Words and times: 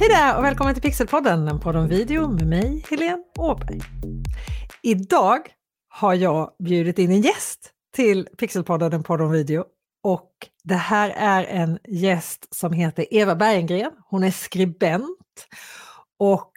Hej 0.00 0.08
där 0.08 0.38
och 0.38 0.44
välkommen 0.44 0.74
till 0.74 0.82
Pixelpodden, 0.82 1.48
en 1.48 1.60
podd 1.60 1.76
om 1.76 1.88
video 1.88 2.28
med 2.28 2.46
mig, 2.46 2.84
Helene 2.90 3.22
Åberg. 3.38 3.80
Idag 4.82 5.38
har 5.88 6.14
jag 6.14 6.50
bjudit 6.58 6.98
in 6.98 7.10
en 7.10 7.20
gäst 7.20 7.70
till 7.96 8.28
Pixelpodden, 8.38 8.92
en 8.92 9.02
podd 9.02 9.20
om 9.20 9.30
video. 9.30 9.64
Och 10.02 10.30
det 10.64 10.74
här 10.74 11.10
är 11.16 11.44
en 11.44 11.78
gäst 11.88 12.54
som 12.54 12.72
heter 12.72 13.14
Eva 13.14 13.36
Berggren. 13.36 13.92
Hon 14.10 14.24
är 14.24 14.30
skribent. 14.30 15.46
Och 16.18 16.52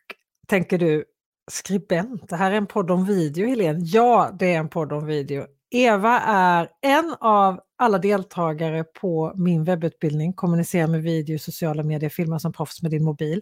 tänker 0.48 0.78
du, 0.78 1.06
skribent, 1.52 2.30
det 2.30 2.36
här 2.36 2.52
är 2.52 2.56
en 2.56 2.68
podd 2.68 2.92
om 2.92 3.06
video, 3.06 3.48
Helene? 3.48 3.80
Ja, 3.84 4.32
det 4.40 4.54
är 4.54 4.60
en 4.60 4.70
podd 4.70 4.94
om 4.94 5.06
video. 5.06 5.46
Eva 5.72 6.20
är 6.20 6.70
en 6.82 7.16
av 7.20 7.60
alla 7.82 7.98
deltagare 7.98 8.84
på 8.84 9.34
min 9.36 9.64
webbutbildning 9.64 10.34
Kommunicera 10.34 10.88
med 10.88 11.04
video, 11.04 11.40
sociala 11.40 11.84
medier, 11.84 12.10
filma 12.10 12.40
som 12.40 12.54
proffs 12.54 12.82
med 12.82 12.92
din 12.92 13.04
mobil. 13.04 13.42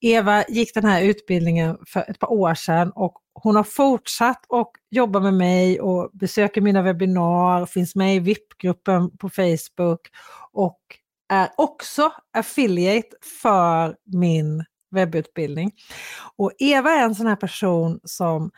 Eva 0.00 0.44
gick 0.48 0.74
den 0.74 0.84
här 0.84 1.02
utbildningen 1.02 1.78
för 1.86 2.10
ett 2.10 2.18
par 2.18 2.32
år 2.32 2.54
sedan 2.54 2.92
och 2.94 3.14
hon 3.34 3.56
har 3.56 3.64
fortsatt 3.64 4.44
och 4.48 4.72
jobba 4.90 5.20
med 5.20 5.34
mig 5.34 5.80
och 5.80 6.10
besöker 6.12 6.60
mina 6.60 6.82
webbinar, 6.82 7.66
finns 7.66 7.94
med 7.94 8.16
i 8.16 8.18
VIP-gruppen 8.18 9.16
på 9.16 9.28
Facebook 9.28 10.00
och 10.52 10.80
är 11.28 11.48
också 11.56 12.12
affiliate 12.32 13.08
för 13.42 13.96
min 14.04 14.64
webbutbildning. 14.90 15.72
Och 16.36 16.52
Eva 16.58 16.90
är 16.90 17.02
en 17.02 17.14
sån 17.14 17.26
här 17.26 17.36
person 17.36 18.00
som 18.04 18.50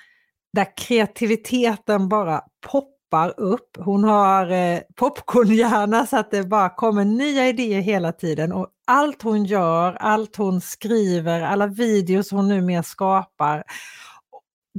där 0.53 0.77
kreativiteten 0.77 2.09
bara 2.09 2.43
poppar 2.71 2.94
poppar 3.15 3.41
upp. 3.41 3.77
Hon 3.77 4.05
har 4.05 4.51
eh, 4.51 4.81
popcornhjärna 4.95 6.07
så 6.07 6.17
att 6.17 6.31
det 6.31 6.45
bara 6.45 6.71
kommer 6.71 7.05
nya 7.05 7.49
idéer 7.49 7.81
hela 7.81 8.13
tiden 8.13 8.53
och 8.53 8.69
allt 8.87 9.23
hon 9.23 9.45
gör, 9.45 9.93
allt 9.93 10.37
hon 10.37 10.61
skriver, 10.61 11.41
alla 11.43 11.67
videos 11.67 12.31
hon 12.31 12.49
numera 12.49 12.83
skapar, 12.83 13.65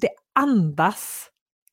det 0.02 0.10
andas 0.40 1.28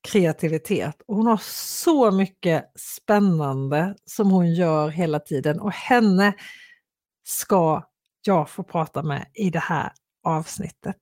kreativitet. 0.07 1.01
Och 1.07 1.15
hon 1.15 1.27
har 1.27 1.39
så 1.43 2.11
mycket 2.11 2.65
spännande 2.75 3.95
som 4.05 4.31
hon 4.31 4.53
gör 4.53 4.89
hela 4.89 5.19
tiden 5.19 5.59
och 5.59 5.71
henne 5.71 6.33
ska 7.23 7.83
jag 8.25 8.49
få 8.49 8.63
prata 8.63 9.03
med 9.03 9.25
i 9.33 9.49
det 9.49 9.59
här 9.59 9.91
avsnittet. 10.23 10.97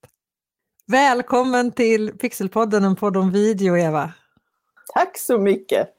Välkommen 0.88 1.72
till 1.72 2.18
Pixelpodden, 2.18 2.84
en 2.84 2.96
podd 2.96 3.18
om 3.18 3.32
video, 3.32 3.78
Eva. 3.78 4.14
Tack 4.94 5.18
så 5.18 5.38
mycket! 5.38 5.90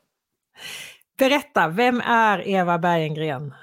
Berätta, 1.19 1.69
vem 1.69 2.01
är 2.01 2.49
Eva 2.49 2.79
Bergengren? 2.79 3.55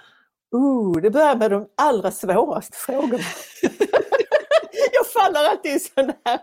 Uh, 0.55 1.01
det 1.01 1.09
börjar 1.09 1.35
med 1.35 1.51
de 1.51 1.69
allra 1.77 2.11
svåraste 2.11 2.77
frågorna. 2.77 3.23
jag 4.93 5.07
faller 5.13 5.49
alltid 5.49 5.75
i 5.75 5.79
sån 5.79 6.13
här 6.25 6.39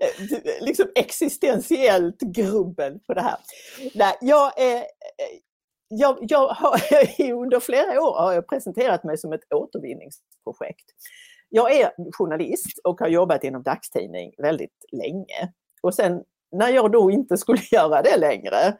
eh, 0.00 0.64
liksom 0.64 0.86
existentiellt 0.94 2.20
grubbel 2.20 2.98
på 3.06 3.14
det 3.14 3.20
här. 3.20 3.36
Nej, 3.94 4.16
jag 4.20 4.60
är, 4.60 4.84
jag, 5.88 6.18
jag 6.20 6.48
har, 6.48 6.80
under 7.32 7.60
flera 7.60 8.02
år 8.02 8.18
har 8.18 8.32
jag 8.32 8.48
presenterat 8.48 9.04
mig 9.04 9.18
som 9.18 9.32
ett 9.32 9.52
återvinningsprojekt. 9.54 10.86
Jag 11.48 11.72
är 11.72 11.92
journalist 12.12 12.78
och 12.84 13.00
har 13.00 13.08
jobbat 13.08 13.44
inom 13.44 13.62
dagstidning 13.62 14.32
väldigt 14.38 14.84
länge. 14.92 15.52
Och 15.82 15.94
sen 15.94 16.24
när 16.52 16.68
jag 16.68 16.92
då 16.92 17.10
inte 17.10 17.36
skulle 17.36 17.60
göra 17.70 18.02
det 18.02 18.16
längre 18.16 18.76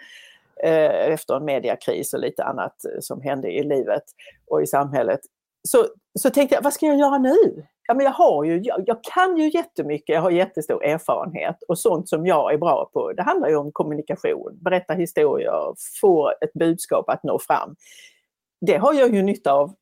eh, 0.63 1.13
efter 1.13 1.37
en 1.37 1.45
mediakris 1.45 2.15
och 2.15 2.21
lite 2.21 2.45
annat 2.45 2.85
eh, 2.85 3.01
som 3.01 3.21
hände 3.21 3.51
i 3.51 3.63
livet 3.63 4.05
och 4.47 4.63
i 4.63 4.67
samhället. 4.67 5.21
Så, 5.69 5.87
så 6.19 6.31
tänkte 6.31 6.55
jag, 6.55 6.63
vad 6.63 6.73
ska 6.73 6.87
jag 6.87 6.99
göra 6.99 7.19
nu? 7.19 7.65
Ja, 7.89 7.95
men 7.95 8.05
jag, 8.07 8.13
har 8.13 8.45
ju, 8.45 8.61
jag, 8.61 8.83
jag, 8.87 9.05
kan 9.05 9.37
ju 9.37 9.51
jättemycket, 9.51 10.15
jag 10.15 10.23
har 10.23 10.31
jättestor 10.31 10.85
erfarenhet 10.85 11.63
och 11.69 11.79
sånt 11.79 12.09
som 12.09 12.27
jag 12.27 12.53
är 12.53 12.59
bra 12.59 12.91
på. 12.93 13.13
Det 13.13 13.23
handlar 13.23 13.49
ju 13.49 13.57
om 13.57 13.73
kommunikation, 13.73 14.59
berätta 14.61 14.95
historier, 14.95 15.75
få 16.01 16.33
ett 16.41 16.53
budskap 16.53 17.09
att 17.09 17.23
nå 17.23 17.39
fram. 17.39 17.77
Det 18.61 18.77
har 18.77 18.95
jag 18.95 19.15
ju 19.15 19.23
nytta 19.23 19.53
av 19.53 19.75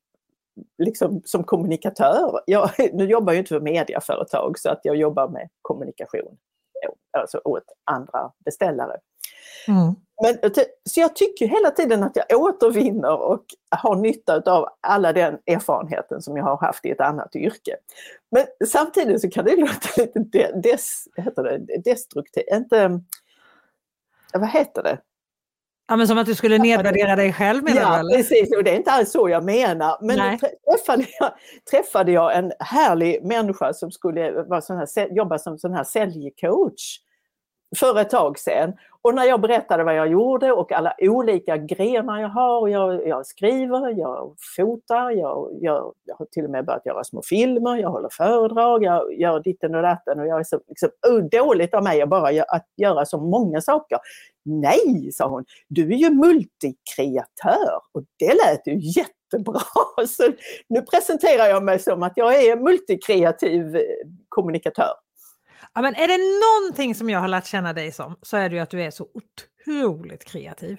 liksom, 0.78 1.22
som 1.24 1.44
kommunikatör. 1.44 2.40
Jag, 2.46 2.70
nu 2.92 3.04
jobbar 3.04 3.32
jag 3.32 3.40
inte 3.40 3.48
för 3.48 3.60
mediaföretag 3.60 4.58
så 4.58 4.70
att 4.70 4.80
jag 4.82 4.96
jobbar 4.96 5.28
med 5.28 5.48
kommunikation 5.62 6.36
alltså 7.18 7.40
åt 7.44 7.64
andra 7.84 8.32
beställare. 8.44 8.96
Mm. 9.68 9.94
Men, 10.22 10.50
så 10.84 11.00
jag 11.00 11.16
tycker 11.16 11.48
hela 11.48 11.70
tiden 11.70 12.02
att 12.02 12.16
jag 12.16 12.40
återvinner 12.40 13.20
och 13.20 13.44
har 13.70 13.96
nytta 13.96 14.52
av 14.52 14.68
alla 14.80 15.12
den 15.12 15.38
erfarenheten 15.46 16.22
som 16.22 16.36
jag 16.36 16.44
har 16.44 16.56
haft 16.56 16.84
i 16.84 16.90
ett 16.90 17.00
annat 17.00 17.36
yrke. 17.36 17.76
Men 18.30 18.46
samtidigt 18.66 19.20
så 19.20 19.30
kan 19.30 19.44
det 19.44 19.56
låta 19.56 19.88
lite 19.96 20.52
des, 20.52 21.04
heter 21.16 21.42
det, 21.42 21.82
destruktivt, 21.84 22.46
inte, 22.52 23.00
vad 24.32 24.48
heter 24.48 24.82
det? 24.82 24.98
Ja, 25.88 25.96
men 25.96 26.08
som 26.08 26.18
att 26.18 26.26
du 26.26 26.34
skulle 26.34 26.58
nedvärdera 26.58 27.16
dig 27.16 27.32
själv 27.32 27.64
menar 27.64 27.80
ja, 27.80 28.02
du? 28.02 28.10
Ja, 28.10 28.16
precis. 28.16 28.56
Och 28.56 28.64
det 28.64 28.70
är 28.70 28.76
inte 28.76 28.90
alls 28.90 29.10
så 29.12 29.28
jag 29.28 29.44
menar. 29.44 29.98
Men 30.00 30.38
träffade 30.38 31.06
jag, 31.20 31.30
träffade 31.70 32.12
jag 32.12 32.36
en 32.36 32.52
härlig 32.58 33.24
människa 33.24 33.72
som 33.72 33.90
skulle 33.90 34.42
vara 34.42 34.60
sån 34.60 34.76
här, 34.76 35.16
jobba 35.16 35.38
som 35.38 35.58
sån 35.58 35.72
här 35.72 35.84
säljcoach 35.84 36.98
för 37.76 38.00
ett 38.00 38.10
tag 38.10 38.38
sedan. 38.38 38.72
Och 39.02 39.14
när 39.14 39.24
jag 39.24 39.40
berättade 39.40 39.84
vad 39.84 39.96
jag 39.96 40.08
gjorde 40.08 40.52
och 40.52 40.72
alla 40.72 40.94
olika 40.98 41.56
grenar 41.56 42.20
jag 42.20 42.28
har, 42.28 42.68
jag, 42.68 43.08
jag 43.08 43.26
skriver, 43.26 43.98
jag 43.98 44.34
fotar, 44.56 45.10
jag, 45.10 45.50
jag, 45.60 45.94
jag, 46.04 46.16
har 46.16 46.26
till 46.26 46.44
och 46.44 46.50
med 46.50 46.64
börjat 46.64 46.86
göra 46.86 47.04
små 47.04 47.22
filmer, 47.22 47.76
jag 47.76 47.90
håller 47.90 48.08
föredrag, 48.12 48.84
jag 48.84 49.14
gör 49.14 49.40
ditten 49.40 49.74
och 49.74 49.82
datten 49.82 50.20
och 50.20 50.26
jag 50.26 50.40
är 50.40 50.44
så 50.44 50.60
liksom, 50.68 50.88
dåligt 51.30 51.74
av 51.74 51.82
mig 51.82 52.02
att 52.02 52.08
bara 52.08 52.42
att 52.48 52.66
göra 52.76 53.06
så 53.06 53.18
många 53.18 53.60
saker. 53.60 53.98
Nej, 54.48 55.12
sa 55.12 55.28
hon, 55.28 55.44
du 55.68 55.92
är 55.92 55.96
ju 55.96 56.10
multikreatör 56.10 57.80
och 57.92 58.04
det 58.18 58.34
lät 58.34 58.66
ju 58.66 58.78
jättebra. 59.00 59.60
Så 60.08 60.32
nu 60.68 60.82
presenterar 60.82 61.46
jag 61.46 61.62
mig 61.62 61.78
som 61.78 62.02
att 62.02 62.12
jag 62.16 62.44
är 62.44 62.56
multikreativ 62.56 63.76
eh, 63.76 63.82
kommunikatör. 64.28 64.92
Ja, 65.74 65.82
men 65.82 65.94
är 65.94 66.08
det 66.08 66.18
någonting 66.18 66.94
som 66.94 67.10
jag 67.10 67.20
har 67.20 67.28
lärt 67.28 67.46
känna 67.46 67.72
dig 67.72 67.92
som 67.92 68.16
så 68.22 68.36
är 68.36 68.48
det 68.48 68.56
ju 68.56 68.62
att 68.62 68.70
du 68.70 68.82
är 68.82 68.90
så 68.90 69.06
otroligt 69.14 70.24
kreativ. 70.24 70.78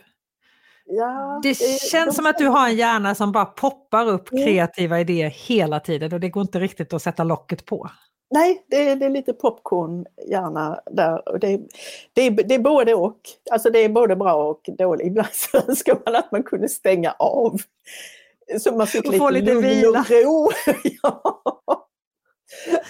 Ja, 0.86 1.40
det, 1.44 1.50
det 1.50 1.82
känns 1.82 2.10
de... 2.10 2.16
som 2.16 2.26
att 2.26 2.38
du 2.38 2.48
har 2.48 2.68
en 2.68 2.76
hjärna 2.76 3.16
som 3.16 3.32
bara 3.32 3.46
poppar 3.46 4.08
upp 4.08 4.32
mm. 4.32 4.46
kreativa 4.46 5.00
idéer 5.00 5.30
hela 5.30 5.80
tiden 5.80 6.14
och 6.14 6.20
det 6.20 6.30
går 6.30 6.42
inte 6.42 6.60
riktigt 6.60 6.94
att 6.94 7.02
sätta 7.02 7.24
locket 7.24 7.66
på. 7.66 7.90
Nej, 8.32 8.66
det 8.68 8.90
är, 8.90 8.96
det 8.96 9.06
är 9.06 9.10
lite 9.10 9.34
popcorn 9.34 10.06
gärna 10.28 10.82
där. 10.92 11.40
Det, 11.40 11.60
det, 12.14 12.30
det 12.30 12.56
är 12.56 12.60
både 12.60 12.94
och. 12.94 13.20
Alltså 13.52 13.70
det 13.70 13.80
är 13.80 13.90
både 13.90 14.16
bra 14.16 14.34
och 14.34 14.62
dåligt. 14.78 15.08
Ibland 15.08 15.30
så 15.32 15.58
önskar 15.58 16.02
man 16.06 16.16
att 16.16 16.32
man 16.32 16.44
kunde 16.44 16.70
stänga 16.70 17.12
av. 17.12 17.62
Så 18.60 18.76
man 18.76 18.88
fick 18.88 19.06
lite, 19.12 19.30
lite 19.32 19.54
lugn 19.54 19.96
och 19.96 20.10
ro. 20.10 20.52
ja. 21.02 21.42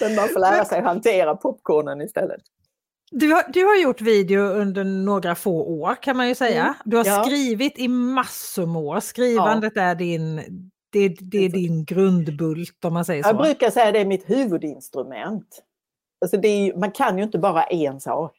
Men 0.00 0.14
man 0.14 0.28
får 0.28 0.40
lära 0.40 0.64
sig 0.64 0.82
hantera 0.82 1.36
popcornen 1.36 2.00
istället. 2.00 2.42
Du 3.10 3.32
har, 3.32 3.44
du 3.52 3.64
har 3.64 3.76
gjort 3.76 4.00
video 4.00 4.40
under 4.40 4.84
några 4.84 5.34
få 5.34 5.62
år 5.62 6.02
kan 6.02 6.16
man 6.16 6.28
ju 6.28 6.34
säga. 6.34 6.62
Mm. 6.62 6.74
Du 6.84 6.96
har 6.96 7.04
ja. 7.04 7.24
skrivit 7.24 7.78
i 7.78 7.88
massor 7.88 8.76
år. 8.76 9.00
Skrivandet 9.00 9.72
ja. 9.76 9.82
är 9.82 9.94
din, 9.94 10.40
det, 10.92 11.08
det, 11.08 11.44
är 11.44 11.48
din 11.48 11.84
grundbult 11.84 12.84
om 12.84 12.94
man 12.94 13.04
säger 13.04 13.22
så. 13.22 13.28
Jag 13.28 13.36
brukar 13.36 13.70
säga 13.70 13.86
att 13.86 13.94
det 13.94 14.00
är 14.00 14.04
mitt 14.04 14.30
huvudinstrument. 14.30 15.62
Alltså 16.20 16.36
är, 16.36 16.76
man 16.76 16.90
kan 16.90 17.18
ju 17.18 17.24
inte 17.24 17.38
bara 17.38 17.64
en 17.64 18.00
sak. 18.00 18.36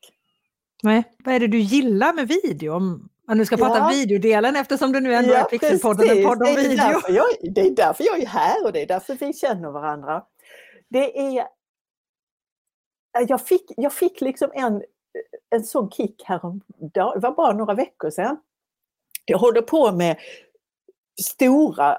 Nej. 0.84 1.04
Vad 1.18 1.36
är 1.36 1.40
det 1.40 1.48
du 1.48 1.60
gillar 1.60 2.14
med 2.14 2.28
video? 2.28 2.74
Om 2.74 3.10
man 3.28 3.38
nu 3.38 3.46
ska 3.46 3.58
ja. 3.60 3.66
prata 3.66 3.90
videodelen 3.90 4.56
eftersom 4.56 4.92
du 4.92 5.00
nu 5.00 5.14
ändå 5.14 5.34
ja, 5.34 5.38
är 5.38 5.44
Pixelpodden, 5.44 6.18
en 6.18 6.24
podd 6.24 6.42
om 6.42 6.56
video. 6.56 7.02
Jag, 7.10 7.26
det 7.56 7.62
är 7.62 7.72
därför 7.72 8.04
jag 8.04 8.20
är 8.20 8.28
här 8.28 8.66
och 8.66 8.72
det 8.72 8.82
är 8.82 8.88
därför 8.88 9.18
vi 9.20 9.34
känner 9.34 9.72
varandra. 9.72 10.24
Det 10.90 11.20
är... 11.20 11.48
Jag 13.28 13.46
fick, 13.46 13.72
jag 13.78 13.94
fick 13.94 14.22
liksom 14.22 14.52
en, 14.54 14.84
en 15.50 15.64
sån 15.64 15.92
kick 15.92 16.24
härom, 16.26 16.62
det 16.94 17.00
var 17.00 17.36
bara 17.36 17.54
några 17.54 17.74
veckor 17.74 18.10
sedan. 18.10 18.38
Jag 19.26 19.38
håller 19.38 19.62
på 19.62 19.92
med 19.92 20.18
stora 21.22 21.98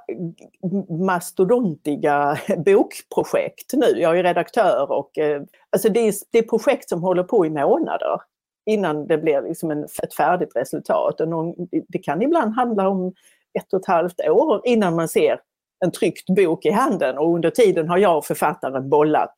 mastodontiga 1.07 2.39
bokprojekt 2.57 3.73
nu. 3.73 4.01
Jag 4.01 4.19
är 4.19 4.23
redaktör 4.23 4.93
och 4.93 5.19
eh, 5.19 5.43
alltså 5.71 5.89
det, 5.89 6.01
är, 6.01 6.15
det 6.31 6.39
är 6.39 6.43
projekt 6.43 6.89
som 6.89 7.03
håller 7.03 7.23
på 7.23 7.47
i 7.47 7.51
månader 7.51 8.21
innan 8.67 9.07
det 9.07 9.19
blir 9.19 9.43
liksom 9.43 9.71
en, 9.71 9.85
ett 10.03 10.15
färdigt 10.15 10.57
resultat. 10.57 11.21
Och 11.21 11.29
någon, 11.29 11.55
det 11.89 11.99
kan 11.99 12.23
ibland 12.23 12.55
handla 12.55 12.89
om 12.89 13.13
ett 13.59 13.73
och 13.73 13.81
ett 13.81 13.87
halvt 13.87 14.21
år 14.21 14.61
innan 14.65 14.97
man 14.97 15.09
ser 15.09 15.41
en 15.85 15.91
tryckt 15.91 16.27
bok 16.27 16.67
i 16.67 16.71
handen 16.71 17.19
och 17.19 17.35
under 17.35 17.51
tiden 17.51 17.89
har 17.89 17.99
jag 17.99 18.19
och 18.19 18.25
författaren 18.25 18.89
bollat 18.89 19.35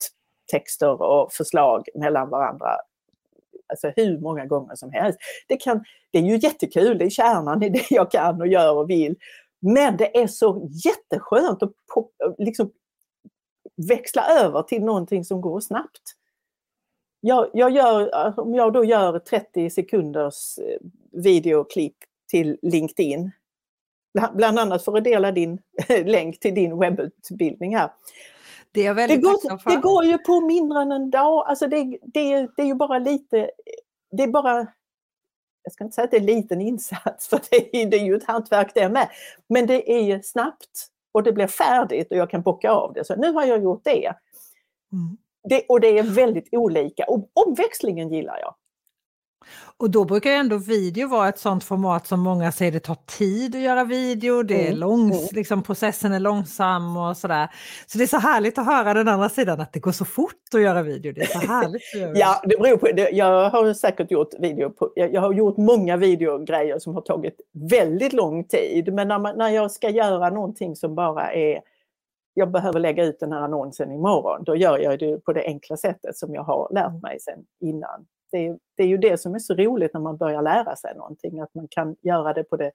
texter 0.53 1.03
och 1.03 1.33
förslag 1.33 1.89
mellan 1.95 2.31
varandra 2.31 2.69
alltså 3.69 3.93
hur 3.97 4.19
många 4.19 4.47
gånger 4.47 4.75
som 4.75 4.93
helst. 4.93 5.19
Det, 5.49 5.57
kan, 5.57 5.85
det 6.13 6.19
är 6.19 6.23
ju 6.23 6.37
jättekul, 6.37 6.99
det 6.99 7.05
är 7.05 7.11
kärnan 7.11 7.63
i 7.63 7.69
det 7.69 7.91
jag 7.91 8.11
kan 8.11 8.41
och 8.41 8.47
gör 8.47 8.75
och 8.77 8.91
vill. 8.91 9.17
Men 9.65 9.97
det 9.97 10.19
är 10.19 10.27
så 10.27 10.69
jätteskönt 10.85 11.63
att 11.63 11.73
liksom 12.39 12.71
växla 13.89 14.29
över 14.29 14.63
till 14.63 14.85
någonting 14.85 15.25
som 15.25 15.41
går 15.41 15.61
snabbt. 15.61 16.03
Jag, 17.21 17.51
jag 17.53 17.71
gör, 17.71 18.41
om 18.41 18.55
jag 18.55 18.73
då 18.73 18.85
gör 18.85 19.19
30 19.19 19.71
sekunders 19.71 20.59
eh, 20.59 20.79
videoklipp 21.23 21.97
till 22.31 22.59
LinkedIn, 22.63 23.31
bland 24.35 24.59
annat 24.59 24.85
för 24.85 24.97
att 24.97 25.05
dela 25.05 25.33
din 25.33 25.59
länk 26.05 26.41
till 26.41 26.55
din 26.55 26.79
webbutbildning 26.79 27.77
här. 27.77 27.91
Det, 28.73 28.87
är 28.87 28.95
det, 28.95 29.17
går, 29.17 29.71
det 29.71 29.81
går 29.81 30.05
ju 30.05 30.19
på 30.19 30.41
mindre 30.41 30.83
än 30.83 30.93
en 30.93 31.11
dag. 31.11 31.47
Alltså 31.47 31.67
det, 31.67 31.99
det, 32.03 32.49
det 32.57 32.63
är 32.63 32.67
ju 32.67 32.75
bara 32.75 32.99
lite, 32.99 33.51
det 34.11 34.23
är 34.23 34.29
bara 34.29 34.67
jag 35.65 35.73
ska 35.73 35.85
inte 35.85 35.95
säga 35.95 36.05
att 36.05 36.11
det 36.11 36.17
är 36.17 36.21
en 36.21 36.27
liten 36.27 36.61
insats, 36.61 37.29
för 37.31 37.41
det 37.51 37.83
är, 37.83 37.87
det 37.87 37.97
är 37.97 38.05
ju 38.05 38.17
ett 38.17 38.27
hantverk 38.27 38.71
det 38.75 38.89
med. 38.89 39.09
Men 39.49 39.67
det 39.67 39.93
är 39.93 40.23
snabbt 40.23 40.89
och 41.13 41.23
det 41.23 41.33
blir 41.33 41.47
färdigt 41.47 42.11
och 42.11 42.17
jag 42.17 42.31
kan 42.31 42.43
bocka 42.43 42.71
av 42.71 42.93
det. 42.93 43.05
Så 43.05 43.17
nu 43.17 43.33
har 43.33 43.45
jag 43.45 43.63
gjort 43.63 43.85
det. 43.85 44.15
Mm. 44.93 45.17
det 45.49 45.65
och 45.69 45.81
det 45.81 45.99
är 45.99 46.03
väldigt 46.03 46.49
olika. 46.53 47.05
Och 47.05 47.31
omväxlingen 47.47 48.13
gillar 48.13 48.39
jag. 48.39 48.55
Och 49.77 49.91
då 49.91 50.05
brukar 50.05 50.31
ändå 50.31 50.57
video 50.57 51.09
vara 51.09 51.29
ett 51.29 51.39
sånt 51.39 51.65
format 51.65 52.07
som 52.07 52.21
många 52.21 52.53
säger 52.53 52.73
det 52.73 52.81
tar 52.81 52.97
tid 53.19 53.55
att 53.55 53.61
göra 53.61 53.85
video, 53.85 54.43
det 54.43 54.63
är 54.63 54.67
mm. 54.67 54.79
långs, 54.79 55.21
mm. 55.21 55.29
liksom, 55.33 55.63
processen 55.63 56.13
är 56.13 56.21
långsam 56.21 56.97
och 56.97 57.17
sådär. 57.17 57.49
Så 57.87 57.99
det 57.99 58.05
är 58.05 58.09
så 58.09 58.19
härligt 58.19 58.59
att 58.59 58.67
höra 58.67 58.95
den 58.95 59.09
andra 59.09 59.29
sidan, 59.29 59.61
att 59.61 59.73
det 59.73 59.81
går 59.81 59.93
så 59.93 60.05
fort 60.05 60.55
att 60.55 60.61
göra 60.61 60.83
video. 60.83 61.13
Det 61.13 61.21
är 61.21 61.27
så 61.27 61.39
härligt 61.39 61.83
Ja, 62.19 62.43
det 62.45 62.57
beror 62.57 62.77
på. 62.77 62.87
Det. 62.87 63.11
Jag 63.11 63.51
har 63.51 63.75
säkert 63.75 64.11
gjort 64.11 64.35
video 64.39 64.71
på, 64.71 64.91
jag, 64.95 65.15
jag 65.15 65.21
har 65.21 65.33
gjort 65.33 65.57
många 65.57 65.97
videogrejer 65.97 66.79
som 66.79 66.95
har 66.95 67.03
tagit 67.03 67.41
väldigt 67.71 68.13
lång 68.13 68.45
tid. 68.45 68.95
Men 68.95 69.09
när, 69.09 69.19
man, 69.19 69.39
när 69.39 69.49
jag 69.49 69.71
ska 69.71 69.91
göra 69.91 70.31
någonting 70.31 70.77
som 70.77 70.95
bara 70.95 71.33
är 71.33 71.61
jag 72.35 72.51
behöver 72.51 72.81
lägga 72.81 73.05
ut 73.05 73.21
den 73.21 73.33
här 73.33 73.41
annonsen 73.41 73.93
imorgon, 73.93 74.45
då 74.45 74.57
gör 74.57 74.79
jag 74.79 74.99
det 74.99 75.25
på 75.25 75.33
det 75.33 75.45
enkla 75.45 75.77
sättet 75.77 76.17
som 76.17 76.35
jag 76.35 76.43
har 76.43 76.69
lärt 76.75 77.03
mig 77.03 77.21
sedan 77.21 77.45
innan 77.61 78.07
det 78.35 78.47
är, 78.47 78.57
det 78.77 78.83
är 78.83 78.87
ju 78.87 78.99
det 78.99 79.21
som 79.21 79.35
är 79.35 79.39
så 79.39 79.55
roligt 79.55 79.95
när 79.95 80.01
man 80.01 80.17
börjar 80.17 80.43
lära 80.43 80.77
sig 80.77 80.95
någonting, 80.97 81.41
att 81.41 81.55
man 81.55 81.67
kan 81.71 81.97
göra 82.03 82.33
det 82.33 82.45
på 82.45 82.57
det 82.57 82.71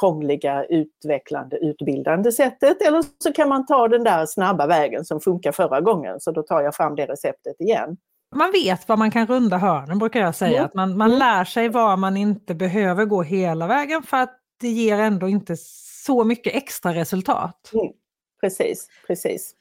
krångliga, 0.00 0.64
utvecklande, 0.64 1.56
utbildande 1.56 2.32
sättet. 2.32 2.82
Eller 2.82 3.04
så 3.18 3.32
kan 3.32 3.48
man 3.48 3.66
ta 3.66 3.88
den 3.88 4.04
där 4.04 4.26
snabba 4.26 4.66
vägen 4.66 5.04
som 5.04 5.20
funkar 5.20 5.52
förra 5.52 5.80
gången, 5.80 6.20
så 6.20 6.30
då 6.30 6.42
tar 6.42 6.60
jag 6.60 6.74
fram 6.74 6.96
det 6.96 7.06
receptet 7.06 7.60
igen. 7.60 7.96
Man 8.36 8.52
vet 8.52 8.88
var 8.88 8.96
man 8.96 9.10
kan 9.10 9.26
runda 9.26 9.58
hörnen 9.58 9.98
brukar 9.98 10.20
jag 10.20 10.34
säga, 10.34 10.58
mm. 10.58 10.64
att 10.64 10.74
man, 10.74 10.96
man 10.96 11.08
mm. 11.08 11.18
lär 11.18 11.44
sig 11.44 11.68
var 11.68 11.96
man 11.96 12.16
inte 12.16 12.54
behöver 12.54 13.04
gå 13.04 13.22
hela 13.22 13.66
vägen 13.66 14.02
för 14.02 14.16
att 14.16 14.38
det 14.60 14.68
ger 14.68 14.98
ändå 14.98 15.28
inte 15.28 15.56
så 16.04 16.24
mycket 16.24 16.54
extra 16.54 16.94
resultat. 16.94 17.70
Mm. 17.74 17.92
Precis, 18.40 18.88
precis. 19.06 19.54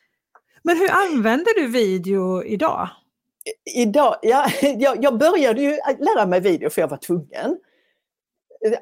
Men 0.63 0.77
hur 0.77 0.89
använder 0.91 1.61
du 1.61 1.67
video 1.67 2.43
idag? 2.43 2.89
Idag, 3.75 4.15
ja, 4.21 4.45
jag, 4.61 5.03
jag 5.03 5.17
började 5.17 5.61
ju 5.61 5.77
lära 5.99 6.25
mig 6.25 6.39
video 6.39 6.69
för 6.69 6.81
jag 6.81 6.87
var 6.87 6.97
tvungen. 6.97 7.57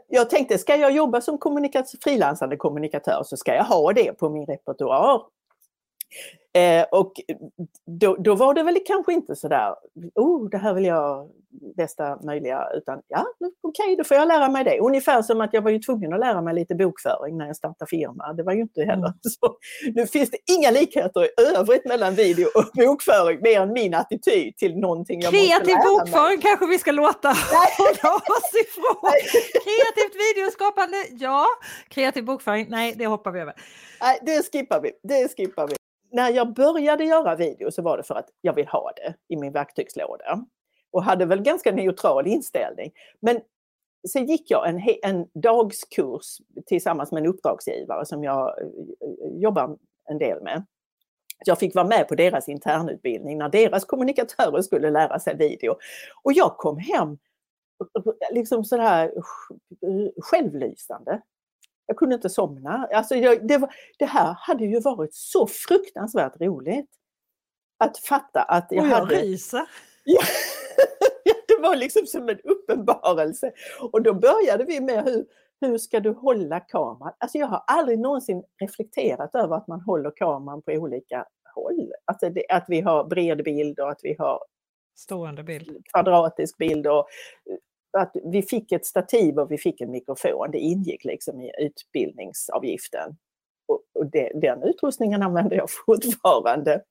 Jag 0.07 0.29
tänkte, 0.29 0.57
ska 0.57 0.75
jag 0.75 0.91
jobba 0.91 1.21
som 1.21 1.37
kommunika 1.37 1.85
frilansande 2.03 2.57
kommunikatör 2.57 3.23
så 3.25 3.37
ska 3.37 3.55
jag 3.55 3.63
ha 3.63 3.93
det 3.93 4.13
på 4.13 4.29
min 4.29 4.45
repertoar. 4.45 5.21
Eh, 6.55 6.85
och 6.91 7.13
då, 7.85 8.15
då, 8.15 8.35
var 8.35 8.53
det 8.53 8.63
väl 8.63 8.77
kanske 8.85 9.13
inte 9.13 9.35
sådär, 9.35 9.75
oh 10.15 10.49
det 10.49 10.57
här 10.57 10.73
vill 10.73 10.85
jag 10.85 11.29
bästa 11.77 12.17
möjliga, 12.23 12.67
utan 12.77 13.01
ja 13.07 13.25
okej 13.63 13.83
okay, 13.83 13.95
då 13.95 14.03
får 14.03 14.17
jag 14.17 14.27
lära 14.27 14.49
mig 14.49 14.63
det. 14.63 14.79
Ungefär 14.79 15.21
som 15.21 15.41
att 15.41 15.53
jag 15.53 15.61
var 15.61 15.71
ju 15.71 15.79
tvungen 15.79 16.13
att 16.13 16.19
lära 16.19 16.41
mig 16.41 16.55
lite 16.55 16.75
bokföring 16.75 17.37
när 17.37 17.47
jag 17.47 17.55
startade 17.55 17.89
firma. 17.89 18.33
Det 18.33 18.43
var 18.43 18.53
ju 18.53 18.61
inte 18.61 18.81
heller 18.81 19.07
mm. 19.07 19.19
så. 19.21 19.57
Nu 19.95 20.07
finns 20.07 20.31
det 20.31 20.37
inga 20.57 20.71
likheter 20.71 21.25
i 21.25 21.29
övrigt 21.57 21.85
mellan 21.85 22.15
video 22.15 22.47
och 22.55 22.65
bokföring 22.73 23.39
mer 23.41 23.61
än 23.61 23.73
min 23.73 23.93
attityd 23.93 24.57
till 24.57 24.77
någonting 24.79 25.21
jag 25.21 25.31
Kreativ 25.33 25.75
måste 25.75 25.89
lära 25.89 25.99
bokföring 25.99 26.37
mig. 26.37 26.41
kanske 26.41 26.65
vi 26.65 26.77
ska 26.77 26.91
låta 26.91 27.27
hålla 27.27 28.15
oss 28.35 28.51
ifrån. 28.63 29.11
Kreativt 29.65 30.15
videoskapande, 30.25 30.97
ja. 31.11 31.45
Kreativ 31.89 32.25
bokföring, 32.25 32.67
nej 32.69 32.93
det 32.97 33.07
hoppar 33.07 33.31
vi 33.31 33.39
över. 33.39 33.53
Nej, 34.01 34.19
det 34.21 34.51
skippar 34.51 34.81
vi. 34.81 34.91
Det 35.03 35.37
skippar 35.37 35.67
vi 35.67 35.75
när 36.11 36.31
jag 36.31 36.53
började 36.53 37.03
göra 37.03 37.35
video 37.35 37.71
så 37.71 37.81
var 37.81 37.97
det 37.97 38.03
för 38.03 38.15
att 38.15 38.29
jag 38.41 38.53
vill 38.53 38.67
ha 38.67 38.91
det 38.95 39.15
i 39.27 39.37
min 39.37 39.53
verktygslåda. 39.53 40.45
Och 40.91 41.03
hade 41.03 41.25
väl 41.25 41.41
ganska 41.41 41.71
neutral 41.71 42.27
inställning. 42.27 42.91
Men 43.19 43.39
sen 44.07 44.25
gick 44.25 44.51
jag 44.51 44.69
en, 44.69 44.81
en 45.03 45.27
dagskurs 45.33 46.37
tillsammans 46.65 47.11
med 47.11 47.23
en 47.23 47.29
uppdragsgivare 47.29 48.05
som 48.05 48.23
jag 48.23 48.61
eh, 48.61 49.41
jobbar 49.41 49.77
en 50.09 50.17
del 50.17 50.43
med. 50.43 50.65
Jag 51.45 51.59
fick 51.59 51.75
vara 51.75 51.87
med 51.87 52.07
på 52.07 52.15
deras 52.15 52.49
internutbildning 52.49 53.37
när 53.37 53.49
deras 53.49 53.85
kommunikatörer 53.85 54.61
skulle 54.61 54.89
lära 54.89 55.19
sig 55.19 55.35
video. 55.37 55.75
Och 56.23 56.33
jag 56.33 56.57
kom 56.57 56.77
hem 56.77 57.09
eh, 57.09 58.03
eh, 58.05 58.33
liksom 58.35 58.65
sådär 58.65 59.13
självlysande. 60.21 61.21
Jag 61.85 61.97
kunde 61.97 62.15
inte 62.15 62.29
somna. 62.29 62.87
Alltså 62.93 63.15
jag, 63.15 63.47
det, 63.47 63.57
var, 63.57 63.75
det, 63.99 64.05
här 64.05 64.35
hade 64.39 64.65
ju 64.65 64.79
varit 64.79 65.13
så 65.13 65.47
fruktansvärt 65.47 66.41
roligt. 66.41 66.89
Att 67.77 67.97
fatta 67.97 68.41
att 68.41 68.67
jag, 68.69 68.83
och 68.83 68.89
jag 68.89 68.95
hade... 68.95 69.15
ryser! 69.15 69.61
Ja, 71.27 71.33
det 71.47 71.61
var 71.61 71.75
liksom 71.75 72.05
som 72.05 72.29
en 72.29 72.39
uppenbarelse. 72.39 73.51
Och 73.91 74.01
då 74.01 74.13
började 74.13 74.65
vi 74.65 74.81
med 74.81 75.03
hur, 75.03 75.25
hur 75.61 75.77
ska 75.77 75.99
du 75.99 76.11
hålla 76.11 76.59
kameran? 76.59 77.13
Alltså 77.17 77.37
jag 77.37 77.47
har 77.47 77.63
aldrig 77.67 77.99
någonsin 77.99 78.43
reflekterat 78.61 79.35
över 79.35 79.55
att 79.55 79.67
man 79.67 79.81
håller 79.81 80.11
kameran 80.15 80.61
på 80.61 80.71
olika 80.71 81.25
håll. 81.55 81.91
Alltså 82.05 82.29
det, 82.29 82.45
att 82.49 82.65
vi 82.67 82.81
har 82.81 83.03
bred 83.03 83.43
bild 83.43 83.79
och 83.79 83.91
att 83.91 83.99
vi 84.03 84.15
har 84.19 84.39
Stående 84.95 85.43
bild. 85.43 85.85
kvadratisk 85.93 86.57
bild 86.57 86.87
och 86.87 87.07
att 87.95 88.15
vi 88.23 88.41
fick 88.41 88.71
ett 88.71 88.85
stativ 88.85 89.39
och 89.39 89.51
vi 89.51 89.57
fick 89.57 89.81
en 89.81 89.91
mikrofon. 89.91 90.51
Det 90.51 90.59
ingick 90.59 91.05
liksom 91.05 91.41
i 91.41 91.51
utbildningsavgiften. 91.59 93.17
Och, 93.67 93.81
och 93.99 94.05
det, 94.05 94.31
den 94.41 94.63
utrustningen 94.63 95.23
använder 95.23 95.55
jag 95.55 95.67
fortfarande. 95.85 96.81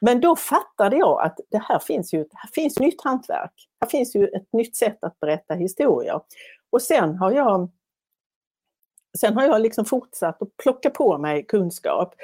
Men 0.00 0.20
då 0.20 0.36
fattade 0.36 0.96
jag 0.96 1.22
att 1.22 1.38
det 1.50 1.62
här 1.68 1.78
finns 1.78 2.14
ju 2.14 2.18
här 2.18 2.50
finns 2.52 2.78
nytt 2.78 3.04
hantverk. 3.04 3.52
Här 3.80 3.88
finns 3.88 4.16
ju 4.16 4.28
ett 4.28 4.52
nytt 4.52 4.76
sätt 4.76 4.98
att 5.04 5.20
berätta 5.20 5.54
historier. 5.54 6.20
Och 6.70 6.82
sen 6.82 7.16
har 7.16 7.32
jag 7.32 7.70
Sen 9.18 9.34
har 9.34 9.44
jag 9.44 9.60
liksom 9.60 9.84
fortsatt 9.84 10.42
att 10.42 10.56
plocka 10.56 10.90
på 10.90 11.18
mig 11.18 11.46
kunskap 11.46 12.14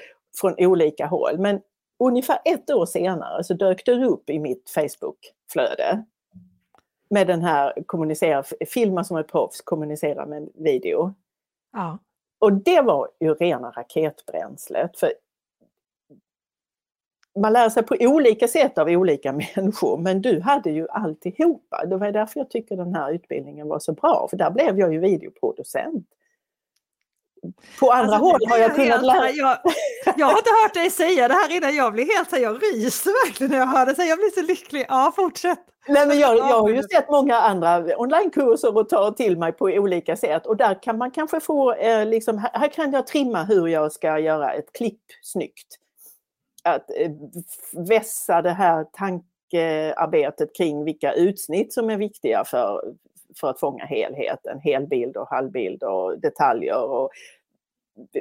från 0.40 0.54
olika 0.58 1.06
håll. 1.06 1.38
Men 1.38 1.60
ungefär 2.04 2.38
ett 2.44 2.70
år 2.70 2.86
senare 2.86 3.44
så 3.44 3.54
dök 3.54 3.86
det 3.86 4.04
upp 4.04 4.30
i 4.30 4.38
mitt 4.38 4.70
Facebookflöde 4.70 6.04
med 7.08 7.26
den 7.26 7.42
här 7.42 7.82
kommunicera, 7.86 8.42
filma 8.66 9.04
som 9.04 9.16
ett 9.16 9.28
proffs, 9.28 9.60
kommunicera 9.60 10.26
med 10.26 10.48
video. 10.54 11.14
Ja. 11.72 11.98
Och 12.38 12.52
det 12.52 12.80
var 12.80 13.08
ju 13.20 13.34
rena 13.34 13.70
raketbränslet. 13.70 14.98
För 14.98 15.12
man 17.38 17.52
lär 17.52 17.68
sig 17.68 17.82
på 17.82 17.96
olika 18.00 18.48
sätt 18.48 18.78
av 18.78 18.88
olika 18.88 19.32
människor 19.56 19.98
men 19.98 20.22
du 20.22 20.40
hade 20.40 20.70
ju 20.70 20.88
alltihopa. 20.88 21.86
Det 21.86 21.96
var 21.96 22.12
därför 22.12 22.40
jag 22.40 22.50
tycker 22.50 22.76
den 22.76 22.94
här 22.94 23.12
utbildningen 23.12 23.68
var 23.68 23.78
så 23.78 23.92
bra 23.92 24.26
för 24.30 24.36
där 24.36 24.50
blev 24.50 24.78
jag 24.78 24.92
ju 24.92 25.00
videoproducent. 25.00 26.06
På 27.80 27.90
andra 27.90 28.14
alltså, 28.14 28.30
håll 28.30 28.40
har 28.48 28.58
jag 28.58 28.74
kunnat 28.74 29.02
lära 29.02 29.30
jag, 29.30 29.58
jag 30.16 30.26
har 30.26 30.38
inte 30.38 30.50
hört 30.62 30.74
dig 30.74 30.90
säga 30.90 31.28
det 31.28 31.34
här 31.34 31.56
innan, 31.56 31.74
jag 31.74 31.92
blir 31.92 32.16
helt 32.16 32.30
så 32.30 32.36
jag 32.36 32.62
ryser 32.62 33.26
verkligen 33.26 33.50
när 33.50 33.58
jag 33.58 33.66
hör 33.66 33.86
det, 33.86 33.94
så 33.94 34.02
jag 34.02 34.18
blir 34.18 34.30
så 34.30 34.42
lycklig. 34.42 34.86
Ja, 34.88 35.12
fortsätt! 35.16 35.58
Nej, 35.88 36.06
men 36.06 36.18
jag, 36.18 36.36
jag 36.36 36.60
har 36.60 36.68
ju 36.68 36.82
sett 36.82 37.10
många 37.10 37.36
andra 37.36 37.96
onlinekurser 37.96 38.76
och 38.76 38.88
tar 38.88 39.10
till 39.10 39.38
mig 39.38 39.52
på 39.52 39.64
olika 39.64 40.16
sätt 40.16 40.46
och 40.46 40.56
där 40.56 40.82
kan 40.82 40.98
man 40.98 41.10
kanske 41.10 41.40
få, 41.40 41.72
eh, 41.72 42.06
liksom, 42.06 42.38
här 42.52 42.68
kan 42.68 42.92
jag 42.92 43.06
trimma 43.06 43.42
hur 43.42 43.68
jag 43.68 43.92
ska 43.92 44.18
göra 44.18 44.52
ett 44.52 44.72
klipp 44.72 45.02
snyggt. 45.22 45.78
Att 46.64 46.90
eh, 46.90 47.10
vässa 47.88 48.42
det 48.42 48.50
här 48.50 48.86
tankearbetet 48.92 50.56
kring 50.56 50.84
vilka 50.84 51.12
utsnitt 51.12 51.72
som 51.72 51.90
är 51.90 51.96
viktiga 51.96 52.44
för, 52.44 52.94
för 53.40 53.50
att 53.50 53.60
fånga 53.60 53.84
helheten, 53.84 54.60
helbild 54.60 55.16
och 55.16 55.28
halvbild 55.28 55.82
och 55.82 56.20
detaljer. 56.20 56.82
Och 56.82 57.10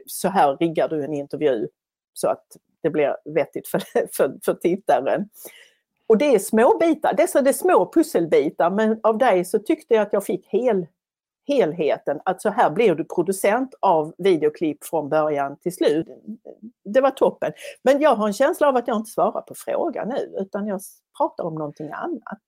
så 0.05 0.29
här 0.29 0.57
riggar 0.57 0.89
du 0.89 1.03
en 1.03 1.13
intervju 1.13 1.67
så 2.13 2.27
att 2.27 2.45
det 2.83 2.89
blir 2.89 3.17
vettigt 3.25 3.67
för, 3.67 3.79
för, 4.13 4.37
för 4.45 4.53
tittaren. 4.53 5.29
Och 6.07 6.17
det 6.17 6.35
är 6.35 6.39
små 6.39 6.77
bitar, 6.77 7.13
dessa 7.13 7.39
är 7.39 7.53
små 7.53 7.91
pusselbitar 7.93 8.69
men 8.69 8.99
av 9.03 9.17
dig 9.17 9.45
så 9.45 9.59
tyckte 9.59 9.93
jag 9.93 10.01
att 10.01 10.13
jag 10.13 10.25
fick 10.25 10.47
hel, 10.47 10.87
helheten, 11.47 12.19
att 12.25 12.41
så 12.41 12.49
här 12.49 12.69
blir 12.69 12.95
du 12.95 13.03
producent 13.03 13.75
av 13.79 14.13
videoklipp 14.17 14.83
från 14.83 15.09
början 15.09 15.57
till 15.57 15.75
slut. 15.75 16.07
Det 16.83 17.01
var 17.01 17.11
toppen. 17.11 17.51
Men 17.83 18.01
jag 18.01 18.15
har 18.15 18.27
en 18.27 18.33
känsla 18.33 18.67
av 18.67 18.75
att 18.75 18.87
jag 18.87 18.97
inte 18.97 19.11
svarar 19.11 19.41
på 19.41 19.53
frågan 19.57 20.09
nu 20.09 20.35
utan 20.39 20.67
jag 20.67 20.81
pratar 21.17 21.43
om 21.43 21.55
någonting 21.55 21.91
annat. 21.91 22.41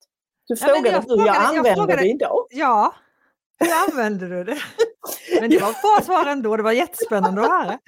Du 0.48 0.56
frågade 0.56 0.90
ja, 0.90 1.04
hur 1.08 1.18
jag, 1.18 1.28
jag 1.28 1.36
använder 1.36 1.70
jag 1.70 1.78
frågade, 1.78 2.02
det 2.02 2.10
idag. 2.10 2.48
Ja, 2.50 2.94
hur 3.60 3.70
använder 3.88 4.30
du 4.30 4.44
det? 4.44 4.58
Men 5.40 5.50
det 5.50 5.60
var 5.60 5.82
bra 5.82 6.06
svar 6.06 6.32
ändå, 6.32 6.58
det 6.58 6.64
var 6.64 6.72
jättespännande 6.72 7.42
att 7.42 7.50
höra. 7.50 7.80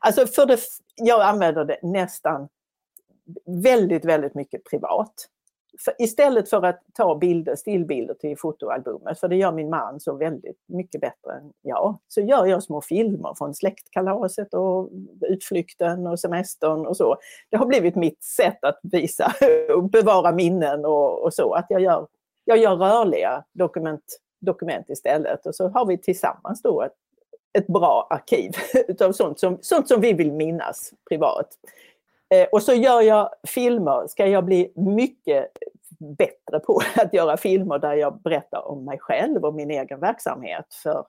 Alltså 0.00 0.26
för 0.26 0.46
det, 0.46 0.60
jag 0.96 1.22
använder 1.22 1.64
det 1.64 1.78
nästan 1.82 2.48
väldigt, 3.46 4.04
väldigt 4.04 4.34
mycket 4.34 4.64
privat. 4.64 5.14
För 5.84 5.94
istället 5.98 6.50
för 6.50 6.62
att 6.62 6.80
ta 6.94 7.18
bilder, 7.18 7.56
stillbilder 7.56 8.14
till 8.14 8.38
fotoalbumet, 8.38 9.20
för 9.20 9.28
det 9.28 9.36
gör 9.36 9.52
min 9.52 9.70
man 9.70 10.00
så 10.00 10.16
väldigt 10.16 10.58
mycket 10.66 11.00
bättre 11.00 11.32
än 11.32 11.52
jag, 11.62 11.98
så 12.08 12.20
gör 12.20 12.46
jag 12.46 12.62
små 12.62 12.80
filmer 12.80 13.34
från 13.38 13.54
släktkalaset 13.54 14.54
och 14.54 14.90
utflykten 15.20 16.06
och 16.06 16.20
semestern 16.20 16.86
och 16.86 16.96
så. 16.96 17.16
Det 17.50 17.56
har 17.56 17.66
blivit 17.66 17.96
mitt 17.96 18.22
sätt 18.22 18.64
att 18.64 18.80
visa 18.82 19.32
och 19.76 19.84
bevara 19.90 20.32
minnen 20.32 20.84
och, 20.84 21.24
och 21.24 21.34
så, 21.34 21.54
att 21.54 21.66
jag 21.68 21.80
gör, 21.80 22.06
jag 22.44 22.58
gör 22.58 22.76
rörliga 22.76 23.44
dokument, 23.52 24.04
dokument 24.42 24.90
istället 24.90 25.46
och 25.46 25.54
så 25.54 25.68
har 25.68 25.86
vi 25.86 25.98
tillsammans 25.98 26.62
då 26.62 26.82
ett, 26.82 26.94
ett 27.58 27.66
bra 27.66 28.06
arkiv 28.10 28.52
utav 28.88 29.12
sånt 29.12 29.40
som, 29.40 29.58
sånt 29.60 29.88
som 29.88 30.00
vi 30.00 30.12
vill 30.12 30.32
minnas 30.32 30.92
privat. 31.08 31.48
Eh, 32.34 32.48
och 32.52 32.62
så 32.62 32.72
gör 32.72 33.00
jag 33.00 33.30
filmer, 33.48 34.06
ska 34.06 34.26
jag 34.26 34.44
bli 34.44 34.72
mycket 34.76 35.52
bättre 35.98 36.60
på 36.60 36.80
att 36.96 37.14
göra 37.14 37.36
filmer 37.36 37.78
där 37.78 37.94
jag 37.94 38.22
berättar 38.22 38.68
om 38.68 38.84
mig 38.84 38.98
själv 38.98 39.44
och 39.44 39.54
min 39.54 39.70
egen 39.70 40.00
verksamhet 40.00 40.66
för, 40.82 41.06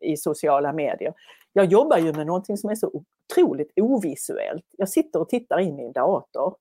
i 0.00 0.16
sociala 0.16 0.72
medier. 0.72 1.14
Jag 1.52 1.66
jobbar 1.66 1.98
ju 1.98 2.12
med 2.12 2.26
någonting 2.26 2.56
som 2.56 2.70
är 2.70 2.74
så 2.74 2.90
otroligt 3.32 3.72
ovisuellt. 3.76 4.64
Jag 4.78 4.88
sitter 4.88 5.20
och 5.20 5.28
tittar 5.28 5.58
in 5.58 5.80
i 5.80 5.84
en 5.84 5.92
dator. 5.92 6.56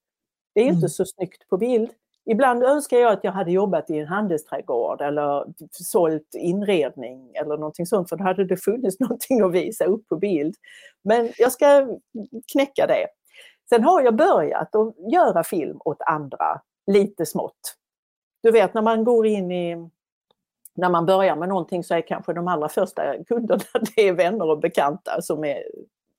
Det 0.53 0.61
är 0.61 0.65
inte 0.65 0.77
mm. 0.77 0.89
så 0.89 1.05
snyggt 1.05 1.49
på 1.49 1.57
bild. 1.57 1.89
Ibland 2.29 2.63
önskar 2.63 2.97
jag 2.97 3.13
att 3.13 3.23
jag 3.23 3.31
hade 3.31 3.51
jobbat 3.51 3.89
i 3.89 3.97
en 3.97 4.07
handelsträdgård 4.07 5.01
eller 5.01 5.45
sålt 5.71 6.35
inredning 6.35 7.35
eller 7.35 7.57
någonting 7.57 7.85
sånt 7.85 8.09
för 8.09 8.15
då 8.15 8.23
hade 8.23 8.45
det 8.45 8.57
funnits 8.57 8.99
någonting 8.99 9.41
att 9.41 9.51
visa 9.51 9.85
upp 9.85 10.07
på 10.07 10.15
bild. 10.15 10.55
Men 11.03 11.31
jag 11.37 11.51
ska 11.51 11.97
knäcka 12.51 12.87
det. 12.87 13.07
Sen 13.69 13.83
har 13.83 14.01
jag 14.01 14.15
börjat 14.15 14.75
att 14.75 14.95
göra 15.11 15.43
film 15.43 15.77
åt 15.85 16.01
andra 16.01 16.61
lite 16.91 17.25
smått. 17.25 17.75
Du 18.43 18.51
vet 18.51 18.73
när 18.73 18.81
man 18.81 19.03
går 19.03 19.27
in 19.27 19.51
i 19.51 19.89
när 20.75 20.89
man 20.89 21.05
börjar 21.05 21.35
med 21.35 21.49
någonting 21.49 21.83
så 21.83 21.95
är 21.95 22.01
kanske 22.01 22.33
de 22.33 22.47
allra 22.47 22.69
första 22.69 23.23
kunderna 23.23 23.63
det 23.95 24.07
är 24.07 24.13
vänner 24.13 24.49
och 24.49 24.59
bekanta 24.59 25.21
som, 25.21 25.43
är, 25.43 25.63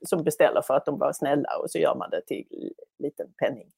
som 0.06 0.24
beställer 0.24 0.62
för 0.62 0.74
att 0.74 0.84
de 0.84 0.98
var 0.98 1.12
snälla 1.12 1.48
och 1.62 1.70
så 1.70 1.78
gör 1.78 1.94
man 1.94 2.10
det 2.10 2.22
till 2.26 2.72
liten 2.98 3.26
penning 3.38 3.70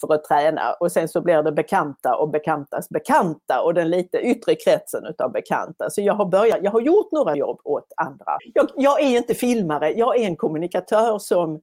för 0.00 0.14
att 0.14 0.24
träna. 0.24 0.72
Och 0.80 0.92
sen 0.92 1.08
så 1.08 1.20
blir 1.20 1.42
det 1.42 1.52
bekanta 1.52 2.16
och 2.16 2.30
bekantas 2.30 2.88
bekanta 2.88 3.62
och 3.62 3.74
den 3.74 3.90
lite 3.90 4.18
yttre 4.18 4.54
kretsen 4.54 5.06
utav 5.06 5.32
bekanta. 5.32 5.90
Så 5.90 6.00
jag 6.00 6.14
har, 6.14 6.26
börjat, 6.26 6.58
jag 6.62 6.70
har 6.70 6.80
gjort 6.80 7.12
några 7.12 7.36
jobb 7.36 7.60
åt 7.64 7.92
andra. 7.96 8.38
Jag, 8.54 8.70
jag 8.76 9.00
är 9.02 9.16
inte 9.16 9.34
filmare, 9.34 9.92
jag 9.92 10.20
är 10.20 10.26
en 10.26 10.36
kommunikatör 10.36 11.18
som 11.18 11.60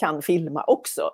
kan 0.00 0.22
filma 0.22 0.64
också. 0.66 1.10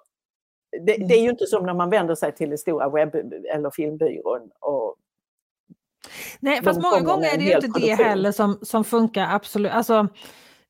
Det, 0.86 0.96
det, 0.96 1.14
är 1.14 1.22
ju 1.22 1.30
inte 1.30 1.46
som 1.46 1.66
när 1.66 1.74
man 1.74 1.90
vänder 1.90 2.14
sig 2.14 2.34
till 2.34 2.48
den 2.48 2.58
stora 2.58 2.88
webb 2.88 3.14
eller 3.54 3.70
filmbyrån. 3.70 4.50
Och 4.60 4.96
Nej, 6.40 6.62
fast 6.62 6.82
många 6.82 7.00
gånger 7.00 7.34
är 7.34 7.38
det 7.38 7.44
ju 7.44 7.54
inte 7.54 7.80
det 7.80 7.94
heller 7.94 8.32
som, 8.32 8.58
som 8.62 8.84
funkar 8.84 9.28
absolut. 9.34 9.72
Alltså, 9.72 10.08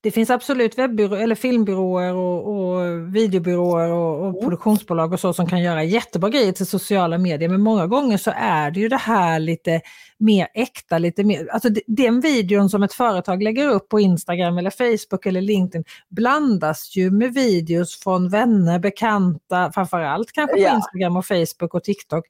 det 0.03 0.11
finns 0.11 0.31
absolut 0.31 0.79
webbyrå, 0.79 1.15
eller 1.15 1.35
filmbyråer 1.35 2.15
och, 2.15 2.49
och 2.49 3.15
videobyråer 3.17 3.93
och, 3.93 4.21
och 4.21 4.29
mm. 4.29 4.41
produktionsbolag 4.41 5.13
och 5.13 5.21
så 5.21 5.33
som 5.33 5.47
kan 5.47 5.63
göra 5.63 5.85
jättebra 5.85 6.31
grejer 6.31 6.53
till 6.53 6.67
sociala 6.67 7.19
medier. 7.19 7.49
Men 7.49 7.61
många 7.61 7.87
gånger 7.87 8.17
så 8.17 8.33
är 8.37 8.71
det 8.71 8.81
ju 8.81 8.89
det 8.89 8.97
här 8.97 9.39
lite 9.39 9.81
mer 10.19 10.49
äkta, 10.55 10.99
lite 10.99 11.25
mer, 11.25 11.49
alltså 11.53 11.69
den 11.87 12.21
videon 12.21 12.69
som 12.69 12.83
ett 12.83 12.93
företag 12.93 13.43
lägger 13.43 13.69
upp 13.69 13.89
på 13.89 14.01
Instagram 14.01 14.59
eller 14.59 14.71
Facebook 14.71 15.27
eller 15.27 15.41
LinkedIn 15.41 15.85
blandas 16.09 16.97
ju 16.97 17.11
med 17.11 17.35
videos 17.35 18.01
från 18.01 18.29
vänner, 18.29 18.79
bekanta, 18.79 19.73
framförallt 19.75 20.33
kanske 20.33 20.57
på 20.57 20.63
ja. 20.63 20.75
Instagram 20.75 21.17
och 21.17 21.27
Facebook 21.27 21.75
och 21.75 21.85
TikTok. 21.85 22.25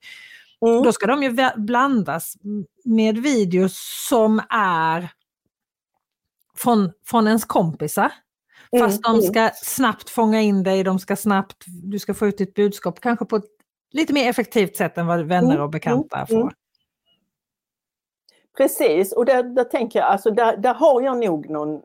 Mm. 0.66 0.82
Då 0.82 0.92
ska 0.92 1.06
de 1.06 1.22
ju 1.22 1.36
blandas 1.56 2.36
med 2.84 3.18
videos 3.18 4.06
som 4.08 4.42
är 4.50 5.08
från, 6.62 6.92
från 7.06 7.26
ens 7.26 7.44
kompisar. 7.44 8.12
Fast 8.78 9.06
mm, 9.06 9.20
de 9.20 9.26
ska 9.26 9.40
mm. 9.40 9.52
snabbt 9.54 10.10
fånga 10.10 10.40
in 10.40 10.62
dig, 10.62 10.84
de 10.84 10.98
ska 10.98 11.16
snabbt, 11.16 11.64
du 11.66 11.98
ska 11.98 12.14
få 12.14 12.26
ut 12.26 12.38
ditt 12.38 12.54
budskap 12.54 13.00
kanske 13.00 13.24
på 13.24 13.36
ett 13.36 13.44
lite 13.90 14.12
mer 14.12 14.30
effektivt 14.30 14.76
sätt 14.76 14.98
än 14.98 15.06
vad 15.06 15.20
vänner 15.20 15.50
mm, 15.50 15.62
och 15.62 15.70
bekanta 15.70 16.16
mm, 16.16 16.26
får. 16.26 16.52
Precis, 18.56 19.12
och 19.12 19.24
där, 19.24 19.42
där 19.42 19.64
tänker 19.64 19.98
jag, 19.98 20.08
alltså 20.08 20.30
där, 20.30 20.56
där 20.56 20.74
har 20.74 21.02
jag 21.02 21.18
nog 21.18 21.50
någon... 21.50 21.82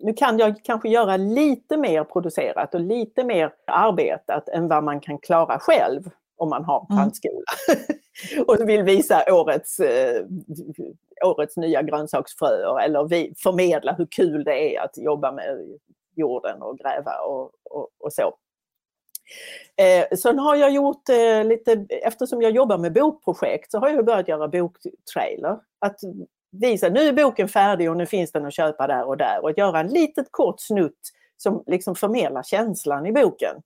Nu 0.00 0.12
kan 0.12 0.38
jag 0.38 0.64
kanske 0.64 0.88
göra 0.88 1.16
lite 1.16 1.76
mer 1.76 2.04
producerat 2.04 2.74
och 2.74 2.80
lite 2.80 3.24
mer 3.24 3.52
arbetat 3.66 4.48
än 4.48 4.68
vad 4.68 4.84
man 4.84 5.00
kan 5.00 5.18
klara 5.18 5.58
själv 5.58 6.10
om 6.36 6.48
man 6.48 6.64
har 6.64 6.86
plantskola. 6.86 7.44
Mm. 7.68 7.98
och 8.46 8.68
vill 8.68 8.82
visa 8.82 9.24
årets, 9.28 9.80
eh, 9.80 10.26
årets 11.24 11.56
nya 11.56 11.82
grönsaksfröer 11.82 12.80
eller 12.80 13.04
vi 13.04 13.34
förmedla 13.36 13.92
hur 13.92 14.06
kul 14.06 14.44
det 14.44 14.76
är 14.76 14.80
att 14.80 14.98
jobba 14.98 15.32
med 15.32 15.78
jorden 16.14 16.62
och 16.62 16.78
gräva 16.78 17.12
och, 17.26 17.50
och, 17.64 17.88
och 17.98 18.12
så. 18.12 18.34
Eh, 19.76 20.16
sen 20.16 20.38
har 20.38 20.56
jag 20.56 20.70
gjort 20.70 21.08
eh, 21.08 21.44
lite, 21.44 21.86
eftersom 21.88 22.42
jag 22.42 22.52
jobbar 22.52 22.78
med 22.78 22.92
bokprojekt 22.92 23.70
så 23.70 23.78
har 23.78 23.88
jag 23.88 24.04
börjat 24.04 24.28
göra 24.28 24.48
boktrailer. 24.48 25.58
Att 25.78 26.00
visa, 26.50 26.88
nu 26.88 27.00
är 27.00 27.12
boken 27.12 27.48
färdig 27.48 27.90
och 27.90 27.96
nu 27.96 28.06
finns 28.06 28.32
den 28.32 28.46
att 28.46 28.54
köpa 28.54 28.86
där 28.86 29.04
och 29.04 29.16
där 29.16 29.42
och 29.42 29.50
att 29.50 29.58
göra 29.58 29.80
en 29.80 29.88
litet 29.88 30.26
kort 30.30 30.60
snutt 30.60 31.00
som 31.36 31.64
liksom 31.66 31.94
förmedlar 31.94 32.42
känslan 32.42 33.06
i 33.06 33.12
boken. 33.12 33.62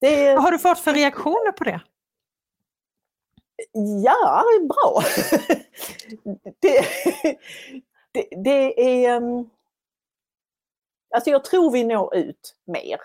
Det... 0.00 0.34
Vad 0.34 0.42
har 0.42 0.50
du 0.50 0.58
fått 0.58 0.78
för 0.78 0.92
reaktioner 0.92 1.52
på 1.52 1.64
det? 1.64 1.80
Ja, 4.04 4.42
bra. 4.68 5.02
det, 6.60 6.84
det, 8.12 8.28
det, 8.44 9.04
är... 9.04 9.16
Ehm, 9.16 9.50
alltså 11.14 11.30
jag 11.30 11.44
tror 11.44 11.70
vi 11.70 11.84
når 11.84 12.16
ut 12.16 12.56
mer. 12.64 13.00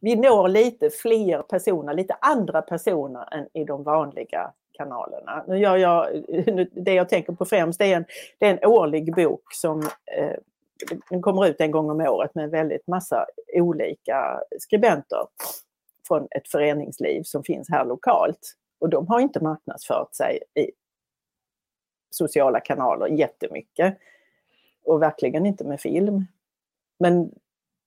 Vi 0.00 0.16
når 0.16 0.48
lite 0.48 0.90
fler 0.90 1.42
personer, 1.42 1.94
lite 1.94 2.16
andra 2.20 2.62
personer 2.62 3.34
än 3.34 3.48
i 3.52 3.64
de 3.64 3.82
vanliga 3.82 4.52
kanalerna. 4.72 5.44
Nu 5.48 5.58
gör 5.58 5.76
jag, 5.76 6.24
det 6.72 6.94
jag 6.94 7.08
tänker 7.08 7.32
på 7.32 7.44
främst 7.44 7.78
det 7.78 7.92
är 7.92 7.96
en, 7.96 8.04
det 8.38 8.46
är 8.46 8.50
en 8.50 8.70
årlig 8.70 9.14
bok 9.14 9.42
som 9.52 9.80
eh, 10.16 10.36
den 11.10 11.22
kommer 11.22 11.46
ut 11.46 11.60
en 11.60 11.70
gång 11.70 11.90
om 11.90 12.00
året 12.00 12.34
med 12.34 12.50
väldigt 12.50 12.86
massa 12.86 13.26
olika 13.54 14.40
skribenter 14.58 15.26
från 16.08 16.28
ett 16.30 16.48
föreningsliv 16.48 17.22
som 17.22 17.42
finns 17.42 17.70
här 17.70 17.84
lokalt. 17.84 18.54
Och 18.78 18.88
de 18.88 19.06
har 19.06 19.20
inte 19.20 19.40
marknadsfört 19.40 20.14
sig 20.14 20.42
i 20.54 20.70
sociala 22.10 22.60
kanaler 22.60 23.06
jättemycket. 23.06 23.98
Och 24.84 25.02
verkligen 25.02 25.46
inte 25.46 25.64
med 25.64 25.80
film. 25.80 26.24
Men 26.98 27.30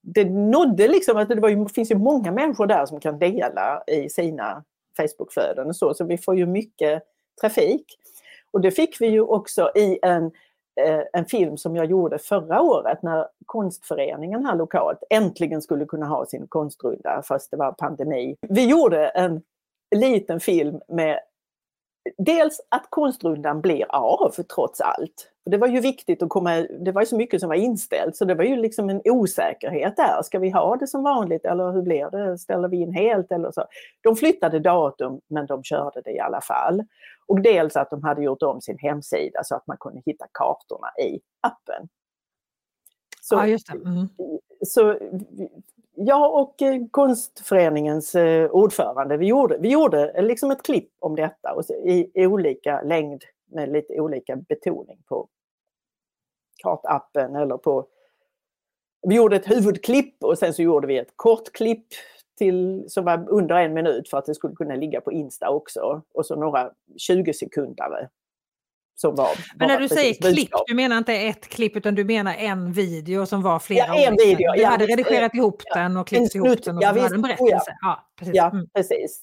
det 0.01 0.25
nådde 0.25 0.87
liksom 0.87 1.17
att 1.17 1.29
det 1.29 1.39
var 1.39 1.49
ju, 1.49 1.69
finns 1.69 1.91
ju 1.91 1.95
många 1.95 2.31
människor 2.31 2.67
där 2.67 2.85
som 2.85 2.99
kan 2.99 3.19
dela 3.19 3.83
i 3.87 4.09
sina 4.09 4.63
Facebookflöden 4.97 5.67
och 5.67 5.75
så, 5.75 5.93
så 5.93 6.05
vi 6.05 6.17
får 6.17 6.35
ju 6.35 6.45
mycket 6.45 7.03
trafik. 7.41 7.85
Och 8.51 8.61
det 8.61 8.71
fick 8.71 9.01
vi 9.01 9.07
ju 9.07 9.21
också 9.21 9.71
i 9.75 9.99
en 10.01 10.31
Eh, 10.75 11.01
en 11.13 11.25
film 11.25 11.57
som 11.57 11.75
jag 11.75 11.85
gjorde 11.85 12.19
förra 12.19 12.61
året 12.61 13.03
när 13.03 13.27
konstföreningen 13.45 14.45
här 14.45 14.55
lokalt 14.55 15.03
äntligen 15.09 15.61
skulle 15.61 15.85
kunna 15.85 16.05
ha 16.05 16.25
sin 16.25 16.47
konstrunda 16.47 17.21
fast 17.27 17.51
det 17.51 17.57
var 17.57 17.71
pandemi. 17.71 18.35
Vi 18.41 18.69
gjorde 18.69 19.07
en 19.07 19.41
liten 19.95 20.39
film 20.39 20.81
med 20.87 21.19
dels 22.17 22.61
att 22.69 22.85
konstrundan 22.89 23.61
blir 23.61 23.85
av 23.95 24.31
trots 24.55 24.81
allt. 24.81 25.31
Det 25.45 25.57
var 25.57 25.67
ju 25.67 25.79
viktigt 25.79 26.23
att 26.23 26.29
komma, 26.29 26.55
det 26.79 26.91
var 26.91 27.01
ju 27.01 27.05
så 27.05 27.17
mycket 27.17 27.39
som 27.39 27.49
var 27.49 27.55
inställt 27.55 28.15
så 28.15 28.25
det 28.25 28.35
var 28.35 28.43
ju 28.43 28.55
liksom 28.55 28.89
en 28.89 29.01
osäkerhet 29.05 29.97
där. 29.97 30.21
Ska 30.23 30.39
vi 30.39 30.49
ha 30.49 30.75
det 30.75 30.87
som 30.87 31.03
vanligt 31.03 31.45
eller 31.45 31.71
hur 31.71 31.81
blir 31.81 32.09
det? 32.11 32.37
Ställer 32.37 32.67
vi 32.67 32.77
in 32.77 32.93
helt 32.93 33.31
eller 33.31 33.51
så? 33.51 33.65
De 34.01 34.15
flyttade 34.15 34.59
datum 34.59 35.21
men 35.27 35.45
de 35.45 35.63
körde 35.63 36.01
det 36.01 36.11
i 36.11 36.19
alla 36.19 36.41
fall. 36.41 36.83
Och 37.27 37.41
dels 37.41 37.75
att 37.75 37.89
de 37.89 38.03
hade 38.03 38.23
gjort 38.23 38.43
om 38.43 38.61
sin 38.61 38.77
hemsida 38.77 39.43
så 39.43 39.55
att 39.55 39.67
man 39.67 39.77
kunde 39.79 40.01
hitta 40.05 40.25
kartorna 40.31 40.87
i 41.03 41.19
appen. 41.41 41.89
Så, 43.21 43.35
ja, 43.35 43.47
just 43.47 43.67
det. 43.67 43.73
Mm. 43.73 44.07
så 44.65 44.97
jag 45.95 46.41
och 46.41 46.61
eh, 46.61 46.81
konstföreningens 46.91 48.15
eh, 48.15 48.49
ordförande, 48.51 49.17
vi 49.17 49.27
gjorde, 49.27 49.57
vi 49.57 49.71
gjorde 49.71 50.09
eh, 50.09 50.23
liksom 50.23 50.51
ett 50.51 50.63
klipp 50.63 50.89
om 50.99 51.15
detta 51.15 51.53
och 51.53 51.63
i, 51.69 52.11
i 52.13 52.25
olika 52.25 52.81
längd 52.81 53.23
med 53.45 53.71
lite 53.71 53.99
olika 53.99 54.35
betoning 54.35 55.03
på 55.07 55.27
kartappen 56.63 57.35
eller 57.35 57.57
på... 57.57 57.87
Vi 59.07 59.15
gjorde 59.15 59.35
ett 59.35 59.51
huvudklipp 59.51 60.23
och 60.23 60.37
sen 60.37 60.53
så 60.53 60.61
gjorde 60.61 60.87
vi 60.87 60.97
ett 60.97 61.13
kortklipp 61.15 61.87
till, 62.37 62.85
som 62.87 63.05
var 63.05 63.29
under 63.29 63.55
en 63.55 63.73
minut 63.73 64.09
för 64.09 64.17
att 64.17 64.25
det 64.25 64.35
skulle 64.35 64.55
kunna 64.55 64.75
ligga 64.75 65.01
på 65.01 65.11
Insta 65.11 65.49
också. 65.49 66.01
Och 66.13 66.25
så 66.25 66.35
några 66.35 66.71
20 66.97 67.33
sekundare 67.33 68.09
som 69.01 69.15
var... 69.15 69.29
Men 69.55 69.67
när 69.67 69.79
du 69.79 69.89
säger 69.89 70.13
klipp, 70.13 70.35
budskap. 70.35 70.63
du 70.67 70.75
menar 70.75 70.97
inte 70.97 71.13
ett 71.13 71.47
klipp 71.47 71.75
utan 71.75 71.95
du 71.95 72.03
menar 72.05 72.33
en 72.33 72.73
video 72.73 73.25
som 73.25 73.41
var 73.41 73.59
flera 73.59 73.87
Ja, 73.87 73.95
en 73.95 74.15
video, 74.15 74.51
Du 74.53 74.61
ja, 74.61 74.69
hade 74.69 74.85
visst, 74.85 74.99
redigerat 74.99 75.35
ihop 75.35 75.61
ja. 75.65 75.79
den 75.79 75.97
och 75.97 76.07
klippt 76.07 76.35
ihop 76.35 76.63
den 76.63 76.77
och 76.77 76.83
ja, 76.83 76.91
visst, 76.93 77.09
det 77.09 77.15
en 77.15 77.21
ja. 77.21 77.27
berättelse. 77.27 77.77
Ja, 77.81 78.09
precis. 78.19 78.35
Ja, 78.35 78.49
Mm. 78.53 78.67
precis. 78.75 79.21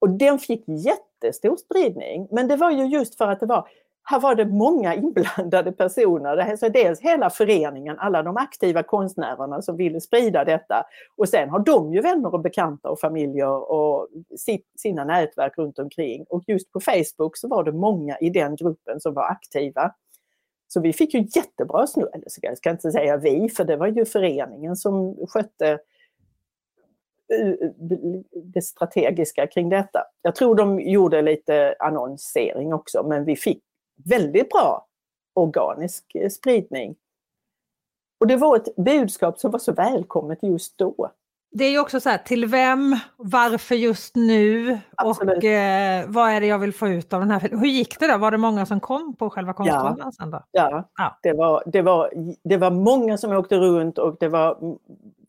Och 0.00 0.10
den 0.10 0.38
fick 0.38 0.64
jättestor 0.68 1.56
spridning. 1.56 2.28
Men 2.30 2.48
det 2.48 2.56
var 2.56 2.70
ju 2.70 2.86
just 2.86 3.14
för 3.18 3.28
att 3.28 3.40
det 3.40 3.46
var, 3.46 3.68
här 4.08 4.20
var 4.20 4.34
det 4.34 4.46
många 4.46 4.94
inblandade 4.94 5.72
personer. 5.72 6.36
Alltså 6.36 6.68
dels 6.68 7.00
hela 7.00 7.30
föreningen, 7.30 7.98
alla 7.98 8.22
de 8.22 8.36
aktiva 8.36 8.82
konstnärerna 8.82 9.62
som 9.62 9.76
ville 9.76 10.00
sprida 10.00 10.44
detta. 10.44 10.86
Och 11.16 11.28
sen 11.28 11.48
har 11.48 11.58
de 11.58 11.94
ju 11.94 12.00
vänner 12.00 12.34
och 12.34 12.40
bekanta 12.40 12.90
och 12.90 13.00
familjer 13.00 13.72
och 13.72 14.08
sina 14.76 15.04
nätverk 15.04 15.58
runt 15.58 15.78
omkring. 15.78 16.24
Och 16.28 16.44
just 16.46 16.72
på 16.72 16.80
Facebook 16.80 17.36
så 17.36 17.48
var 17.48 17.64
det 17.64 17.72
många 17.72 18.18
i 18.18 18.30
den 18.30 18.56
gruppen 18.56 19.00
som 19.00 19.14
var 19.14 19.24
aktiva. 19.30 19.94
Så 20.68 20.80
vi 20.80 20.92
fick 20.92 21.14
ju 21.14 21.26
jättebra 21.34 21.86
snurr, 21.86 22.10
eller 22.14 22.28
ska 22.28 22.46
jag 22.46 22.58
ska 22.58 22.70
inte 22.70 22.92
säga 22.92 23.16
vi, 23.16 23.48
för 23.48 23.64
det 23.64 23.76
var 23.76 23.86
ju 23.86 24.04
föreningen 24.04 24.76
som 24.76 25.16
skötte 25.28 25.72
eh, 27.32 27.68
det 28.44 28.62
strategiska 28.62 29.46
kring 29.46 29.68
detta. 29.68 30.04
Jag 30.22 30.34
tror 30.34 30.54
de 30.54 30.80
gjorde 30.80 31.22
lite 31.22 31.74
annonsering 31.78 32.74
också 32.74 33.02
men 33.02 33.24
vi 33.24 33.36
fick 33.36 33.62
väldigt 34.04 34.48
bra 34.50 34.86
organisk 35.34 36.14
eh, 36.14 36.28
spridning. 36.28 36.96
Och 38.20 38.26
det 38.26 38.36
var 38.36 38.56
ett 38.56 38.76
budskap 38.76 39.38
som 39.38 39.50
var 39.50 39.58
så 39.58 39.72
välkommet 39.72 40.38
just 40.42 40.78
då. 40.78 41.10
Det 41.50 41.64
är 41.64 41.70
ju 41.70 41.78
också 41.78 42.00
så 42.00 42.08
här, 42.08 42.18
till 42.18 42.46
vem, 42.46 42.96
varför 43.16 43.74
just 43.74 44.16
nu 44.16 44.78
Absolut. 44.96 45.36
och 45.36 45.44
eh, 45.44 46.04
vad 46.08 46.30
är 46.30 46.40
det 46.40 46.46
jag 46.46 46.58
vill 46.58 46.74
få 46.74 46.88
ut 46.88 47.12
av 47.12 47.20
den 47.20 47.30
här? 47.30 47.40
Hur 47.40 47.66
gick 47.66 48.00
det 48.00 48.12
då? 48.12 48.18
Var 48.18 48.30
det 48.30 48.38
många 48.38 48.66
som 48.66 48.80
kom 48.80 49.16
på 49.16 49.30
själva 49.30 49.52
sen 50.12 50.30
då? 50.30 50.42
Ja, 50.50 50.88
Ja. 50.96 51.18
Det, 51.22 51.32
var, 51.32 51.62
det, 51.66 51.82
var, 51.82 52.12
det 52.44 52.56
var 52.56 52.70
många 52.70 53.18
som 53.18 53.32
åkte 53.32 53.56
runt 53.56 53.98
och 53.98 54.16
det 54.20 54.28
var, 54.28 54.76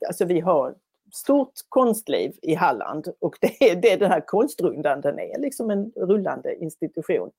alltså 0.08 0.26
vi 0.26 0.40
har 0.40 0.76
stort 1.14 1.54
konstliv 1.70 2.32
i 2.42 2.56
Halland 2.56 3.08
och 3.20 3.38
det 3.42 3.72
är 3.72 3.76
det 3.76 3.96
den 3.96 4.12
här 4.12 4.22
konstrundan, 4.28 5.02
den 5.02 5.20
är 5.20 5.40
liksom 5.40 5.72
en 5.72 5.92
rullande 5.96 6.56
institution. 6.56 7.30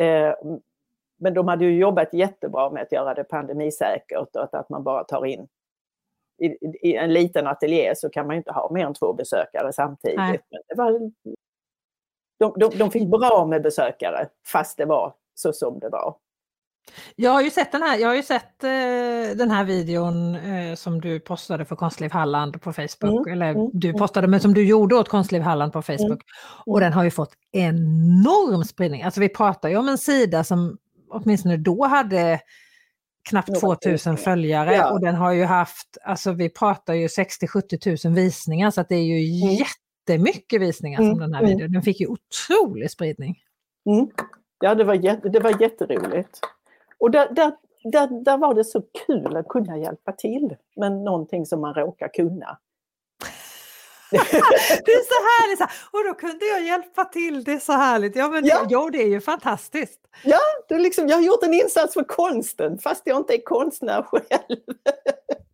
Eh, 0.00 0.34
men 1.16 1.34
de 1.34 1.48
hade 1.48 1.64
ju 1.64 1.78
jobbat 1.78 2.14
jättebra 2.14 2.70
med 2.70 2.82
att 2.82 2.92
göra 2.92 3.14
det 3.14 3.24
pandemisäkert 3.24 4.36
och 4.36 4.54
att, 4.54 4.68
man 4.68 4.84
bara 4.84 5.04
tar 5.04 5.26
in 5.26 5.48
i, 6.82 6.96
en 6.96 7.12
liten 7.12 7.46
ateljé 7.46 7.94
så 7.96 8.10
kan 8.10 8.26
man 8.26 8.36
inte 8.36 8.52
ha 8.52 8.70
mer 8.72 8.86
än 8.86 8.94
två 8.94 9.12
besökare 9.12 9.72
samtidigt. 9.72 10.16
Nej. 10.16 10.40
Men 10.50 10.60
det 10.68 10.74
var, 10.74 11.10
de, 12.38 12.52
de, 12.56 12.78
de 12.78 12.90
fick 12.90 13.08
bra 13.08 13.46
med 13.46 13.62
besökare 13.62 14.28
fast 14.46 14.76
det 14.76 14.84
var 14.84 15.14
så 15.34 15.52
som 15.52 15.78
det 15.78 15.88
var. 15.88 16.14
Jag 17.16 17.30
har 17.30 17.42
ju 17.42 17.50
sett 17.50 17.72
den 17.72 17.82
här, 17.82 17.98
jag 17.98 18.08
har 18.08 18.14
ju 18.14 18.22
sett 18.22 18.64
eh, 18.64 19.36
den 19.36 19.50
här 19.50 19.64
videon 19.64 20.34
eh, 20.34 20.74
som 20.74 21.00
du 21.00 21.20
postade 21.20 21.64
för 21.64 21.76
Konstliv 21.76 22.10
Halland 22.12 22.62
på 22.62 22.72
Facebook, 22.72 23.26
Mm, 23.26 23.32
eller 23.32 23.50
mm, 23.50 23.70
du 23.72 23.88
mm. 23.88 23.98
postade 23.98 24.26
men 24.26 24.40
som 24.40 24.54
du 24.54 24.66
gjorde 24.66 24.96
åt 24.96 25.08
Konstliv 25.08 25.42
Halland 25.42 25.72
på 25.72 25.82
Facebook. 25.82 26.22
Och 26.66 26.80
den 26.80 26.92
har 26.92 27.04
ju 27.04 27.10
fått 27.10 27.32
enorm 27.52 28.64
spridning. 28.64 29.02
Alltså 29.02 29.20
vi 29.20 29.28
pratar 29.28 29.68
ju 29.68 29.76
om 29.76 29.88
en 29.88 29.98
sida 29.98 30.44
som 30.44 30.78
åtminstone 31.10 31.56
då 31.56 31.84
hade 31.84 32.40
knappt 33.28 33.48
Några 33.48 33.60
2000 33.60 33.92
tusen, 33.92 34.16
följare 34.16 34.74
ja. 34.74 34.90
och 34.90 35.00
den 35.00 35.14
har 35.14 35.32
ju 35.32 35.44
haft, 35.44 35.98
alltså 36.04 36.32
vi 36.32 36.48
pratar 36.50 36.94
ju 36.94 37.06
60-70 37.06 38.06
000 38.06 38.14
visningar 38.14 38.70
så 38.70 38.80
att 38.80 38.88
det 38.88 38.96
är 38.96 39.02
ju 39.02 39.42
Mm. 39.44 39.56
jättemycket 39.56 40.60
visningar 40.60 40.98
som 40.98 41.06
Mm, 41.06 41.18
den 41.18 41.34
här 41.34 41.42
mm. 41.42 41.56
videon. 41.56 41.72
Den 41.72 41.82
fick 41.82 42.00
ju 42.00 42.06
otrolig 42.06 42.90
spridning. 42.90 43.38
Mm. 43.90 44.08
Ja, 44.60 44.74
det 44.74 44.84
var, 44.84 44.94
jätte, 44.94 45.28
det 45.28 45.40
var 45.40 45.62
jätteroligt. 45.62 46.40
Och 47.00 47.10
där, 47.10 47.28
där, 47.34 47.52
där, 47.84 48.24
där 48.24 48.36
var 48.38 48.54
det 48.54 48.64
så 48.64 48.82
kul 49.06 49.36
att 49.36 49.48
kunna 49.48 49.78
hjälpa 49.78 50.12
till 50.12 50.56
med 50.76 50.92
någonting 50.92 51.46
som 51.46 51.60
man 51.60 51.74
råkar 51.74 52.08
kunna. 52.08 52.58
Det 54.84 54.92
är 54.92 55.04
så 55.04 55.42
härligt! 55.42 55.58
Så 55.58 55.64
här, 55.64 55.72
och 55.92 56.04
då 56.04 56.14
kunde 56.14 56.44
jag 56.46 56.62
hjälpa 56.62 57.04
till, 57.04 57.44
det 57.44 57.52
är 57.52 57.58
så 57.58 57.72
härligt. 57.72 58.16
Ja, 58.16 58.28
men 58.28 58.44
Ja. 58.46 58.60
Det, 58.62 58.66
jo, 58.70 58.90
det 58.90 59.02
är 59.02 59.08
ju 59.08 59.20
fantastiskt. 59.20 60.00
Det 60.68 60.74
är 60.74 60.78
liksom, 60.78 61.08
jag 61.08 61.16
har 61.16 61.22
gjort 61.22 61.42
en 61.42 61.54
insats 61.54 61.94
för 61.94 62.04
konsten 62.04 62.78
fast 62.78 63.02
jag 63.04 63.16
inte 63.16 63.34
är 63.34 63.44
konstnär 63.44 64.02
själv. 64.02 64.58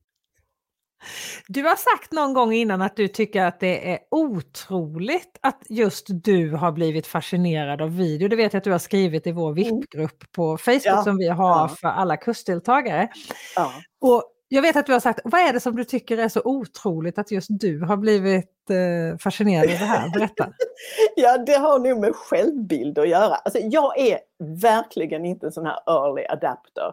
Du 1.49 1.62
har 1.62 1.77
sagt 1.77 2.12
någon 2.12 2.35
gång 2.35 2.53
innan 2.53 2.83
att 2.83 2.97
du 2.97 3.09
tycker 3.09 3.45
att 3.45 3.61
det 3.61 3.92
är 3.92 3.99
otroligt 4.11 5.38
att 5.40 5.62
just 5.69 6.07
du 6.09 6.51
har 6.51 6.73
blivit 6.73 7.07
fascinerad 7.07 7.83
av 7.83 7.97
video. 7.97 8.29
Det 8.29 8.37
vet 8.37 8.53
jag 8.53 8.59
att 8.59 8.64
du 8.64 8.73
har 8.73 8.79
skrivit 8.79 9.27
i 9.27 9.33
vår 9.33 9.53
VIP-grupp 9.53 10.33
på 10.33 10.59
Facebook 10.59 10.87
Mm. 10.87 10.99
Ja, 10.99 11.05
som 11.05 11.16
vi 11.16 11.29
har 11.29 11.61
ja. 11.61 11.69
för 11.69 11.88
alla 11.88 12.16
kursdeltagare. 12.16 13.09
Ja. 13.57 13.73
Och 14.01 14.33
jag 14.49 14.62
vet 14.62 14.77
att 14.77 14.87
du 14.87 14.92
har 14.92 15.01
sagt, 15.01 15.21
vad 15.25 15.40
är 15.40 15.53
det 15.53 15.61
som 15.61 15.77
du 15.77 15.85
tycker 15.85 16.19
är 16.19 16.29
så 16.29 16.40
otroligt 16.45 17.19
att 17.19 17.31
just 17.31 17.49
du 17.51 17.81
har 17.81 17.97
blivit 17.97 18.71
eh, 18.71 19.19
fascinerad 19.19 19.64
av 19.64 19.71
det 19.71 19.77
här? 19.77 20.11
Berätta. 20.11 20.53
ja, 21.16 21.38
det 21.38 21.53
har 21.55 21.79
nog 21.79 22.01
med 22.01 22.16
självbild 22.16 22.99
att 22.99 23.09
göra. 23.09 23.35
Alltså, 23.35 23.59
jag 23.59 23.99
är 23.99 24.19
verkligen 24.62 25.25
inte 25.25 25.47
en 25.47 25.53
sån 25.53 25.66
här 25.66 25.79
early 25.87 26.25
adapter 26.29 26.92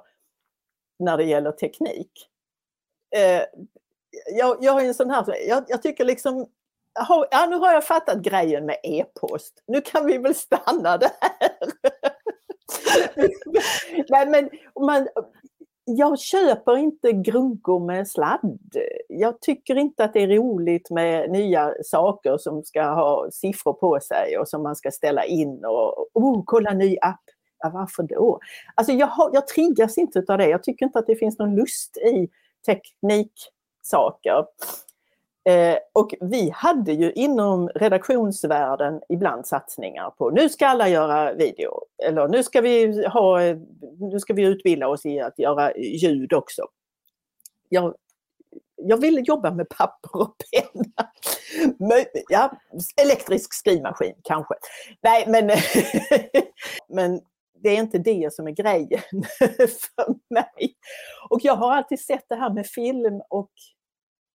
när 1.00 1.18
det 1.18 1.24
gäller 1.24 1.52
teknik. 1.52 2.12
Jag, 4.38 4.58
jag 4.62 4.74
har 4.74 4.82
en 4.82 4.94
sån 4.94 5.10
här, 5.10 5.48
jag, 5.48 5.64
jag 5.68 5.82
tycker 5.82 6.06
liksom, 6.06 6.48
ja, 7.32 7.48
nu 7.50 7.56
har 7.56 7.74
jag 7.74 7.86
fattat 7.86 8.22
grejen 8.22 8.66
med 8.66 8.78
e-post. 8.84 9.64
Nu 9.68 9.82
kan 9.82 10.06
vi 10.06 10.18
väl 10.18 10.36
stanna 10.36 10.98
där. 10.98 11.10
Nej, 14.10 14.28
men 14.28 14.50
man, 14.86 15.08
jag 15.86 16.20
köper 16.20 16.78
inte 16.78 17.12
grunkor 17.12 17.86
med 17.86 18.08
sladd. 18.08 18.78
Jag 19.08 19.42
tycker 19.42 19.76
inte 19.76 20.04
att 20.04 20.14
det 20.14 20.24
är 20.24 20.28
roligt 20.28 20.90
med 20.90 21.32
nya 21.32 21.74
saker 21.84 22.38
som 22.38 22.64
ska 22.64 22.84
ha 22.84 23.28
siffror 23.32 23.74
på 23.74 24.00
sig 24.00 24.38
och 24.38 24.48
som 24.48 24.64
man 24.64 24.76
ska 24.76 24.92
ställa 24.92 25.26
in 25.26 25.66
och 25.66 26.08
oh, 26.14 26.44
kolla 26.46 26.74
ny 26.74 26.98
app. 27.02 27.24
Ja, 27.60 27.72
varför 27.74 28.04
då? 28.04 28.40
Alltså 28.76 28.94
jag, 28.94 29.08
har, 29.08 29.30
jag 29.34 29.48
triggas 29.48 29.98
inte 29.98 30.24
av 30.28 30.38
det. 30.38 30.48
Jag 30.48 30.64
tycker 30.64 30.86
inte 30.86 31.00
att 31.00 31.08
det 31.08 31.16
finns 31.16 31.40
någon 31.40 31.56
lust 31.56 31.98
i 31.98 32.30
teknik 32.66 33.34
saker. 33.84 34.46
Eh, 35.46 35.78
och 35.94 36.14
vi 36.22 36.50
hade 36.50 36.94
ju 36.94 37.12
inom 37.12 37.70
redaktionsvärlden 37.70 39.02
ibland 39.10 39.48
satsningar 39.48 40.10
på 40.10 40.30
nu 40.30 40.50
ska 40.50 40.68
alla 40.68 40.90
göra 40.90 41.34
video 41.34 41.82
eller 42.06 42.28
nu 42.28 42.44
ska 42.44 42.62
vi, 42.62 43.06
ha, 43.08 43.40
nu 44.00 44.20
ska 44.20 44.34
vi 44.34 44.44
utbilda 44.44 44.88
oss 44.88 45.06
i 45.06 45.20
att 45.20 45.40
göra 45.40 45.78
ljud 45.78 46.34
också. 46.34 46.68
Jag, 47.70 47.96
jag 48.76 48.98
ville 48.98 49.22
jobba 49.22 49.52
med 49.52 49.70
papper 49.70 50.22
och 50.22 50.36
penna. 50.52 51.12
Ja, 52.30 52.52
elektrisk 53.02 53.54
skrivmaskin 53.54 54.16
kanske. 54.24 54.56
Nej 55.02 55.26
men, 55.28 55.52
men 56.90 57.22
det 57.64 57.70
är 57.70 57.80
inte 57.80 57.98
det 57.98 58.34
som 58.34 58.48
är 58.48 58.52
grejen 58.52 59.24
för 59.58 60.34
mig. 60.34 60.76
Och 61.30 61.40
jag 61.44 61.56
har 61.56 61.72
alltid 61.72 62.00
sett 62.00 62.26
det 62.30 62.36
här 62.36 62.54
med 62.54 62.68
film 62.68 63.22
och 63.30 63.52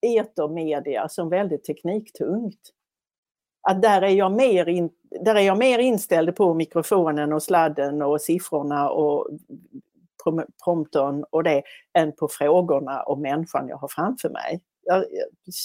etermedia 0.07 1.09
som 1.09 1.29
väldigt 1.29 1.65
tekniktungt. 1.65 2.61
Att 3.69 3.83
där 3.83 4.03
är, 4.03 4.09
jag 4.09 4.33
mer 4.33 4.69
in, 4.69 4.91
där 5.25 5.35
är 5.35 5.41
jag 5.41 5.59
mer 5.59 5.79
inställd 5.79 6.37
på 6.37 6.55
mikrofonen 6.55 7.33
och 7.33 7.43
sladden 7.43 8.03
och 8.03 8.21
siffrorna 8.21 8.91
och 8.91 9.29
prom- 10.25 10.47
promptern 10.65 11.25
och 11.31 11.43
det 11.43 11.63
än 11.99 12.13
på 12.13 12.29
frågorna 12.29 13.03
och 13.03 13.19
människan 13.19 13.69
jag 13.69 13.77
har 13.77 13.89
framför 13.89 14.31
mig. 14.31 14.61
Jag, 14.83 15.05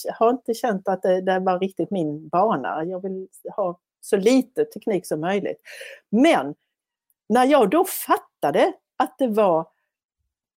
jag 0.03 0.13
har 0.13 0.29
inte 0.29 0.53
känt 0.53 0.87
att 0.87 1.01
det, 1.01 1.21
det 1.21 1.39
var 1.39 1.59
riktigt 1.59 1.91
min 1.91 2.27
bana. 2.27 2.83
Jag 2.83 3.01
vill 3.01 3.27
ha 3.55 3.79
så 4.01 4.17
lite 4.17 4.65
teknik 4.65 5.07
som 5.07 5.21
möjligt. 5.21 5.57
Men 6.09 6.55
när 7.29 7.45
jag 7.45 7.69
då 7.69 7.85
fattade 7.85 8.73
att 8.97 9.17
det 9.17 9.27
var, 9.27 9.67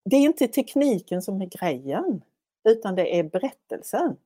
det 0.05 0.17
är 0.17 0.21
inte 0.21 0.49
tekniken 0.49 1.23
som 1.23 1.43
är 1.43 1.47
grejen, 1.47 2.23
utan 2.69 2.95
det 2.95 3.19
är 3.19 3.23
berättelsen. 3.23 4.17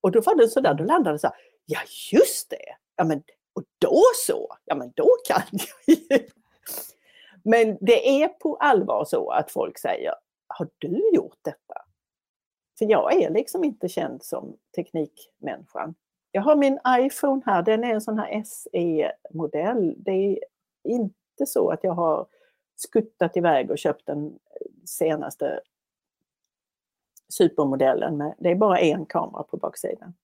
Och 0.00 0.10
då 0.12 0.20
var 0.20 0.34
det 0.34 0.48
sådär, 0.48 0.74
då 0.74 0.84
landade 0.84 1.14
det 1.14 1.18
så 1.18 1.26
här, 1.26 1.36
ja 1.66 1.80
just 2.12 2.50
det, 2.50 2.76
ja 2.96 3.04
men 3.04 3.22
och 3.52 3.64
då 3.78 4.02
så, 4.26 4.56
ja 4.64 4.74
men 4.74 4.92
då 4.96 5.08
kan 5.28 5.42
jag 5.52 5.96
ju. 5.96 6.28
Men 7.42 7.78
det 7.80 8.22
är 8.22 8.28
på 8.28 8.56
allvar 8.56 9.04
så 9.04 9.30
att 9.30 9.50
folk 9.50 9.78
säger, 9.78 10.14
har 10.46 10.68
du 10.78 11.10
gjort 11.14 11.38
detta? 11.42 11.74
För 12.78 12.84
jag 12.84 13.22
är 13.22 13.30
liksom 13.30 13.64
inte 13.64 13.88
känd 13.88 14.22
som 14.22 14.56
teknikmänniskan. 14.76 15.94
Jag 16.32 16.42
har 16.42 16.56
min 16.56 16.78
iPhone 16.88 17.42
här, 17.46 17.62
den 17.62 17.84
är 17.84 17.94
en 17.94 18.00
sån 18.00 18.18
här 18.18 18.42
SE-modell. 18.44 19.94
Det 19.98 20.10
är 20.10 20.38
inte 20.84 21.14
så 21.46 21.70
att 21.70 21.84
jag 21.84 21.92
har 21.92 22.26
skuttat 22.76 23.36
iväg 23.36 23.70
och 23.70 23.78
köpt 23.78 24.06
den 24.06 24.38
senaste 24.84 25.60
supermodellen. 27.28 28.16
Med, 28.16 28.34
det 28.38 28.50
är 28.50 28.54
bara 28.54 28.78
en 28.78 29.06
kamera 29.06 29.42
på 29.42 29.56
baksidan. 29.56 30.14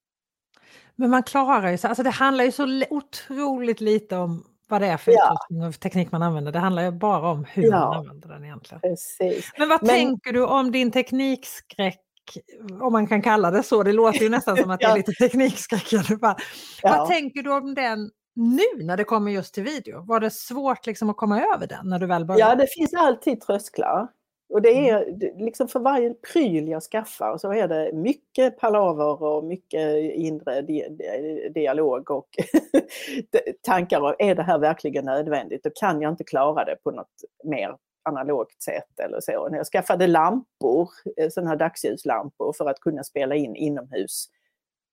Men 0.96 1.10
man 1.10 1.22
klarar 1.22 1.70
ju 1.70 1.78
sig, 1.78 1.88
alltså 1.88 2.02
det 2.02 2.10
handlar 2.10 2.44
ju 2.44 2.52
så 2.52 2.64
li- 2.64 2.86
otroligt 2.90 3.80
lite 3.80 4.16
om 4.16 4.44
vad 4.68 4.80
det 4.80 4.86
är 4.86 4.96
för 4.96 5.12
Ja. 5.12 5.32
utrustning 5.32 5.68
och 5.68 5.80
teknik 5.80 6.12
man 6.12 6.22
använder. 6.22 6.52
Det 6.52 6.58
handlar 6.58 6.82
ju 6.82 6.90
bara 6.90 7.30
om 7.30 7.44
hur 7.44 7.62
Ja. 7.62 7.70
man 7.80 7.96
använder 7.98 8.28
den 8.28 8.44
egentligen. 8.44 8.80
Precis. 8.80 9.50
Men 9.58 9.68
vad 9.68 9.82
Men- 9.82 9.88
tänker 9.94 10.32
du 10.32 10.46
om 10.46 10.72
din 10.72 10.90
teknikskräck? 10.92 12.00
Om 12.80 12.92
man 12.92 13.06
kan 13.06 13.22
kalla 13.22 13.50
det 13.50 13.62
så. 13.62 13.82
Det 13.82 13.92
låter 13.92 14.20
ju 14.20 14.28
nästan 14.28 14.56
som 14.56 14.70
att 14.70 14.80
det 14.80 14.86
är 14.86 14.94
lite 14.96 15.12
teknikskräck. 15.12 15.92
Ja. 15.92 16.36
Vad 16.82 17.08
tänker 17.08 17.42
du 17.42 17.52
om 17.52 17.74
den 17.74 18.10
nu 18.34 18.84
när 18.84 18.96
det 18.96 19.04
kommer 19.04 19.30
just 19.32 19.54
till 19.54 19.62
video? 19.62 20.00
Var 20.06 20.20
det 20.20 20.30
svårt 20.30 20.86
liksom 20.86 21.10
att 21.10 21.16
komma 21.16 21.42
över 21.54 21.66
den 21.66 21.88
när 21.88 21.98
du 21.98 22.06
väl 22.06 22.24
började? 22.24 22.50
Ja, 22.50 22.54
det 22.56 22.66
finns 22.66 22.94
alltid 22.94 23.40
trösklar. 23.40 24.08
Och 24.48 24.62
det 24.62 24.88
Mm. 24.88 24.94
är 24.94 25.44
liksom 25.44 25.68
för 25.68 25.80
varje 25.80 26.14
pryl 26.14 26.68
jag 26.68 26.82
skaffar 26.82 27.38
så 27.38 27.52
är 27.52 27.68
det 27.68 27.92
mycket 27.92 28.58
palaver 28.58 29.22
och 29.22 29.44
mycket 29.44 29.96
inre 30.14 30.62
di 30.62 30.88
di 30.90 31.48
dialog 31.54 32.10
och 32.10 32.28
tankar. 33.62 34.00
om, 34.00 34.14
Är 34.18 34.34
det 34.34 34.42
här 34.42 34.58
verkligen 34.58 35.04
nödvändigt? 35.04 35.66
Och 35.66 35.72
kan 35.76 36.00
jag 36.02 36.12
inte 36.12 36.24
klara 36.24 36.64
det 36.64 36.76
på 36.84 36.90
något 36.90 37.24
mer 37.44 37.76
analogt 38.02 38.62
sätt 38.62 39.00
eller 39.00 39.20
så. 39.20 39.48
När 39.48 39.56
jag 39.56 39.66
skaffade 39.66 40.06
lampor, 40.06 40.88
eh, 41.16 41.28
sådana 41.30 41.50
här 41.50 41.56
dagsljuslampor 41.56 42.52
för 42.52 42.66
att 42.70 42.80
kunna 42.80 43.04
spela 43.04 43.34
in 43.34 43.56
inomhus 43.56 44.26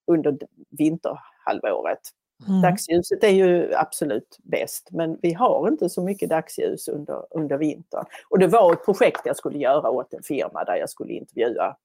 under 0.07 0.37
vinterhalvåret. 0.69 1.99
Mm. 2.47 2.61
Dagsljuset 2.61 3.23
är 3.23 3.29
ju 3.29 3.73
absolut 3.75 4.37
bäst 4.43 4.87
men 4.91 5.19
vi 5.21 5.33
har 5.33 5.67
inte 5.67 5.89
så 5.89 6.03
mycket 6.03 6.29
dagsljus 6.29 6.87
under, 6.87 7.25
under 7.31 7.57
vintern. 7.57 8.05
Och 8.29 8.39
det 8.39 8.47
var 8.47 8.73
ett 8.73 8.85
projekt 8.85 9.21
jag 9.25 9.37
skulle 9.37 9.57
göra 9.57 9.89
åt 9.89 10.13
en 10.13 10.23
firma 10.23 10.63
där 10.63 10.75
jag 10.75 10.89
skulle 10.89 11.13
intervjua 11.13 11.77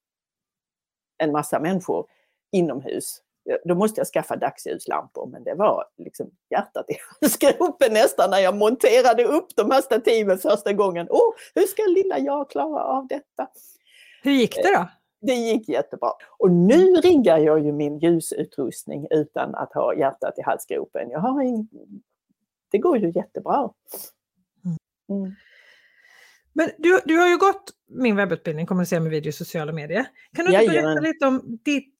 en 1.18 1.32
massa 1.32 1.60
människor 1.60 2.06
inomhus. 2.52 3.22
Då 3.64 3.74
måste 3.74 4.00
jag 4.00 4.06
skaffa 4.06 4.36
dagsljuslampor 4.36 5.26
men 5.26 5.44
det 5.44 5.54
var 5.54 5.84
liksom 5.98 6.30
hjärtat 6.50 6.90
i 6.90 6.94
halsgropen 7.20 7.92
nästan 7.92 8.30
när 8.30 8.38
jag 8.38 8.56
monterade 8.56 9.24
upp 9.24 9.56
de 9.56 9.70
här 9.70 9.80
stativen 9.80 10.38
första 10.38 10.72
gången. 10.72 11.06
Åh, 11.10 11.34
hur 11.54 11.62
ska 11.62 11.82
lilla 11.82 12.18
jag 12.18 12.50
klara 12.50 12.84
av 12.84 13.06
detta? 13.06 13.48
Hur 14.22 14.32
gick 14.32 14.54
det 14.54 14.74
då? 14.74 14.88
Det 15.26 15.34
gick 15.34 15.68
jättebra. 15.68 16.10
Och 16.38 16.50
nu 16.50 16.94
riggar 16.94 17.38
jag 17.38 17.64
ju 17.64 17.72
min 17.72 17.98
ljusutrustning 17.98 19.06
utan 19.10 19.54
att 19.54 19.72
ha 19.72 19.94
hjärtat 19.94 20.38
i 20.38 20.42
halsgropen. 20.42 21.10
Jag 21.10 21.20
har 21.20 21.42
ing... 21.42 21.68
Det 22.70 22.78
går 22.78 22.98
ju 22.98 23.10
jättebra. 23.10 23.70
Mm. 25.08 25.34
Men 26.52 26.70
du, 26.78 27.00
du 27.04 27.18
har 27.18 27.28
ju 27.28 27.38
gått 27.38 27.70
min 27.88 28.16
webbutbildning, 28.16 28.66
kommunicera 28.66 29.00
med 29.00 29.10
video 29.10 29.30
och 29.30 29.34
sociala 29.34 29.72
medier. 29.72 30.06
Kan 30.36 30.44
du 30.46 30.60
inte 30.60 30.72
berätta 30.72 31.00
lite 31.00 31.26
om 31.26 31.58
ditt 31.64 31.94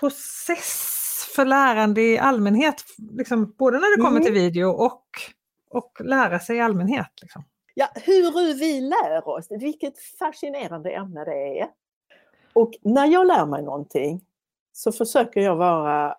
process 0.00 0.90
för 1.34 1.44
lärande 1.44 2.02
i 2.02 2.18
allmänhet? 2.18 2.84
Liksom, 3.12 3.54
både 3.58 3.78
när 3.78 3.96
det 3.96 4.02
kommer 4.02 4.20
Mm. 4.20 4.24
till 4.24 4.32
video 4.32 4.68
och, 4.68 5.04
och 5.70 6.00
lära 6.04 6.38
sig 6.38 6.56
i 6.56 6.60
allmänhet. 6.60 7.10
Liksom. 7.22 7.44
Ja, 7.74 7.88
hur 7.94 8.54
vi 8.58 8.80
lär 8.80 9.28
oss, 9.28 9.46
vilket 9.50 9.98
fascinerande 9.98 10.90
ämne 10.90 11.24
det 11.24 11.58
är. 11.60 11.68
Och 12.54 12.70
när 12.82 13.06
jag 13.06 13.26
lär 13.26 13.46
mig 13.46 13.62
någonting 13.62 14.20
så 14.72 14.92
försöker 14.92 15.40
jag 15.40 15.56
vara, 15.56 16.16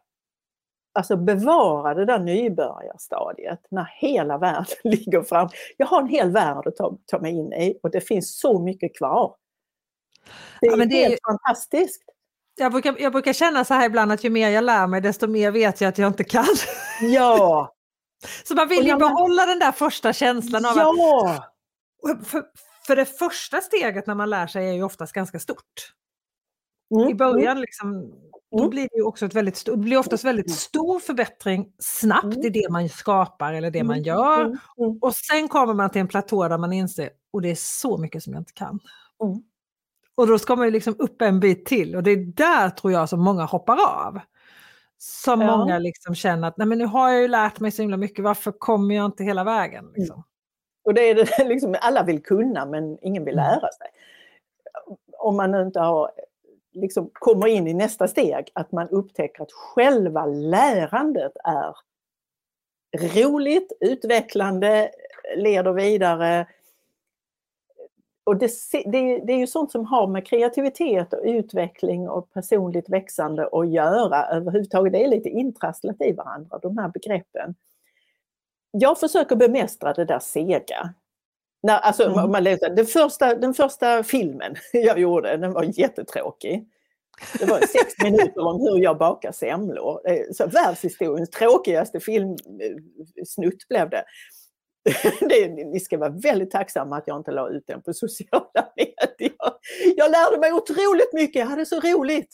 alltså 0.93 1.17
bevara 1.17 1.93
det 1.93 2.05
där 2.05 2.19
nybörjarstadiet 2.19 3.59
när 3.71 3.85
hela 4.01 4.37
världen 4.37 4.65
ligger 4.83 5.23
fram. 5.23 5.49
Jag 5.77 5.87
har 5.87 6.01
en 6.01 6.07
hel 6.07 6.31
värld 6.31 6.67
att 6.67 6.75
ta, 6.75 6.97
ta 7.05 7.19
mig 7.19 7.31
in 7.31 7.53
i 7.53 7.79
och 7.83 7.91
det 7.91 8.01
finns 8.01 8.39
så 8.39 8.59
mycket 8.59 8.97
kvar. 8.97 9.35
Det 10.61 10.67
är, 10.67 10.71
Ja, 10.77 10.85
det 10.85 10.95
är 10.95 11.01
helt 11.01 11.13
ju- 11.13 11.17
fantastiskt. 11.27 12.03
Jag, 12.57 12.71
brukar, 12.71 12.95
jag 12.99 13.11
brukar 13.11 13.33
känna 13.33 13.65
så 13.65 13.73
här 13.73 13.85
ibland 13.85 14.11
att 14.11 14.23
ju 14.23 14.29
mer 14.29 14.49
jag 14.49 14.63
lär 14.63 14.87
mig 14.87 15.01
desto 15.01 15.27
mer 15.27 15.51
vet 15.51 15.81
jag 15.81 15.89
att 15.89 15.97
jag 15.97 16.07
inte 16.07 16.23
kan. 16.23 16.45
Ja, 17.01 17.73
Så 18.43 18.55
man 18.55 18.67
vill 18.67 18.87
ju 18.87 18.95
behålla 18.95 19.45
den 19.45 19.59
där 19.59 19.71
första 19.71 20.13
känslan 20.13 20.65
av 20.65 20.71
att 20.71 20.77
ja, 20.77 21.43
Och 22.03 22.27
För, 22.27 22.43
för 22.87 22.95
det 22.95 23.05
första 23.05 23.61
steget 23.61 24.07
när 24.07 24.15
man 24.15 24.29
lär 24.29 24.47
sig 24.47 24.69
är 24.69 24.73
ju 24.73 24.83
oftast 24.83 25.13
ganska 25.13 25.39
stort. 25.39 25.93
Mm, 26.91 27.09
I 27.09 27.13
början 27.15 27.61
liksom, 27.61 28.11
då 28.51 28.57
Mm. 28.59 28.69
blir 28.69 28.81
det 28.91 28.95
ju 28.97 29.03
också 29.03 29.25
ett 29.25 29.35
väldigt, 29.35 29.65
det 29.65 29.77
blir 29.77 29.97
oftast 29.97 30.23
väldigt 30.23 30.51
stor 30.51 30.99
förbättring 30.99 31.71
snabbt 31.79 32.23
Mm. 32.35 32.41
i 32.45 32.49
det 32.49 32.69
man 32.69 32.89
skapar 32.89 33.53
eller 33.53 33.71
det 33.71 33.83
man 33.83 33.95
Mm, 33.95 34.03
gör. 34.05 34.41
mm, 34.41 34.57
mm. 34.77 34.97
Och 35.01 35.15
sen 35.15 35.47
kommer 35.47 35.73
man 35.73 35.89
till 35.89 36.01
en 36.01 36.07
platå 36.07 36.47
där 36.47 36.57
man 36.57 36.73
inser, 36.73 37.09
och 37.33 37.41
det 37.41 37.51
är 37.51 37.55
så 37.55 37.97
mycket 37.97 38.23
som 38.23 38.33
jag 38.33 38.41
inte 38.41 38.53
kan. 38.53 38.79
Mm. 39.23 39.43
Och 40.15 40.27
då 40.27 40.39
ska 40.39 40.55
man 40.55 40.65
ju 40.65 40.71
liksom 40.71 40.95
upp 40.99 41.21
en 41.21 41.39
bit 41.39 41.65
till 41.65 41.95
och 41.95 42.03
det 42.03 42.11
är 42.11 42.17
där 42.17 42.69
tror 42.69 42.93
jag 42.93 43.09
som 43.09 43.19
många 43.19 43.43
hoppar 43.45 43.77
av. 44.05 44.19
Som 44.97 45.41
Ja. 45.41 45.57
många 45.57 45.79
liksom 45.79 46.15
känner 46.15 46.47
att 46.47 46.57
Nej, 46.57 46.67
men 46.67 46.77
nu 46.77 46.85
har 46.85 47.11
jag 47.11 47.21
ju 47.21 47.27
lärt 47.27 47.59
mig 47.59 47.71
så 47.71 47.81
himla 47.81 47.97
mycket, 47.97 48.23
varför 48.25 48.51
kommer 48.51 48.95
jag 48.95 49.05
inte 49.05 49.23
hela 49.23 49.43
vägen? 49.43 49.91
Liksom? 49.95 50.23
Och 50.85 50.93
det 50.93 51.01
är 51.01 51.15
det 51.15 51.25
liksom, 51.49 51.75
alla 51.81 52.03
vill 52.03 52.23
kunna 52.23 52.65
men 52.65 52.97
ingen 53.01 53.25
vill 53.25 53.33
Mm. 53.39 53.45
lära 53.45 53.59
sig. 53.71 53.87
Om 55.17 55.37
man 55.37 55.55
inte 55.55 55.79
har, 55.79 56.11
liksom, 56.75 57.09
kommer 57.13 57.47
in 57.47 57.67
i 57.67 57.73
nästa 57.73 58.07
steg, 58.07 58.49
att 58.53 58.71
man 58.71 58.89
upptäcker 58.89 59.43
att 59.43 59.51
själva 59.51 60.25
lärandet 60.25 61.31
är 61.43 61.75
roligt, 62.97 63.71
utvecklande, 63.79 64.91
leder 65.35 65.73
vidare. 65.73 66.47
Och 68.23 68.38
det, 68.38 68.51
det, 68.71 69.19
det 69.19 69.33
är 69.33 69.38
ju 69.38 69.47
sånt 69.47 69.71
som 69.71 69.85
har 69.85 70.07
med 70.07 70.27
kreativitet 70.27 71.13
och 71.13 71.23
utveckling 71.23 72.09
och 72.09 72.33
personligt 72.33 72.89
växande 72.89 73.49
att 73.51 73.69
göra 73.69 74.25
överhuvudtaget. 74.25 74.93
Det 74.93 75.03
är 75.03 75.07
lite 75.07 75.29
intrasslat 75.29 76.01
i 76.01 76.11
varandra, 76.11 76.59
de 76.59 76.77
här 76.77 76.89
begreppen 76.89 77.55
jag 78.79 78.99
försöker 78.99 79.35
bemästra 79.35 79.93
det 79.93 80.05
där 80.05 80.19
sega. 80.19 80.93
När, 81.65 81.80
alltså, 81.80 82.04
Mm. 82.04 82.32
man 82.32 82.43
läser, 82.43 82.69
den, 82.69 82.86
första, 82.86 83.36
den 83.36 83.54
första 83.54 84.04
filmen 84.04 84.56
jag 84.73 84.99
gjorde, 84.99 85.38
den 85.38 85.54
var 85.54 85.63
jättetråkig. 85.80 86.67
Det 87.39 87.45
var 87.45 87.60
sex 87.60 87.93
minuter 88.04 88.39
om 88.41 88.60
hur 88.62 88.84
jag 88.84 88.97
bakar 88.97 89.32
semlor. 89.32 90.01
Eh, 90.10 90.21
Så 90.32 90.47
världshistoriens 90.47 91.30
tråkigaste 91.30 91.99
filmsnutt 91.99 93.67
blev 93.69 93.89
det. 93.89 94.04
det. 95.30 95.47
Ni 95.47 95.80
ska 95.80 95.97
vara 95.97 96.10
väldigt 96.10 96.51
tacksamma 96.51 96.97
att 96.97 97.08
jag 97.08 97.17
inte 97.17 97.32
la 97.32 97.49
ut 97.49 97.63
den 97.67 97.82
på 97.82 97.93
sociala 97.93 98.69
medier. 98.75 99.36
Jag 99.97 100.12
lärde 100.12 100.39
mig 100.39 100.54
otroligt 100.54 101.13
mycket, 101.13 101.39
jag 101.39 101.45
hade 101.45 101.65
så 101.65 101.80
roligt. 101.80 102.30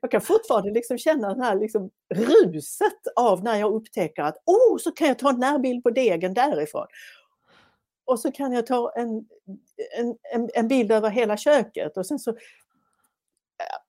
Jag 0.00 0.10
kan 0.10 0.20
fortfarande 0.20 0.70
liksom 0.70 0.98
känna 0.98 1.28
den 1.28 1.40
här 1.42 1.54
liksom 1.56 1.90
ruset 2.14 3.00
av 3.16 3.44
när 3.44 3.56
jag 3.56 3.74
upptäcker 3.74 4.22
att 4.22 4.36
oh, 4.46 4.78
så 4.78 4.92
kan 4.92 5.08
jag 5.08 5.18
ta 5.18 5.30
en 5.30 5.38
närbild 5.40 5.82
på 5.82 5.90
degen 5.90 6.34
därifrån. 6.34 6.86
Och 8.06 8.20
så 8.20 8.32
kan 8.32 8.52
jag 8.52 8.66
ta 8.66 8.92
en, 8.96 9.24
en, 10.32 10.50
en, 10.54 10.68
bild 10.68 10.92
över 10.92 11.10
hela 11.10 11.36
köket 11.36 11.96
och 11.96 12.06
sen 12.06 12.18
så... 12.18 12.36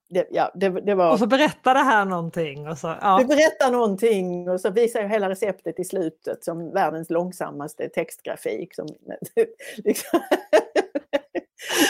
Det, 0.10 0.28
ja, 0.32 0.52
det, 0.56 0.70
det 0.70 0.96
var... 0.96 1.12
Och 1.12 1.20
så 1.20 1.28
berättar 1.28 1.74
det 1.74 1.80
här 1.80 2.06
någonting. 2.06 2.68
Och 2.68 2.78
så, 2.78 2.88
Du 2.88 2.94
ja. 3.02 3.26
berättar 3.28 3.72
någonting 3.72 4.50
och 4.50 4.62
så 4.62 4.70
visar 4.70 5.02
jag 5.02 5.10
hela 5.10 5.30
receptet 5.30 5.80
i 5.80 5.84
slutet 5.84 6.44
som 6.44 6.72
världens 6.74 7.10
långsammaste 7.10 7.90
textgrafik. 7.90 8.76
Som, 8.76 8.88
liksom. 9.78 10.20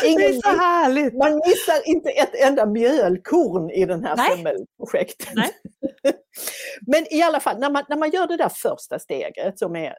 Det 0.02 0.08
Ingen, 0.08 0.22
är 0.22 0.34
så 0.34 0.50
härligt! 0.50 1.14
man 1.14 1.36
missar 1.36 1.82
inte 1.86 2.10
ett 2.10 2.36
enda 2.36 2.66
mjölkorn 2.66 3.70
i 3.70 3.86
den 3.86 4.04
här 4.04 4.16
semmelprojektet. 4.16 5.34
Men 6.88 7.14
i 7.14 7.22
alla 7.22 7.40
fall, 7.40 7.60
när 7.60 7.70
man, 7.70 7.84
när 7.90 7.98
man 7.98 8.10
gör 8.10 8.28
det 8.28 8.38
där 8.38 8.50
första 8.50 9.00
steget 9.00 9.60
som 9.60 9.76
är 9.76 9.96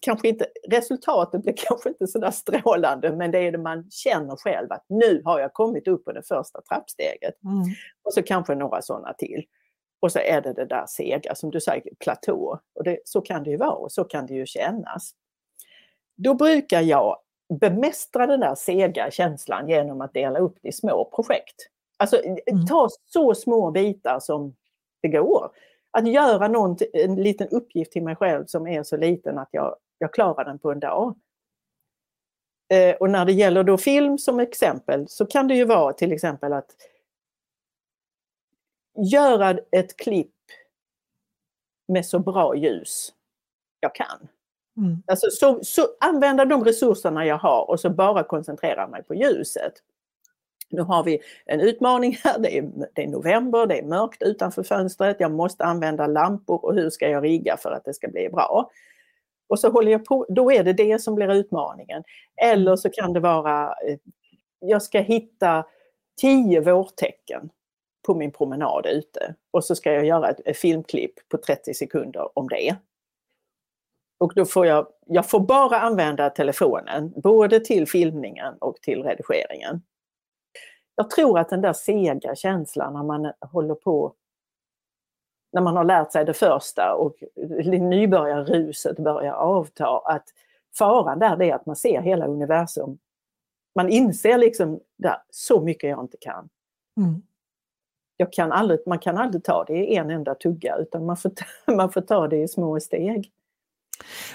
kanske 0.00 0.28
inte, 0.28 0.46
resultatet 0.68 1.42
blir 1.42 1.54
kanske 1.68 1.88
inte 1.88 2.06
sådär 2.06 2.30
strålande 2.30 3.12
men 3.12 3.30
det 3.30 3.38
är 3.38 3.52
det 3.52 3.58
man 3.58 3.90
känner 3.90 4.36
själv 4.36 4.72
att 4.72 4.84
nu 4.88 5.22
har 5.24 5.40
jag 5.40 5.52
kommit 5.52 5.88
upp 5.88 6.04
på 6.04 6.12
det 6.12 6.22
första 6.22 6.60
trappsteget. 6.60 7.42
Mm. 7.44 7.62
Och 8.02 8.14
så 8.14 8.22
kanske 8.22 8.54
några 8.54 8.82
sådana 8.82 9.12
till. 9.12 9.44
Och 10.00 10.12
så 10.12 10.18
är 10.18 10.40
det 10.40 10.52
det 10.52 10.64
där 10.64 10.84
sega, 10.86 11.34
som 11.34 11.50
du 11.50 11.60
säger, 11.60 11.82
platå. 11.98 12.60
Och 12.74 12.84
det, 12.84 12.98
så 13.04 13.20
kan 13.20 13.42
det 13.42 13.50
ju 13.50 13.56
vara 13.56 13.70
och 13.70 13.92
så 13.92 14.04
kan 14.04 14.26
det 14.26 14.34
ju 14.34 14.46
kännas. 14.46 15.10
Då 16.16 16.34
brukar 16.34 16.80
jag 16.80 17.16
bemästra 17.60 18.26
den 18.26 18.40
där 18.40 18.54
sega 18.54 19.10
känslan 19.10 19.68
genom 19.68 20.00
att 20.00 20.14
dela 20.14 20.38
upp 20.38 20.56
det 20.62 20.68
i 20.68 20.72
små 20.72 21.10
projekt. 21.14 21.56
Alltså 21.96 22.20
ta 22.68 22.88
så 23.06 23.34
små 23.34 23.70
bitar 23.70 24.20
som 24.20 24.56
det 25.02 25.08
går. 25.08 25.50
Att 25.90 26.08
göra 26.08 26.48
något, 26.48 26.82
en 26.92 27.14
liten 27.14 27.48
uppgift 27.48 27.92
till 27.92 28.02
mig 28.02 28.16
själv 28.16 28.46
som 28.46 28.66
är 28.66 28.82
så 28.82 28.96
liten 28.96 29.38
att 29.38 29.48
jag, 29.50 29.76
jag 29.98 30.12
klarar 30.12 30.44
den 30.44 30.58
på 30.58 30.72
en 30.72 30.80
dag. 30.80 31.14
Eh, 32.70 32.96
och 32.96 33.10
när 33.10 33.24
det 33.24 33.32
gäller 33.32 33.64
då 33.64 33.78
film 33.78 34.18
som 34.18 34.40
exempel 34.40 35.08
så 35.08 35.26
kan 35.26 35.48
det 35.48 35.54
ju 35.54 35.64
vara 35.64 35.92
till 35.92 36.12
exempel 36.12 36.52
att 36.52 36.76
göra 39.12 39.58
ett 39.70 39.96
klipp 39.96 40.34
med 41.88 42.06
så 42.06 42.18
bra 42.18 42.56
ljus 42.56 43.12
jag 43.80 43.94
kan. 43.94 44.28
Mm. 44.76 45.02
Alltså 45.06 45.30
så, 45.30 45.64
så 45.64 45.82
använda 46.00 46.44
de 46.44 46.64
resurserna 46.64 47.26
jag 47.26 47.38
har 47.38 47.70
och 47.70 47.80
så 47.80 47.90
bara 47.90 48.24
koncentrera 48.24 48.88
mig 48.88 49.02
på 49.02 49.14
ljuset. 49.14 49.72
Nu 50.70 50.82
har 50.82 51.04
vi 51.04 51.20
en 51.46 51.60
utmaning 51.60 52.18
här, 52.24 52.38
det 52.38 52.58
är, 52.58 52.70
det 52.94 53.02
är 53.02 53.08
november, 53.08 53.66
det 53.66 53.78
är 53.78 53.84
mörkt 53.84 54.22
utanför 54.22 54.62
fönstret, 54.62 55.16
jag 55.20 55.32
måste 55.32 55.64
använda 55.64 56.06
lampor 56.06 56.64
och 56.64 56.74
hur 56.74 56.90
ska 56.90 57.08
jag 57.08 57.24
rigga 57.24 57.56
för 57.56 57.72
att 57.72 57.84
det 57.84 57.94
ska 57.94 58.08
bli 58.08 58.28
bra? 58.28 58.70
Och 59.48 59.58
så 59.58 59.70
håller 59.70 59.92
jag 59.92 60.04
på, 60.04 60.26
då 60.28 60.52
är 60.52 60.64
det 60.64 60.72
det 60.72 61.02
som 61.02 61.14
blir 61.14 61.32
utmaningen. 61.32 62.02
Eller 62.42 62.76
så 62.76 62.90
kan 62.90 63.12
det 63.12 63.20
vara, 63.20 63.74
eh, 63.86 63.98
jag 64.58 64.82
ska 64.82 65.00
hitta 65.00 65.64
tio 66.20 66.60
vårtecken 66.60 67.50
på 68.06 68.14
min 68.14 68.32
promenad 68.32 68.86
ute 68.86 69.34
och 69.50 69.64
så 69.64 69.74
ska 69.74 69.92
jag 69.92 70.04
göra 70.04 70.30
ett, 70.30 70.40
ett 70.44 70.56
filmklipp 70.56 71.28
på 71.28 71.38
30 71.38 71.74
sekunder 71.74 72.38
om 72.38 72.48
det. 72.48 72.76
Och 74.20 74.32
då 74.34 74.44
får 74.44 74.66
jag, 74.66 74.86
jag 75.06 75.30
får 75.30 75.40
bara 75.40 75.80
använda 75.80 76.30
telefonen, 76.30 77.12
både 77.16 77.60
till 77.60 77.88
filmningen 77.88 78.54
och 78.58 78.76
till 78.76 79.02
redigeringen. 79.02 79.82
Jag 80.94 81.10
tror 81.10 81.38
att 81.38 81.48
den 81.48 81.60
där 81.60 81.72
sega 81.72 82.34
känslan 82.34 82.92
när 82.92 83.02
man 83.02 83.32
håller 83.40 83.74
på 83.74 84.14
när 85.52 85.62
man 85.62 85.76
har 85.76 85.84
lärt 85.84 86.12
sig 86.12 86.24
det 86.24 86.34
första 86.34 86.94
och 86.94 87.22
nybörjarruset 87.80 88.98
börjar 88.98 89.32
avta, 89.32 89.98
att 89.98 90.24
faran 90.78 91.18
där 91.18 91.42
är 91.42 91.54
att 91.54 91.66
man 91.66 91.76
ser 91.76 92.00
hela 92.00 92.26
universum. 92.26 92.98
Man 93.74 93.88
inser 93.88 94.38
liksom 94.38 94.80
där, 94.96 95.16
så 95.30 95.60
mycket 95.60 95.90
jag 95.90 96.00
inte 96.00 96.16
kan. 96.20 96.48
Mm. 96.96 97.22
Jag 98.16 98.32
kan 98.32 98.52
aldrig, 98.52 98.80
man 98.86 98.98
kan 98.98 99.18
aldrig 99.18 99.44
ta 99.44 99.64
det 99.64 99.76
i 99.76 99.96
en 99.96 100.10
enda 100.10 100.34
tugga 100.34 100.76
utan 100.76 101.06
man 101.06 101.16
får, 101.16 101.32
man 101.76 101.92
får 101.92 102.00
ta 102.00 102.28
det 102.28 102.36
i 102.36 102.48
små 102.48 102.80
steg. 102.80 103.32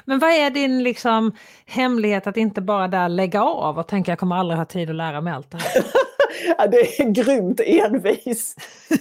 Men 0.06 0.20
vad 0.20 0.30
är 0.30 0.50
din 0.50 0.84
liksom 0.84 1.36
hemlighet 1.66 2.28
att 2.28 2.38
inte 2.38 2.62
bara 2.62 2.88
där 2.88 3.10
lägga 3.10 3.44
av 3.44 3.80
och 3.80 3.88
tänka 3.88 4.12
jag 4.12 4.20
kommer 4.20 4.36
aldrig 4.36 4.58
ha 4.58 4.66
tid 4.66 4.90
att 4.90 4.96
lära 4.96 5.22
mig 5.22 5.34
allt 5.34 5.52
det 5.52 5.58
här? 5.58 5.84
ja, 6.58 6.68
det 6.68 6.78
är 6.78 7.10
grymt 7.10 7.60
envis. 7.60 8.56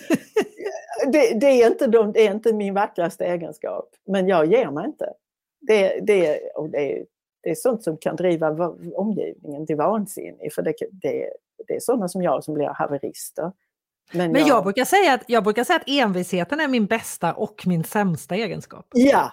det, 1.07 1.41
det, 1.41 1.47
är 1.47 1.67
inte 1.67 1.87
de, 1.87 2.13
det 2.13 2.27
är 2.27 2.35
inte 2.35 2.53
min 2.53 2.75
vackraste 2.75 3.25
egenskap, 3.25 3.89
men 4.07 4.29
jag 4.29 4.47
ger 4.47 4.71
mig 4.71 4.87
inte. 4.87 5.13
Det, 5.61 6.01
det, 6.01 6.41
och 6.55 6.71
det, 6.71 7.05
det 7.43 7.51
är 7.51 7.55
sånt 7.55 7.83
som 7.83 7.97
kan 7.97 8.17
driva 8.17 8.69
omgivningen 8.95 9.67
till 9.67 9.77
vansinne, 9.77 10.51
för 10.55 10.63
det, 10.63 10.75
det, 10.93 11.31
det 11.69 11.75
är 11.75 11.81
sådana 11.81 12.09
som 12.09 12.23
jag 12.23 12.45
som 12.45 12.55
blir 12.55 12.67
haverister. 12.67 13.53
Men, 14.13 14.33
men 14.33 14.41
jag, 14.41 14.49
jag, 14.49 14.65
brukar 14.65 14.85
säga 14.85 15.15
att, 15.15 15.23
jag 15.27 15.45
brukar 15.45 15.65
säga 15.65 15.77
att 15.77 15.89
envisheten 15.89 16.61
är 16.61 16.69
min 16.69 16.87
bästa 16.87 17.33
och 17.33 17.63
min 17.67 17.85
sämsta 17.85 18.35
egenskap. 18.35 18.87
Ja, 18.93 19.33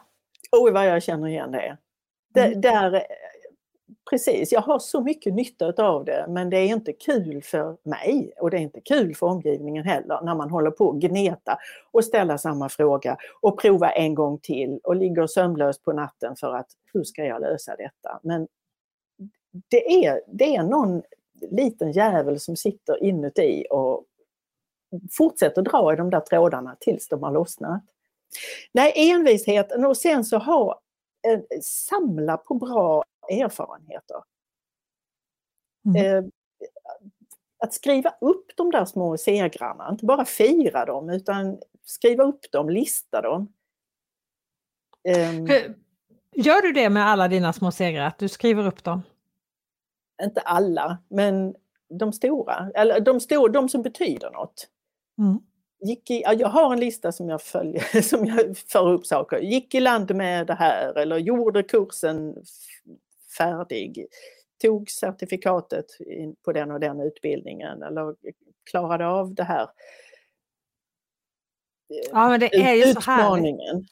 oj 0.52 0.72
vad 0.72 0.88
jag 0.88 1.04
känner 1.04 1.28
igen 1.28 1.52
det. 1.52 1.78
det 2.34 2.46
mm. 2.46 2.62
där, 2.62 3.04
precis, 4.10 4.52
jag 4.52 4.62
har 4.62 4.80
så 4.80 5.02
mycket 5.02 5.34
nytta 5.34 5.84
av 5.84 6.06
det 6.06 6.26
men 6.30 6.50
det 6.50 6.58
är 6.58 6.66
inte 6.66 6.94
kul 6.94 7.42
för 7.44 7.78
mig 7.84 8.34
och 8.38 8.50
det 8.52 8.58
är 8.58 8.62
inte 8.62 8.82
kul 8.82 9.16
för 9.16 9.28
omgivningen 9.28 9.84
heller 9.84 10.22
när 10.22 10.36
man 10.36 10.50
håller 10.50 10.72
på 10.72 10.92
att 10.92 10.98
gneta 10.98 11.58
och 11.92 12.06
ställa 12.06 12.38
samma 12.38 12.70
fråga 12.70 13.18
och 13.42 13.60
prova 13.60 13.90
en 13.90 14.16
gång 14.16 14.40
till 14.40 14.80
och 14.84 14.96
ligger 14.96 15.28
sömnlös 15.28 15.80
på 15.80 15.94
natten 15.94 16.36
för 16.36 16.56
att 16.56 16.68
hur 16.94 17.04
ska 17.04 17.26
jag 17.26 17.42
lösa 17.42 17.76
detta? 17.76 18.20
Men 18.24 18.48
det 19.70 20.06
är, 20.06 20.22
det 20.28 20.56
är 20.56 20.64
någon 20.64 21.02
liten 21.52 21.92
jävel 21.92 22.40
som 22.40 22.56
sitter 22.56 23.04
inuti 23.04 23.66
och 23.70 24.06
fortsätter 25.12 25.62
dra 25.62 25.94
i 25.94 25.96
de 25.96 26.10
där 26.10 26.20
trådarna 26.20 26.76
tills 26.80 27.08
de 27.08 27.24
har 27.24 27.32
lossnat. 27.32 27.84
Nej, 28.72 28.94
envisheten 28.96 29.86
och 29.86 29.98
sen 29.98 30.26
så 30.26 30.38
ha, 30.38 30.82
eh, 31.28 31.40
samla 31.62 32.38
på 32.38 32.54
bra 32.54 33.04
erfarenheter. 33.30 34.24
Mm. 35.86 36.18
Eh, 36.18 36.30
att 37.60 37.74
skriva 37.74 38.16
upp 38.22 38.52
de 38.56 38.72
där 38.72 38.86
små 38.86 39.18
segrarna, 39.18 39.90
inte 39.92 40.06
bara 40.06 40.26
fira 40.26 40.86
dem 40.86 41.10
utan 41.10 41.60
skriva 41.84 42.24
upp 42.24 42.52
dem, 42.52 42.70
lista 42.70 43.22
dem. 43.22 43.54
Um, 45.10 45.48
Gör 46.36 46.62
du 46.62 46.72
det 46.72 46.90
med 46.90 47.08
alla 47.08 47.28
dina 47.28 47.54
små 47.54 47.72
segrar, 47.72 48.08
att 48.08 48.20
du 48.20 48.28
skriver 48.30 48.68
upp 48.68 48.84
dem? 48.84 49.02
Inte 50.24 50.42
alla, 50.42 50.98
men 51.08 51.56
de 52.00 52.14
stora, 52.14 52.72
eller 52.76 53.00
de, 53.00 53.20
stora, 53.20 53.52
de 53.52 53.70
som 53.70 53.82
betyder 53.82 54.32
något. 54.32 54.68
Mm. 55.18 55.40
Gick 55.82 56.12
i, 56.12 56.24
jag 56.38 56.48
har 56.48 56.74
en 56.74 56.80
lista 56.80 57.12
som 57.12 57.30
jag 57.30 57.42
följer, 57.42 58.02
som 58.02 58.26
jag 58.26 58.58
för 58.58 58.92
upp 58.92 59.06
saker. 59.06 59.40
Gick 59.40 59.76
i 59.76 59.80
land 59.80 60.16
med 60.16 60.48
det 60.48 60.54
här 60.54 60.98
eller 60.98 61.18
gjorde 61.18 61.64
kursen 61.64 62.36
färdig. 63.40 64.06
Tog 64.62 64.90
certifikatet 64.90 65.86
på 66.46 66.52
den 66.52 66.72
och 66.72 66.80
den 66.80 67.00
utbildningen 67.02 67.84
eller 67.84 68.16
klarade 68.72 69.08
av 69.08 69.36
det 69.36 69.44
här. 69.44 69.68
Ja 72.12 72.30
men 72.30 72.40
det 72.40 72.56
är 72.56 72.74
ju 72.74 72.94
så 72.94 73.00
härligt. 73.00 73.90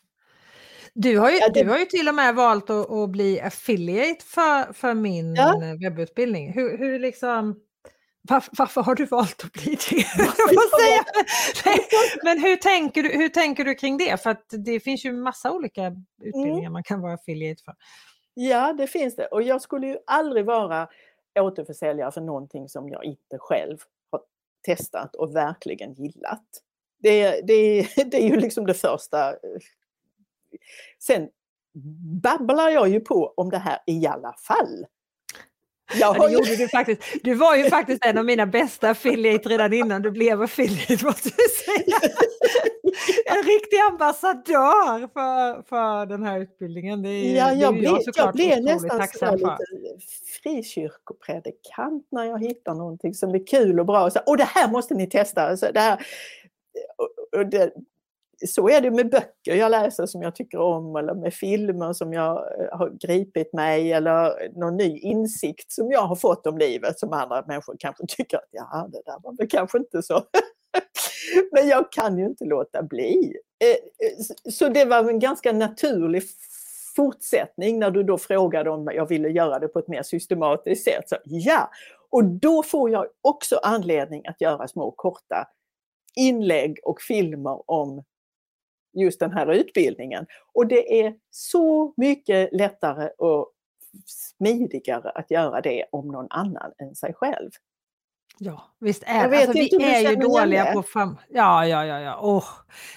Du 0.93 1.17
har 1.17 1.31
ju, 1.31 1.38
ja, 1.38 1.49
det... 1.49 1.63
du 1.63 1.69
har 1.69 1.77
ju 1.77 1.86
till 1.86 2.07
och 2.07 2.15
med 2.15 2.36
valt 2.36 2.69
att, 2.69 2.91
att 2.91 3.10
bli 3.10 3.41
affiliate 3.41 4.25
för, 4.25 4.73
för 4.73 4.93
min 4.93 5.36
ja. 5.36 5.62
webbutbildning. 5.81 6.53
Hur, 6.53 6.77
hur 6.77 6.99
liksom, 6.99 7.60
varför, 8.21 8.51
varför, 8.57 8.81
har 8.81 8.95
du 8.95 9.05
valt 9.05 9.43
att 9.43 9.51
bli 9.51 9.77
det? 9.89 10.05
Men 12.23 12.39
hur 12.39 12.55
tänker, 12.55 13.03
du, 13.03 13.10
hur 13.10 13.29
tänker 13.29 13.65
du 13.65 13.75
kring 13.75 13.97
det? 13.97 14.23
För 14.23 14.29
att 14.29 14.45
det 14.65 14.79
finns 14.79 15.05
ju 15.05 15.13
massa 15.13 15.51
olika 15.51 15.91
utbildningar 16.21 16.60
mm. 16.60 16.73
man 16.73 16.83
kan 16.83 17.01
vara 17.01 17.13
affiliate 17.13 17.63
för. 17.63 17.73
Ja, 18.39 18.73
det 18.73 18.88
finns 18.88 19.15
det. 19.15 19.26
Och 19.26 19.41
jag 19.41 19.62
skulle 19.62 19.88
ju 19.88 19.97
aldrig 20.06 20.45
vara 20.45 20.88
återförsäljare 21.39 22.12
för 22.12 22.21
någonting 22.21 22.69
som 22.69 22.89
jag 22.89 23.04
inte 23.04 23.38
själv 23.39 23.78
har 24.12 24.21
testat 24.65 25.15
och 25.15 25.36
verkligen 25.36 25.93
gillat. 25.93 26.43
Det, 27.00 27.41
det, 27.41 27.88
det 28.06 28.17
är 28.17 28.30
ju 28.30 28.36
liksom 28.36 28.65
det 28.65 28.73
första. 28.73 29.36
Sen 31.00 31.30
babblar 32.23 32.69
jag 32.69 32.89
ju 32.89 33.00
på 33.00 33.34
om 33.38 33.50
det 33.50 33.58
här 33.58 33.80
i 33.86 34.08
alla 34.08 34.34
fall. 34.34 34.86
Jag 36.00 36.17
ja, 36.17 36.28
det 36.28 36.34
gjorde 36.34 36.56
du 36.56 36.67
faktiskt. 36.67 37.02
Du 37.23 37.34
var 37.34 37.56
ju 37.56 37.69
faktiskt 37.69 38.06
en 38.06 38.17
av 38.17 38.26
mina 38.26 38.45
bästa 38.45 38.89
affiliate 38.89 39.50
redan 39.50 39.73
innan 39.73 40.02
du 40.02 40.12
blev 40.12 40.41
affiliate 40.41 41.06
måste 41.06 41.30
jag 41.38 41.52
säga. 41.52 42.00
En 43.26 43.43
riktig 43.43 43.78
ambassadör 43.91 45.08
för, 45.13 45.62
för 45.62 46.06
den 46.06 46.23
här 46.23 46.39
utbildningen. 46.39 47.02
Det 47.02 47.10
är, 47.10 47.36
ja, 47.36 47.54
jag, 47.54 47.76
det 47.76 48.12
jag 48.15 48.34
blev 48.34 48.63
nästan 48.63 49.08
så 49.08 49.36
lite 49.36 49.58
frikyrkopredikant 50.41 52.08
när 52.10 52.23
jag 52.23 52.39
hittar 52.39 52.73
någonting 52.73 53.13
som 53.13 53.36
är 53.36 53.47
kul 53.47 53.80
och 53.80 53.86
bra. 53.86 54.06
Och, 54.06 54.13
så, 54.13 54.19
och 54.26 54.38
det 54.38 54.43
här 54.43 54.71
måste 54.71 54.93
ni 54.93 55.10
testa! 55.10 55.58
Så 55.58 55.71
det 55.71 55.80
här, 55.80 56.06
och 57.38 57.45
det, 57.45 57.73
så 58.45 58.69
är 58.69 58.82
det 58.82 58.91
med 58.91 59.10
böcker 59.10 59.56
jag 59.56 59.71
läser 59.71 60.06
som 60.06 60.21
jag 60.21 60.36
tycker 60.36 60.60
om 60.60 60.95
eller 60.95 61.13
med 61.13 61.34
filmer 61.34 61.93
som 61.93 62.13
jag 62.13 62.38
eh, 62.38 62.78
har 62.78 62.89
gripit 62.89 63.54
mig 63.54 63.93
eller 63.93 64.50
någon 64.60 64.78
ny 64.78 64.97
insikt 64.97 65.71
som 65.71 65.91
jag 65.91 66.02
har 66.02 66.15
fått 66.15 66.47
om 66.47 66.58
livet 66.58 67.00
som 67.00 67.13
andra 67.13 67.43
människor 67.47 67.76
kanske 67.80 68.04
tycker 68.08 68.38
att 68.38 68.50
ja, 68.52 68.89
det 68.91 69.02
där 69.06 69.19
var 69.23 69.38
väl 69.38 69.50
kanske 69.50 69.78
inte 69.78 70.04
så. 70.04 70.13
Men 71.51 71.67
jag 71.67 71.91
kan 71.91 72.17
ju 72.17 72.25
inte 72.25 72.45
låta 72.45 72.83
bli. 72.83 73.37
Eh, 73.59 74.07
eh, 74.07 74.51
så 74.51 74.69
det 74.69 74.85
var 74.85 75.09
en 75.09 75.19
ganska 75.19 75.51
naturlig 75.51 76.23
fortsättning 76.95 77.79
när 77.79 77.91
du 77.91 78.03
då 78.03 78.17
frågade 78.17 78.69
om 78.69 78.89
jag 78.93 79.05
ville 79.09 79.29
göra 79.29 79.59
det 79.59 79.67
på 79.67 79.79
ett 79.79 79.87
mer 79.87 80.03
systematiskt 80.03 80.83
sätt. 80.83 81.09
Så, 81.09 81.15
ja, 81.23 81.69
och 82.09 82.23
då 82.23 82.63
får 82.63 82.89
jag 82.89 83.07
också 83.21 83.59
anledning 83.63 84.27
att 84.27 84.41
göra 84.41 84.67
små 84.67 84.91
korta 84.91 85.47
inlägg 86.15 86.79
och 86.83 87.01
filmer 87.01 87.71
om 87.71 88.03
just 88.93 89.19
den 89.19 89.31
här 89.31 89.51
utbildningen. 89.51 90.25
Och 90.53 90.67
det 90.67 91.01
är 91.01 91.15
så 91.29 91.93
mycket 91.97 92.53
lättare 92.53 93.09
och 93.17 93.51
smidigare 94.05 95.09
att 95.09 95.31
göra 95.31 95.61
det 95.61 95.85
om 95.91 96.07
någon 96.07 96.27
annan 96.29 96.71
än 96.77 96.95
sig 96.95 97.13
själv. 97.13 97.49
Ja, 98.39 98.76
visst 98.80 99.04
är 99.06 99.30
det. 99.30 99.38
Alltså, 99.38 99.52
vi 99.54 99.84
är 99.84 100.10
ju 100.10 100.15
dåliga 100.15 100.73
på 100.73 100.84
fram... 100.84 101.17
Ja, 101.30 101.67
ja, 101.67 101.86
ja. 101.86 102.00
ja. 102.00 102.19
Oh, 102.21 102.45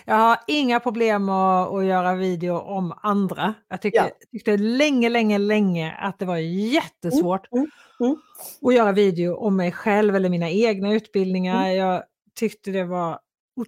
jag 0.05 0.15
har 0.15 0.39
inga 0.47 0.81
problem 0.81 1.29
att, 1.29 1.75
att 1.75 1.85
göra 1.85 2.15
video 2.15 2.59
om 2.59 2.95
andra. 3.03 3.55
Jag 3.69 3.83
tyckte, 3.83 3.99
ja. 3.99 4.27
tyckte 4.33 4.57
länge, 4.57 5.09
länge, 5.09 5.39
länge 5.39 5.97
att 6.01 6.19
det 6.19 6.25
var 6.25 6.37
jättesvårt 6.37 7.53
mm, 7.53 7.67
mm, 8.01 8.11
mm. 8.11 8.21
att 8.63 8.75
göra 8.75 8.93
video 8.93 9.35
om 9.35 9.57
mig 9.57 9.73
själv 9.73 10.17
eller 10.17 10.29
mina 10.29 10.51
egna 10.51 10.93
utbildningar. 10.93 11.65
Mm. 11.65 11.77
Jag 11.77 12.03
tyckte 12.35 12.71
det 12.71 12.85
var... 12.85 13.19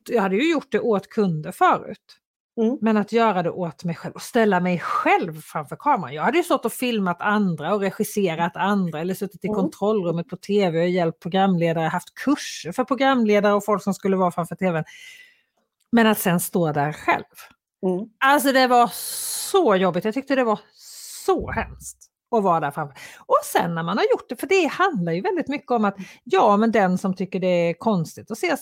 Jag 0.08 0.22
hade 0.22 0.36
ju 0.36 0.50
gjort 0.50 0.72
det 0.72 0.80
åt 0.80 1.08
kunder 1.08 1.52
förut. 1.52 2.21
Mm. 2.56 2.78
Men 2.80 2.96
att 2.96 3.12
göra 3.12 3.42
det 3.42 3.50
åt 3.50 3.84
mig 3.84 3.94
själv 3.94 4.14
och 4.14 4.22
ställa 4.22 4.60
mig 4.60 4.78
själv 4.78 5.40
framför 5.40 5.76
kameran. 5.76 6.14
Jag 6.14 6.22
hade 6.22 6.38
ju 6.38 6.44
stått 6.44 6.64
och 6.64 6.72
filmat 6.72 7.20
andra 7.20 7.74
och 7.74 7.80
regisserat 7.80 8.56
andra 8.56 9.00
eller 9.00 9.14
suttit 9.14 9.44
i 9.44 9.48
mm. 9.48 9.56
kontrollrummet 9.56 10.28
på 10.28 10.36
tv 10.36 10.80
och 10.80 10.88
hjälpt 10.88 11.20
programledare, 11.20 11.86
haft 11.86 12.14
kurser 12.14 12.72
för 12.72 12.84
programledare 12.84 13.54
och 13.54 13.64
folk 13.64 13.82
som 13.82 13.94
skulle 13.94 14.16
vara 14.16 14.30
framför 14.30 14.56
tvn. 14.56 14.84
Men 15.92 16.06
att 16.06 16.18
sen 16.18 16.40
stå 16.40 16.72
där 16.72 16.92
själv. 16.92 17.24
Mm. 17.86 18.08
Alltså 18.18 18.52
det 18.52 18.66
var 18.66 18.90
så 19.52 19.76
jobbigt, 19.76 20.04
jag 20.04 20.14
tyckte 20.14 20.34
det 20.34 20.44
var 20.44 20.60
så 21.24 21.50
hemskt 21.50 22.08
att 22.36 22.42
vara 22.42 22.60
där 22.60 22.70
framför. 22.70 22.96
Och 23.18 23.40
sen 23.44 23.74
när 23.74 23.82
man 23.82 23.98
har 23.98 24.04
gjort 24.04 24.28
det, 24.28 24.36
för 24.36 24.46
det 24.46 24.66
handlar 24.66 25.12
ju 25.12 25.20
väldigt 25.20 25.48
mycket 25.48 25.70
om 25.70 25.84
att 25.84 25.96
ja 26.24 26.56
men 26.56 26.72
den 26.72 26.98
som 26.98 27.14
tycker 27.14 27.40
det 27.40 27.46
är 27.70 27.74
konstigt 27.74 28.30
att 28.30 28.38
se, 28.38 28.56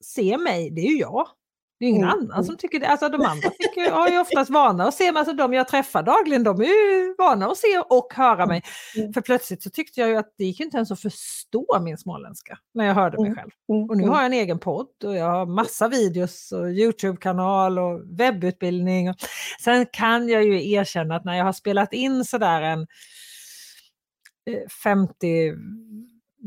se 0.00 0.38
mig, 0.38 0.70
det 0.70 0.80
är 0.80 0.90
ju 0.90 0.98
jag. 0.98 1.28
Det 1.78 1.84
är 1.84 1.88
ingen 1.90 2.04
Mm, 2.08 2.18
annan 2.18 2.44
som 2.44 2.56
tycker 2.56 2.80
det. 2.80 2.88
Alltså 2.88 3.08
de 3.08 3.20
andra 3.22 3.50
tycker, 3.50 3.90
har 3.90 4.08
ju 4.08 4.18
oftast 4.18 4.50
vana 4.50 4.84
att 4.84 4.94
se 4.94 5.12
mig, 5.12 5.18
alltså 5.20 5.34
de 5.34 5.52
jag 5.52 5.68
träffar 5.68 6.02
dagligen, 6.02 6.42
de 6.44 6.60
är 6.60 6.64
ju 6.64 7.14
vana 7.18 7.46
att 7.46 7.58
se 7.58 7.78
och 7.90 8.14
höra 8.14 8.46
mig. 8.46 8.62
Mm. 8.96 9.12
För 9.12 9.20
plötsligt 9.20 9.62
så 9.62 9.70
tyckte 9.70 10.00
jag 10.00 10.08
ju 10.10 10.16
att 10.16 10.34
det 10.38 10.44
gick 10.44 10.60
inte 10.60 10.76
ens 10.76 10.90
att 10.90 11.00
förstå 11.00 11.78
min 11.80 11.98
småländska 11.98 12.58
när 12.74 12.84
jag 12.86 12.94
hörde 12.94 13.16
mig 13.18 13.26
Mm. 13.26 13.36
själv. 13.36 13.50
Mm, 13.72 13.90
Och 13.90 13.96
nu 13.96 14.02
mm. 14.02 14.14
har 14.14 14.16
jag 14.22 14.26
en 14.26 14.32
egen 14.32 14.58
podd 14.58 14.88
och 15.04 15.14
jag 15.16 15.30
har 15.30 15.46
massa 15.46 15.88
videos 15.88 16.52
och 16.52 16.70
Youtube-kanal 16.70 17.78
och 17.78 18.00
webbutbildning. 18.18 19.10
Och 19.10 19.16
sen 19.60 19.86
kan 19.92 20.28
jag 20.28 20.44
ju 20.44 20.70
erkänna 20.72 21.16
att 21.16 21.24
när 21.24 21.34
jag 21.36 21.44
har 21.44 21.52
spelat 21.52 21.92
in 21.92 22.24
sådär 22.24 22.62
en 22.62 22.80
eh, 24.50 24.68
50 24.82 25.52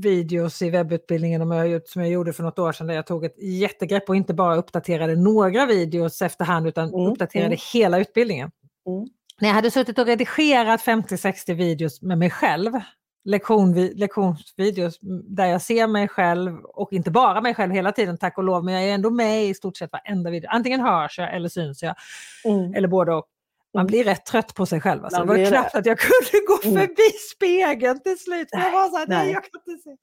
videos 0.01 0.61
i 0.61 0.69
webbutbildningen 0.69 1.41
om 1.41 1.51
jag 1.51 1.87
som 1.87 2.01
jag 2.01 2.11
gjorde 2.11 2.33
för 2.33 2.43
något 2.43 2.59
år 2.59 2.71
sedan 2.71 2.87
där 2.87 2.95
jag 2.95 3.07
tog 3.07 3.25
ett 3.25 3.43
jättegrepp 3.43 4.09
och 4.09 4.15
inte 4.15 4.33
bara 4.33 4.55
uppdaterade 4.55 5.15
några 5.15 5.65
videos 5.65 6.21
efterhand 6.21 6.67
utan 6.67 6.89
Mm, 6.93 7.11
uppdaterade 7.11 7.47
mm. 7.47 7.57
hela 7.73 7.99
utbildningen. 7.99 8.51
Mm. 8.87 9.07
När 9.41 9.47
jag 9.49 9.55
hade 9.55 9.71
suttit 9.71 9.99
och 9.99 10.05
redigerat 10.05 10.81
50-60 10.81 11.53
videos 11.53 12.01
med 12.01 12.17
mig 12.17 12.29
själv, 12.29 12.71
lektion, 13.25 13.73
lektionsvideos 13.73 14.97
där 15.23 15.45
jag 15.45 15.61
ser 15.61 15.87
mig 15.87 16.07
själv 16.07 16.57
och 16.63 16.93
inte 16.93 17.11
bara 17.11 17.41
mig 17.41 17.55
själv 17.55 17.73
hela 17.73 17.91
tiden 17.91 18.17
tack 18.17 18.37
och 18.37 18.43
lov, 18.43 18.65
men 18.65 18.73
jag 18.73 18.83
är 18.83 18.93
ändå 18.93 19.09
med 19.09 19.45
i 19.45 19.53
stort 19.53 19.77
sett 19.77 19.91
varenda 19.91 20.29
video. 20.29 20.49
Antingen 20.51 20.81
hörs 20.81 21.19
jag 21.19 21.35
eller 21.35 21.49
syns 21.49 21.83
jag, 21.83 21.95
Mm. 22.45 22.73
eller 22.73 22.87
både 22.87 23.13
och. 23.13 23.25
Man 23.77 23.87
blir 23.87 24.03
rätt 24.03 24.25
trött 24.25 24.55
på 24.55 24.65
sig 24.65 24.81
själv. 24.81 25.03
Alltså. 25.05 25.19
Det 25.21 25.25
var 25.27 25.45
knappt 25.45 25.73
det. 25.73 25.79
att 25.79 25.85
jag 25.85 25.99
kunde 25.99 26.45
gå 26.47 26.59
Mm. 26.63 26.87
förbi 26.87 27.17
spegeln 27.35 27.99
till 27.99 28.19
slut. 28.19 28.47
Jag 28.51 28.71
var 28.71 28.89
så 28.89 28.97
här, 28.97 29.07
nej, 29.07 29.17
nej. 29.17 29.33
jag 29.33 29.43
kan 29.43 29.61
inte 29.67 29.83
se. 29.83 29.97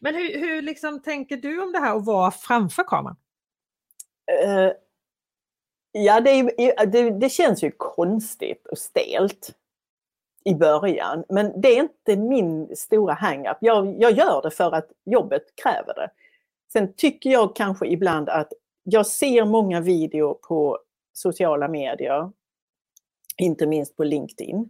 Men 0.00 0.14
hur, 0.14 0.40
hur 0.40 0.62
liksom 0.62 1.02
tänker 1.02 1.36
du 1.36 1.62
om 1.62 1.72
det 1.72 1.78
här 1.78 1.96
att 1.96 2.04
vara 2.04 2.30
framför 2.30 2.82
kameran? 2.82 3.16
Eh, 4.42 4.70
ja, 5.92 6.20
det, 6.20 6.30
är, 6.30 6.86
det, 6.86 7.10
det 7.10 7.28
känns 7.28 7.64
ju 7.64 7.70
konstigt 7.76 8.66
och 8.66 8.78
stelt 8.78 9.54
i 10.44 10.54
början. 10.54 11.24
Men 11.28 11.60
det 11.60 11.68
är 11.68 11.80
inte 11.80 12.16
min 12.16 12.76
stora 12.76 13.14
hang-up. 13.14 13.56
Jag, 13.60 14.02
jag 14.02 14.12
gör 14.12 14.42
det 14.42 14.50
för 14.50 14.74
att 14.74 14.88
jobbet 15.04 15.42
kräver 15.62 15.94
det. 15.94 16.10
Sen 16.72 16.94
tycker 16.96 17.30
jag 17.30 17.56
kanske 17.56 17.86
ibland 17.86 18.28
att 18.28 18.52
jag 18.82 19.06
ser 19.06 19.44
många 19.44 19.80
videor 19.80 20.34
på 20.34 20.78
sociala 21.16 21.68
medier, 21.68 22.30
inte 23.42 23.66
minst 23.66 23.96
på 23.96 24.04
LinkedIn, 24.04 24.68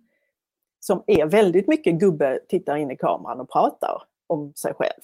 som 0.80 1.02
är 1.06 1.26
väldigt 1.26 1.68
mycket 1.68 1.94
gubbe 1.94 2.40
tittar 2.48 2.76
in 2.76 2.90
i 2.90 2.96
kameran 2.96 3.40
och 3.40 3.50
pratar 3.50 4.02
om 4.26 4.54
sig 4.54 4.74
själv. 4.74 5.00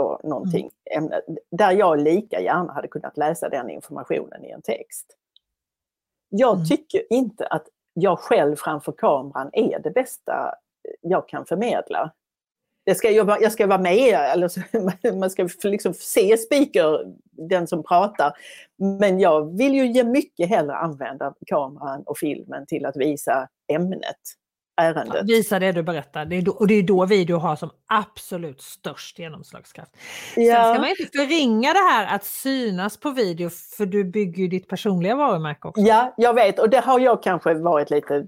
Och 0.00 0.24
någonting, 0.24 0.70
ämne, 0.96 1.20
där 1.50 1.72
jag 1.72 2.00
lika 2.00 2.40
gärna 2.40 2.72
hade 2.72 2.88
kunnat 2.88 3.16
läsa 3.16 3.48
den 3.48 3.70
informationen 3.70 4.44
i 4.44 4.50
en 4.50 4.62
text. 4.62 5.16
Jag 6.28 6.54
Mm. 6.54 6.66
tycker 6.66 7.12
inte 7.12 7.46
att 7.46 7.68
jag 7.94 8.18
själv 8.18 8.56
framför 8.56 8.92
kameran 8.92 9.50
är 9.52 9.78
det 9.78 9.90
bästa 9.90 10.54
jag 11.00 11.28
kan 11.28 11.46
förmedla. 11.46 12.12
Det 12.88 12.94
ska 12.94 13.24
vara, 13.24 13.40
jag 13.40 13.52
ska 13.52 13.66
vara 13.66 13.78
med, 13.78 14.14
eller 14.32 14.48
så, 14.48 14.60
man 15.14 15.30
ska 15.30 15.48
liksom 15.62 15.94
se 15.94 16.36
speaker, 16.36 17.00
den 17.48 17.66
som 17.66 17.82
pratar. 17.84 18.32
Men 19.00 19.20
jag 19.20 19.56
vill 19.58 19.74
ju 19.74 19.86
ge 19.86 20.04
mycket 20.04 20.48
hellre 20.48 20.74
använda 20.74 21.34
kameran 21.46 22.02
och 22.06 22.18
filmen 22.18 22.66
till 22.66 22.86
att 22.86 22.96
visa 22.96 23.48
ämnet, 23.72 24.16
ärendet. 24.80 25.24
Visa 25.28 25.58
det 25.58 25.72
du 25.72 25.82
berättar. 25.82 26.24
Det 26.24 26.36
är 26.36 26.42
då, 26.42 26.52
och 26.52 26.66
det 26.66 26.74
är 26.74 26.82
då 26.82 27.06
video 27.06 27.36
har 27.36 27.56
som 27.56 27.70
absolut 27.86 28.62
störst 28.62 29.18
genomslagskraft. 29.18 29.92
Sen 30.34 30.44
Ja. 30.44 30.74
ska 30.74 30.80
man 30.80 30.90
inte 30.90 31.18
förringa 31.18 31.72
det 31.72 31.78
här 31.90 32.14
att 32.16 32.24
synas 32.24 32.96
på 33.00 33.10
video 33.10 33.50
för 33.50 33.86
du 33.86 34.04
bygger 34.04 34.42
ju 34.42 34.48
ditt 34.48 34.68
personliga 34.68 35.14
varumärke 35.16 35.68
också. 35.68 35.82
Ja, 35.82 36.14
jag 36.16 36.34
vet 36.34 36.58
och 36.58 36.70
det 36.70 36.80
har 36.80 37.00
jag 37.00 37.22
kanske 37.22 37.54
varit 37.54 37.90
lite 37.90 38.26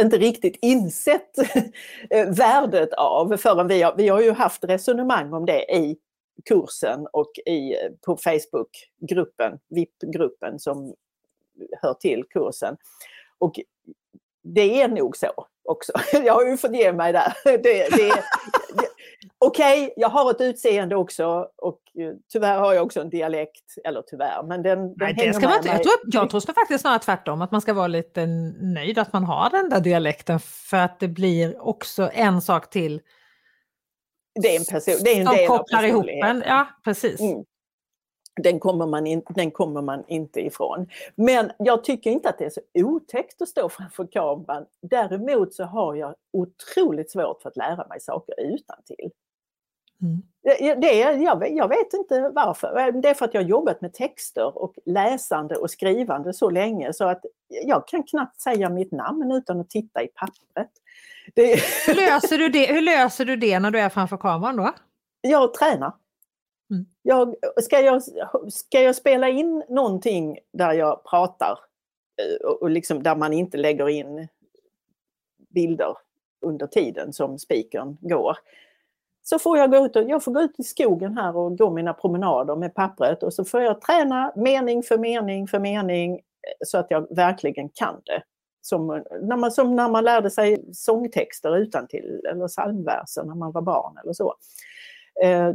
inte 0.00 0.18
riktigt 0.18 0.58
insett 0.62 1.38
eh, 2.10 2.28
värdet 2.28 2.92
av 2.92 3.36
förrän 3.36 3.68
vi 3.68 3.82
har, 3.82 3.94
vi 3.96 4.08
har 4.08 4.20
ju 4.20 4.32
haft 4.32 4.64
resonemang 4.64 5.32
om 5.32 5.46
det 5.46 5.76
i 5.76 5.96
kursen 6.48 7.06
och 7.12 7.30
i, 7.46 7.74
eh, 7.74 7.90
på 8.06 8.16
Facebookgruppen, 8.16 9.58
VIP-gruppen 9.68 10.58
som 10.58 10.94
hör 11.82 11.94
till 11.94 12.24
kursen. 12.30 12.76
Och 13.38 13.60
det 14.42 14.82
är 14.82 14.88
nog 14.88 15.16
så 15.16 15.46
också. 15.64 15.92
Jag 16.12 16.34
har 16.34 16.44
ju 16.44 16.56
fått 16.56 16.76
ge 16.76 16.92
mig 16.92 17.12
där. 17.12 17.32
Det, 17.44 17.88
det, 17.88 18.24
Okej, 19.38 19.92
jag 19.96 20.08
har 20.08 20.30
ett 20.30 20.40
utseende 20.40 20.96
också 20.96 21.48
och 21.56 21.80
eh, 21.98 22.14
tyvärr 22.32 22.58
har 22.58 22.74
jag 22.74 22.84
också 22.84 23.00
en 23.00 23.10
dialekt. 23.10 23.64
Eller 23.84 24.02
tyvärr, 24.02 24.42
men 24.42 24.62
den, 24.62 24.78
den 24.78 24.94
Nej, 24.96 25.14
det 25.14 25.34
ska 25.34 25.48
man 25.48 25.56
inte. 25.56 25.68
Jag 25.68 25.82
tror, 25.82 25.94
jag 26.04 26.30
tror 26.30 26.52
faktiskt 26.52 26.80
snarare 26.80 26.98
tvärtom, 26.98 27.42
att 27.42 27.50
man 27.50 27.60
ska 27.60 27.72
vara 27.72 27.86
lite 27.86 28.26
nöjd 28.60 28.98
att 28.98 29.12
man 29.12 29.24
har 29.24 29.50
den 29.50 29.68
där 29.68 29.80
dialekten 29.80 30.40
för 30.40 30.76
att 30.76 31.00
det 31.00 31.08
blir 31.08 31.66
också 31.68 32.10
en 32.12 32.42
sak 32.42 32.70
till 32.70 33.00
Det 34.42 34.56
är 34.56 34.58
en, 34.58 34.64
person, 34.64 34.94
det 35.04 35.10
är 35.10 35.20
en 35.20 35.26
som 35.26 35.36
del 35.36 35.48
kopplar 35.48 35.82
ihop 35.82 36.06
en. 36.24 36.42
Ja, 36.46 36.68
precis. 36.84 37.20
Mm. 37.20 37.44
Den 38.42 38.60
kommer, 38.60 38.86
man 38.86 39.06
in, 39.06 39.22
den 39.28 39.50
kommer 39.50 39.82
man 39.82 40.04
inte 40.08 40.40
ifrån. 40.40 40.86
Men 41.14 41.50
jag 41.58 41.84
tycker 41.84 42.10
inte 42.10 42.28
att 42.28 42.38
det 42.38 42.44
är 42.44 42.50
så 42.50 42.60
otäckt 42.74 43.42
att 43.42 43.48
stå 43.48 43.68
framför 43.68 44.06
kameran. 44.06 44.66
Däremot 44.82 45.54
så 45.54 45.64
har 45.64 45.94
jag 45.94 46.14
otroligt 46.32 47.10
svårt 47.10 47.42
för 47.42 47.48
att 47.48 47.56
lära 47.56 47.86
mig 47.88 48.00
saker 48.00 48.34
utan 48.38 48.76
till. 48.84 49.10
Mm. 50.02 50.22
Det, 50.42 50.74
det, 50.74 50.92
jag, 51.22 51.38
vet- 51.38 51.56
jag 51.56 51.68
vet 51.68 51.92
inte 51.94 52.30
varför. 52.34 52.92
Det 52.92 53.08
är 53.08 53.14
för 53.14 53.24
att 53.24 53.34
jag 53.34 53.42
har 53.42 53.48
jobbat 53.48 53.80
med 53.80 53.94
texter 53.94 54.58
och 54.58 54.74
läsande 54.86 55.56
och 55.56 55.70
skrivande 55.70 56.32
så 56.32 56.50
länge 56.50 56.92
så 56.92 57.04
att 57.04 57.20
jag 57.64 57.88
kan 57.88 58.02
knappt 58.02 58.40
säga 58.40 58.70
mitt 58.70 58.92
namn 58.92 59.32
utan 59.32 59.60
att 59.60 59.70
titta 59.70 60.02
i 60.02 60.06
pappret. 60.06 60.70
Det, 61.34 61.60
Hur, 61.86 61.94
löser 61.94 62.38
du 62.38 62.48
det, 62.48 62.72
hur 62.72 62.80
löser 62.80 63.24
du 63.24 63.36
det 63.36 63.58
när 63.58 63.70
du 63.70 63.80
är 63.80 63.88
framför 63.88 64.16
kameran 64.16 64.56
då? 64.56 64.72
jag 65.20 65.54
tränar. 65.54 65.92
Mm. 66.70 66.86
Jag, 67.02 67.34
ska, 67.62 67.80
jag, 67.80 68.02
ska 68.52 68.80
jag 68.82 68.96
spela 68.96 69.28
in 69.28 69.64
någonting 69.68 70.38
där 70.52 70.72
jag 70.72 71.04
pratar 71.04 71.58
eh, 72.22 72.48
och, 72.50 72.70
liksom 72.70 73.02
där 73.02 73.16
man 73.16 73.32
inte 73.32 73.56
lägger 73.56 73.88
in 73.88 74.28
bilder 75.54 75.96
under 76.40 76.66
tiden 76.66 77.12
som 77.12 77.38
speakern 77.38 77.96
går. 78.00 78.38
Så 79.22 79.38
får 79.38 79.58
jag 79.58 79.70
gå 79.70 79.86
ut, 79.86 79.96
och, 79.96 80.02
jag 80.02 80.24
får 80.24 80.32
gå 80.32 80.40
ut 80.40 80.54
i 80.58 80.62
skogen 80.62 81.18
här 81.18 81.36
och 81.36 81.58
gå 81.58 81.70
mina 81.70 81.94
promenader 81.94 82.56
med 82.56 82.74
pappret 82.74 83.22
och 83.22 83.34
så 83.34 83.44
får 83.44 83.62
jag 83.62 83.80
träna 83.80 84.32
mening 84.36 84.82
för 84.82 84.98
mening 84.98 85.46
för 85.46 85.58
mening 85.58 86.14
eh, 86.14 86.20
så 86.66 86.78
att 86.78 86.86
jag 86.90 87.16
verkligen 87.16 87.68
kan 87.68 88.00
det. 88.04 88.22
Som 88.60 88.90
eh, 88.90 89.02
när 89.22 89.36
man, 89.36 89.52
som 89.52 89.76
när 89.76 89.88
man 89.88 90.04
lärde 90.04 90.30
sig 90.30 90.64
sångtexter 90.72 91.56
utan 91.56 91.86
till 91.86 92.20
eller 92.30 92.48
psalmverser 92.48 93.24
när 93.24 93.34
man 93.34 93.52
var 93.52 93.62
barn 93.62 93.98
eller 94.02 94.12
så. 94.12 94.34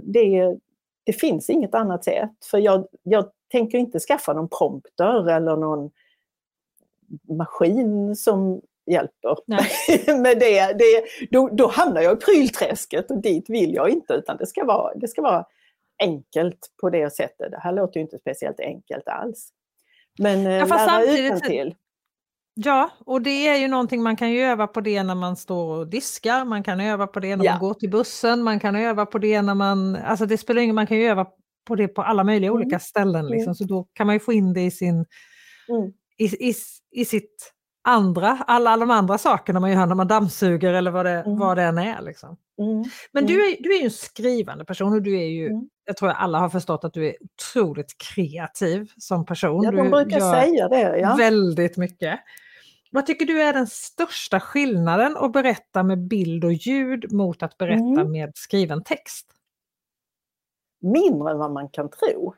Det, 0.02 0.58
det 1.04 1.14
finns 1.14 1.50
inget 1.50 1.76
annat 1.76 2.04
sätt. 2.04 2.32
För 2.52 2.58
jag, 2.58 2.88
jag 3.04 3.26
tänker 3.52 3.78
inte 3.78 4.00
skaffa 4.00 4.34
någon 4.34 4.50
prompter 4.50 5.30
eller 5.30 5.56
någon 5.58 5.92
maskin 7.30 8.16
som 8.16 8.62
hjälper 8.86 9.38
med 10.22 10.40
det. 10.40 10.74
det 10.74 11.04
då, 11.32 11.50
då 11.50 11.68
hamnar 11.68 12.02
jag 12.02 12.14
i 12.14 12.26
prylträsket 12.26 13.12
och 13.12 13.22
dit 13.22 13.50
vill 13.50 13.74
jag 13.74 13.90
inte 13.90 14.14
utan 14.14 14.38
det 14.38 14.46
ska 14.46 14.66
vara, 14.66 14.94
det 14.96 15.08
ska 15.08 15.22
vara 15.22 15.46
enkelt 16.00 16.60
på 16.82 16.90
det 16.90 17.14
sättet. 17.14 17.52
Det 17.52 17.60
här 17.60 17.72
låter 17.72 18.00
ju 18.00 18.02
inte 18.02 18.20
speciellt 18.20 18.60
enkelt 18.60 19.08
alls. 19.08 19.50
Men 20.20 20.44
ja, 20.44 20.68
Ja, 20.70 20.86
lära 20.86 21.18
utantill. 21.18 21.76
Ja, 22.56 22.90
och 23.06 23.22
det 23.22 23.48
är 23.48 23.58
ju 23.58 23.68
någonting 23.68 24.04
man 24.04 24.16
kan 24.16 24.32
ju 24.32 24.42
öva 24.42 24.68
på 24.68 24.82
det 24.82 25.04
när 25.04 25.16
man 25.16 25.36
står 25.38 25.78
och 25.78 25.88
diskar, 25.88 26.46
man 26.46 26.64
kan 26.64 26.80
öva 26.80 27.08
på 27.08 27.20
det 27.20 27.36
när 27.36 27.46
Ja. 27.46 27.52
man 27.52 27.60
går 27.60 27.74
till 27.74 27.90
bussen, 27.90 28.44
man 28.44 28.60
kan 28.60 28.76
öva 28.76 29.06
på 29.06 29.18
det 29.18 29.42
när 29.42 29.56
man, 29.56 29.96
alltså 29.96 30.26
det 30.26 30.38
spelar 30.38 30.62
ingen 30.62 30.76
man 30.76 30.88
kan 30.88 30.98
ju 30.98 31.04
öva 31.04 31.26
på 31.68 31.76
det 31.76 31.88
på 31.88 32.02
alla 32.02 32.24
möjliga 32.24 32.52
Mm. 32.52 32.62
olika 32.62 32.80
ställen 32.80 33.26
liksom, 33.28 33.44
Mm. 33.50 33.56
så 33.56 33.64
då 33.64 33.88
kan 33.94 34.08
man 34.08 34.16
ju 34.16 34.20
få 34.20 34.34
in 34.34 34.54
det 34.54 34.62
i 34.62 34.72
sin, 34.72 34.96
Mm. 35.70 35.94
i, 36.18 36.50
i, 36.50 36.54
i 36.92 37.06
sitt 37.06 37.53
andra, 37.84 38.44
alla, 38.48 38.70
alla 38.70 38.86
de 38.86 38.92
andra 38.92 39.18
sakerna 39.18 39.60
man 39.60 39.72
gör 39.72 39.86
när 39.86 39.96
man 39.96 40.08
dammsuger 40.08 40.74
eller 40.74 40.92
vad 40.92 41.06
det, 41.06 41.12
Mm. 41.22 41.38
vad 41.40 41.58
det 41.58 41.64
än 41.64 41.78
är. 41.78 42.02
Liksom. 42.02 42.38
Mm. 42.60 42.84
Men 43.12 43.24
Mm. 43.24 43.36
du 43.36 43.46
är, 43.52 43.56
du 43.64 43.74
är 43.76 43.80
ju 43.80 43.86
en 43.86 43.92
skrivande 43.92 44.66
person 44.66 44.94
och 44.94 45.02
du 45.02 45.18
är 45.20 45.26
ju, 45.26 45.48
Mm. 45.48 45.70
jag 45.86 45.98
tror 45.98 46.10
att 46.10 46.18
alla 46.20 46.40
har 46.40 46.50
förstått 46.50 46.84
att 46.84 46.94
du 46.94 47.08
är 47.08 47.16
otroligt 47.22 47.98
kreativ 47.98 48.92
som 48.98 49.26
person. 49.26 49.64
Ja, 49.64 49.72
du 49.72 49.78
de 49.78 49.90
brukar 49.90 50.20
gör 50.20 50.34
säga 50.34 50.68
det. 50.68 50.98
Ja. 51.00 51.16
väldigt 51.16 51.78
mycket. 51.78 52.20
Vad 52.92 53.06
tycker 53.06 53.26
du 53.26 53.42
är 53.42 53.54
den 53.54 53.68
största 53.68 54.40
skillnaden 54.40 55.18
att 55.18 55.32
berätta 55.34 55.84
med 55.84 56.08
bild 56.08 56.46
och 56.46 56.54
ljud 56.54 57.12
mot 57.14 57.44
att 57.44 57.58
berätta 57.58 57.84
Mm. 58.02 58.12
med 58.12 58.32
skriven 58.36 58.84
text? 58.84 59.30
mindre 60.82 61.32
än 61.32 61.38
vad 61.38 61.52
man 61.52 61.70
kan 61.70 61.90
tro. 61.90 62.34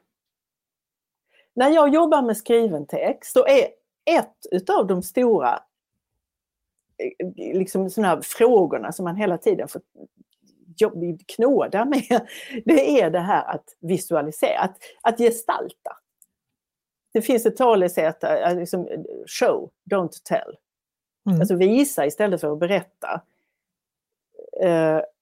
När 1.55 1.69
jag 1.69 1.93
jobbar 1.93 2.21
med 2.21 2.37
skriven 2.37 2.87
text 2.87 3.31
så 3.33 3.45
är 3.47 3.67
ett 4.05 4.45
utav 4.51 4.87
de 4.87 5.03
stora 5.03 5.59
eh, 6.97 7.27
liksom 7.37 7.89
såna 7.89 8.21
frågorna 8.21 8.91
som 8.91 9.03
man 9.03 9.15
hela 9.15 9.37
tiden 9.37 9.67
får 9.67 9.81
knåda 11.35 11.85
med, 11.85 12.27
det 12.65 13.01
är 13.01 13.09
det 13.09 13.19
här 13.19 13.55
att 13.55 13.75
visualisera, 13.79 14.59
att, 14.59 14.77
att 15.01 15.17
gestalta. 15.17 15.97
Det 17.13 17.21
finns 17.21 17.45
ett 17.45 17.57
talesätt, 17.57 18.23
eh, 18.23 18.55
liksom, 18.55 18.87
show, 19.39 19.71
don't 19.91 20.23
tell. 20.23 20.57
Mm. 21.27 21.39
Alltså 21.39 21.55
visa 21.55 22.05
istället 22.05 22.41
för 22.41 22.51
att 22.51 22.59
berätta. 22.59 23.21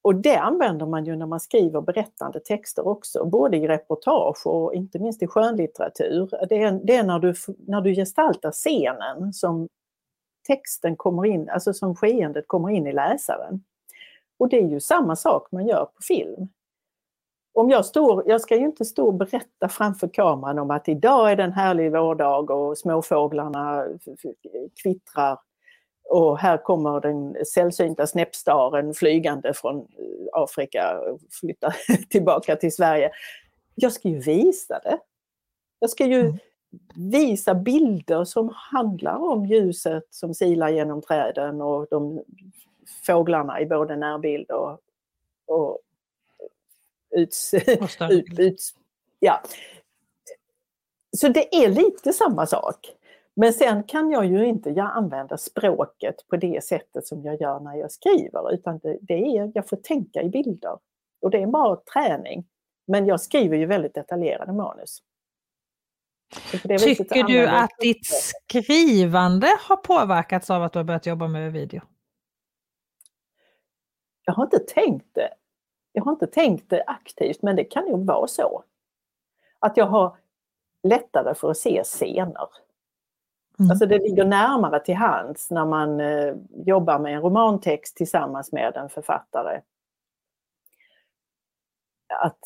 Och 0.03 0.15
det 0.15 0.35
använder 0.35 0.85
man 0.85 1.05
ju 1.05 1.15
när 1.15 1.25
man 1.25 1.39
skriver 1.39 1.81
berättande 1.81 2.39
texter 2.39 2.87
också, 2.87 3.25
både 3.25 3.57
i 3.57 3.67
reportage 3.67 4.47
och 4.47 4.73
inte 4.73 4.99
minst 4.99 5.23
i 5.23 5.27
skönlitteratur. 5.27 6.29
Det 6.49 6.63
är, 6.63 6.71
det 6.83 6.95
är 6.95 7.03
när, 7.03 7.19
du, 7.19 7.33
när 7.67 7.81
du 7.81 7.95
gestaltar 7.95 8.51
scenen 8.51 9.33
som 9.33 9.67
texten 10.47 10.95
kommer 10.95 11.25
in, 11.25 11.49
alltså 11.49 11.73
som 11.73 11.95
skeendet 11.95 12.47
kommer 12.47 12.69
in 12.69 12.87
i 12.87 12.93
läsaren. 12.93 13.63
Och 14.37 14.49
det 14.49 14.59
är 14.59 14.67
ju 14.67 14.79
samma 14.79 15.15
sak 15.15 15.51
man 15.51 15.67
gör 15.67 15.85
på 15.85 16.01
film. 16.07 16.47
Om 17.53 17.69
jag, 17.69 17.85
står, 17.85 18.23
jag 18.27 18.41
ska 18.41 18.55
ju 18.55 18.65
inte 18.65 18.85
stå 18.85 19.07
och 19.07 19.13
berätta 19.13 19.69
framför 19.69 20.07
kameran 20.07 20.59
om 20.59 20.71
att 20.71 20.87
idag 20.87 21.31
är 21.31 21.35
det 21.35 21.43
en 21.43 21.53
härlig 21.53 21.91
vårdag 21.91 22.51
och 22.51 22.77
småfåglarna 22.77 23.85
kvittrar 24.83 25.39
och 26.09 26.39
här 26.39 26.57
kommer 26.57 27.01
den 27.01 27.45
sällsynta 27.45 28.07
snäppstaren 28.07 28.93
flygande 28.93 29.53
från 29.53 29.87
Afrika 30.33 30.99
och 30.99 31.19
flyttar 31.31 31.75
tillbaka 32.09 32.55
till 32.55 32.75
Sverige. 32.75 33.11
Jag 33.75 33.91
ska 33.91 34.09
ju 34.09 34.19
visa 34.19 34.79
det. 34.83 34.97
Jag 35.79 35.89
ska 35.89 36.05
ju 36.05 36.19
mm. 36.19 36.37
visa 36.95 37.55
bilder 37.55 38.25
som 38.25 38.51
handlar 38.53 39.17
om 39.17 39.45
ljuset 39.45 40.03
som 40.09 40.33
silar 40.33 40.69
genom 40.69 41.01
träden 41.01 41.61
och 41.61 41.87
de 41.89 42.23
fåglarna 43.05 43.61
i 43.61 43.65
både 43.65 43.95
närbild 43.95 44.51
och, 44.51 44.79
och 45.45 45.79
uts, 47.15 47.53
ut, 48.09 48.39
ut, 48.39 48.61
ja. 49.19 49.41
Så 51.17 51.27
det 51.27 51.55
är 51.55 51.69
lite 51.69 52.13
samma 52.13 52.47
sak. 52.47 52.95
Men 53.35 53.53
sen 53.53 53.83
kan 53.83 54.11
jag 54.11 54.25
ju 54.25 54.45
inte 54.45 54.69
jag 54.69 54.91
använda 54.93 55.37
språket 55.37 56.15
på 56.27 56.37
det 56.37 56.63
sättet 56.63 57.07
som 57.07 57.23
jag 57.23 57.41
gör 57.41 57.59
när 57.59 57.75
jag 57.75 57.91
skriver 57.91 58.53
utan 58.53 58.79
det, 58.79 58.97
det 59.01 59.37
är, 59.37 59.51
jag 59.55 59.69
får 59.69 59.77
tänka 59.77 60.21
i 60.21 60.29
bilder. 60.29 60.79
Och 61.21 61.29
det 61.29 61.41
är 61.41 61.47
bara 61.47 61.75
träning. 61.75 62.45
Men 62.85 63.05
jag 63.05 63.21
skriver 63.21 63.57
ju 63.57 63.65
väldigt 63.65 63.93
detaljerade 63.93 64.53
manus. 64.53 64.99
Tycker 66.51 67.23
du 67.23 67.47
att 67.47 67.71
ditt 67.79 68.05
skrivande 68.05 69.47
har 69.59 69.77
påverkats 69.77 70.49
av 70.49 70.63
att 70.63 70.73
du 70.73 70.79
har 70.79 70.83
börjat 70.83 71.05
jobba 71.05 71.27
med 71.27 71.51
video? 71.51 71.81
Jag 74.25 74.33
har 74.33 74.43
inte 74.43 74.59
tänkt 74.59 75.07
det. 75.15 75.33
Jag 75.91 76.03
har 76.03 76.11
inte 76.11 76.27
tänkt 76.27 76.69
det 76.69 76.83
aktivt 76.87 77.41
men 77.41 77.55
det 77.55 77.63
kan 77.63 77.85
nog 77.85 78.05
vara 78.05 78.27
så. 78.27 78.63
Att 79.59 79.77
jag 79.77 79.85
har 79.85 80.17
lättare 80.83 81.35
för 81.35 81.51
att 81.51 81.57
se 81.57 81.83
scener. 81.83 82.47
Mm. 83.59 83.71
Alltså 83.71 83.85
det 83.85 83.97
ligger 83.97 84.25
närmare 84.25 84.79
till 84.79 84.95
hands 84.95 85.51
när 85.51 85.65
man 85.65 85.99
eh, 85.99 86.35
jobbar 86.65 86.99
med 86.99 87.13
en 87.13 87.21
romantext 87.21 87.97
tillsammans 87.97 88.51
med 88.51 88.77
en 88.77 88.89
författare. 88.89 89.61
Att 92.21 92.39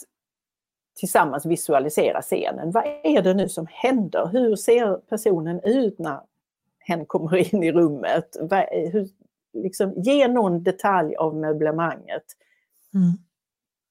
tillsammans 0.95 1.45
visualisera 1.45 2.21
scenen. 2.21 2.71
Vad 2.71 2.85
är 3.03 3.21
det 3.21 3.33
nu 3.33 3.49
som 3.49 3.67
händer? 3.69 4.25
Hur 4.27 4.55
ser 4.55 4.95
personen 4.95 5.59
ut 5.63 5.99
när 5.99 6.19
hen 6.79 7.05
kommer 7.05 7.53
in 7.53 7.63
i 7.63 7.71
rummet? 7.71 8.37
Hur, 8.91 9.07
liksom, 9.53 9.93
ge 9.97 10.27
någon 10.27 10.63
detalj 10.63 11.15
av 11.15 11.35
möblemanget. 11.35 12.23
Mm. 12.93 13.11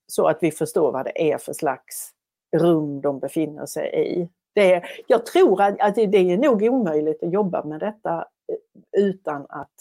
Så 0.06 0.26
att 0.26 0.38
vi 0.40 0.50
förstår 0.50 0.92
vad 0.92 1.04
det 1.04 1.32
är 1.32 1.38
för 1.38 1.52
slags 1.52 2.12
rum 2.56 3.00
de 3.00 3.18
befinner 3.18 3.66
sig 3.66 4.12
i. 4.12 4.28
Det 4.56 4.82
jag 5.06 5.26
tror 5.26 5.62
att, 5.62 5.80
att 5.80 5.94
det 5.94 6.16
är 6.32 6.36
nog 6.36 6.62
omöjligt 6.62 7.22
att 7.22 7.32
jobba 7.32 7.64
med 7.64 7.80
detta 7.80 8.18
eh, 8.18 9.00
utan 9.02 9.46
att 9.48 9.74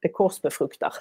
det 0.00 0.08
korsbefruktar. 0.08 0.92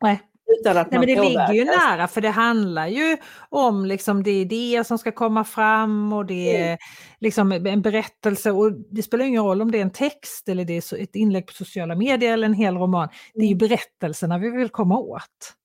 Nej. 0.00 0.22
Utan 0.46 0.76
att 0.76 0.90
Nej, 0.90 1.00
men 1.00 1.08
det 1.08 1.22
ligger 1.22 1.52
ju 1.52 1.64
nära 1.64 2.08
för 2.08 2.20
det 2.20 2.28
handlar 2.28 2.86
ju 2.86 3.16
om 3.48 3.84
liksom 3.84 4.22
det 4.22 4.40
idéer 4.40 4.82
som 4.82 4.98
ska 4.98 5.12
komma 5.12 5.44
fram 5.44 6.12
och 6.12 6.26
det 6.26 6.56
är 6.56 6.66
mm. 6.66 6.78
liksom 7.20 7.52
en 7.52 7.82
berättelse 7.82 8.50
och 8.50 8.72
det 8.72 9.02
spelar 9.02 9.24
ingen 9.24 9.44
roll 9.44 9.62
om 9.62 9.70
det 9.70 9.78
är 9.78 9.82
en 9.82 9.92
text 9.92 10.48
eller 10.48 10.64
det 10.64 10.72
är 10.72 11.02
ett 11.02 11.14
inlägg 11.16 11.46
på 11.46 11.52
sociala 11.52 11.94
medier 11.94 12.32
eller 12.32 12.46
en 12.46 12.54
hel 12.54 12.76
roman. 12.76 13.08
Det 13.34 13.40
är 13.40 13.46
ju 13.46 13.48
mm. 13.48 13.58
berättelserna 13.58 14.38
vi 14.38 14.50
vill 14.50 14.68
komma 14.68 14.98
åt. 14.98 15.20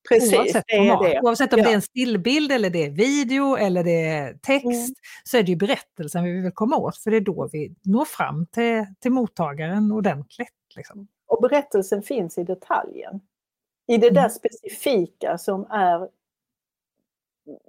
Precis, 0.10 0.34
oavsett, 0.34 0.64
det 0.68 0.74
är 0.74 1.04
det. 1.04 1.22
oavsett 1.22 1.54
om 1.54 1.60
ja. 1.60 1.66
det 1.66 1.72
är 1.72 1.76
en 1.76 1.82
stillbild 1.82 2.52
eller 2.52 2.70
det 2.70 2.86
är 2.86 2.90
video 2.90 3.56
eller 3.56 3.84
det 3.84 4.06
är 4.06 4.34
text 4.34 4.66
mm. 4.66 4.96
så 5.24 5.38
är 5.38 5.44
det 5.44 5.50
ju 5.50 5.56
berättelsen 5.56 6.24
vi 6.24 6.42
vill 6.42 6.52
komma 6.52 6.78
åt 6.78 6.98
för 6.98 7.12
det 7.12 7.18
är 7.18 7.22
då 7.22 7.50
vi 7.52 7.76
når 7.86 8.06
fram 8.06 8.46
till, 8.46 8.86
till 9.02 9.12
mottagaren 9.12 9.92
ordentligt. 9.92 10.50
Liksom. 10.76 11.08
Och 11.28 11.42
berättelsen 11.42 12.02
finns 12.02 12.38
i 12.38 12.44
detaljen 12.44 13.22
i 13.90 13.98
det 13.98 14.10
där 14.10 14.22
mm. 14.22 14.30
specifika 14.30 15.38
som 15.38 15.68
är 15.70 16.10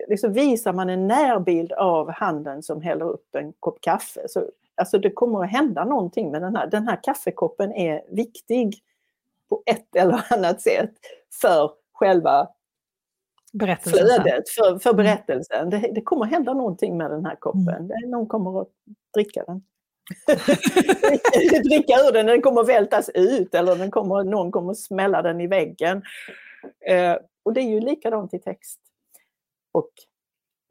liksom 0.08 0.32
visar 0.32 0.72
man 0.72 0.90
en 0.90 1.06
närbild 1.06 1.72
av 1.72 2.10
handen 2.10 2.62
som 2.62 2.82
häller 2.82 3.04
upp 3.04 3.34
en 3.34 3.52
kopp 3.60 3.80
kaffe. 3.80 4.20
Så, 4.28 4.50
alltså 4.74 4.98
det 4.98 5.10
kommer 5.10 5.44
att 5.44 5.50
hända 5.50 5.84
någonting 5.84 6.30
med 6.30 6.42
den 6.42 6.56
här. 6.56 6.66
Den 6.66 6.88
här 6.88 7.02
kaffekoppen 7.02 7.72
är 7.72 8.02
viktig 8.08 8.78
på 9.48 9.62
ett 9.66 9.96
eller 9.96 10.24
annat 10.32 10.60
sätt 10.60 10.92
för 11.40 11.70
själva 11.92 12.48
berättelsen. 13.52 14.06
flödet, 14.06 14.48
för, 14.48 14.78
för 14.78 14.90
mm. 14.90 15.04
berättelsen. 15.04 15.70
Det, 15.70 15.78
det, 15.78 16.02
kommer 16.02 16.24
att 16.24 16.30
hända 16.30 16.54
någonting 16.54 16.96
med 16.96 17.10
den 17.10 17.26
här 17.26 17.36
koppen. 17.36 17.68
Mm. 17.68 18.10
Någon 18.10 18.26
kommer 18.26 18.60
att 18.60 18.68
dricka 19.14 19.44
den. 19.46 19.62
dricka 21.64 21.94
ur 21.94 22.12
den, 22.12 22.26
den 22.26 22.42
kommer 22.42 22.64
vältas 22.64 23.10
ut 23.14 23.54
eller 23.54 23.76
den 23.76 23.90
kommer, 23.90 24.24
någon 24.24 24.50
kommer 24.50 24.74
smälla 24.74 25.22
den 25.22 25.40
i 25.40 25.46
väggen. 25.46 26.02
Eh, 26.86 27.16
och 27.42 27.52
det 27.52 27.60
är 27.60 27.68
ju 27.68 27.80
likadant 27.80 28.34
i 28.34 28.38
text 28.38 28.80
och 29.72 29.90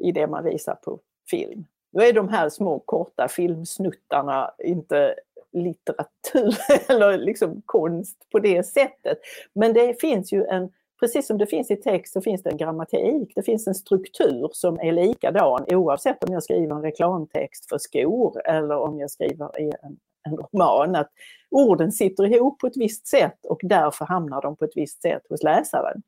i 0.03 0.11
det 0.11 0.27
man 0.27 0.43
visar 0.43 0.75
på 0.75 0.99
film. 1.29 1.65
Då 1.91 2.01
är 2.01 2.13
de 2.13 2.29
här 2.29 2.49
små 2.49 2.79
korta 2.79 3.27
filmsnuttarna 3.27 4.51
inte 4.63 5.15
litteratur 5.51 6.57
eller 6.91 7.17
liksom 7.17 7.61
konst 7.65 8.29
på 8.31 8.39
det 8.39 8.63
sättet. 8.63 9.19
Men 9.53 9.73
det 9.73 10.01
finns 10.01 10.33
ju 10.33 10.45
en 10.45 10.71
precis 10.99 11.27
som 11.27 11.37
det 11.37 11.47
finns 11.47 11.71
i 11.71 11.75
text 11.75 12.13
så 12.13 12.21
finns 12.21 12.43
det 12.43 12.49
en 12.49 12.57
grammatik, 12.57 13.31
det 13.35 13.43
finns 13.43 13.67
en 13.67 13.75
struktur 13.75 14.49
som 14.53 14.79
är 14.79 14.91
likadan 14.91 15.65
oavsett 15.67 16.23
om 16.23 16.33
jag 16.33 16.43
skriver 16.43 16.75
en 16.75 16.81
reklamtext 16.81 17.69
för 17.69 17.77
skor 17.77 18.41
eller 18.47 18.77
om 18.77 18.99
jag 18.99 19.11
skriver 19.11 19.59
i 19.59 19.71
en, 19.81 19.99
en 20.23 20.37
roman. 20.37 20.95
Att 20.95 21.11
orden 21.49 21.91
sitter 21.91 22.33
ihop 22.33 22.59
på 22.59 22.67
ett 22.67 22.77
visst 22.77 23.07
sätt 23.07 23.45
och 23.45 23.59
därför 23.63 24.05
hamnar 24.05 24.41
de 24.41 24.55
på 24.55 24.65
ett 24.65 24.75
visst 24.77 25.01
sätt 25.01 25.23
hos 25.29 25.43
läsaren. 25.43 26.01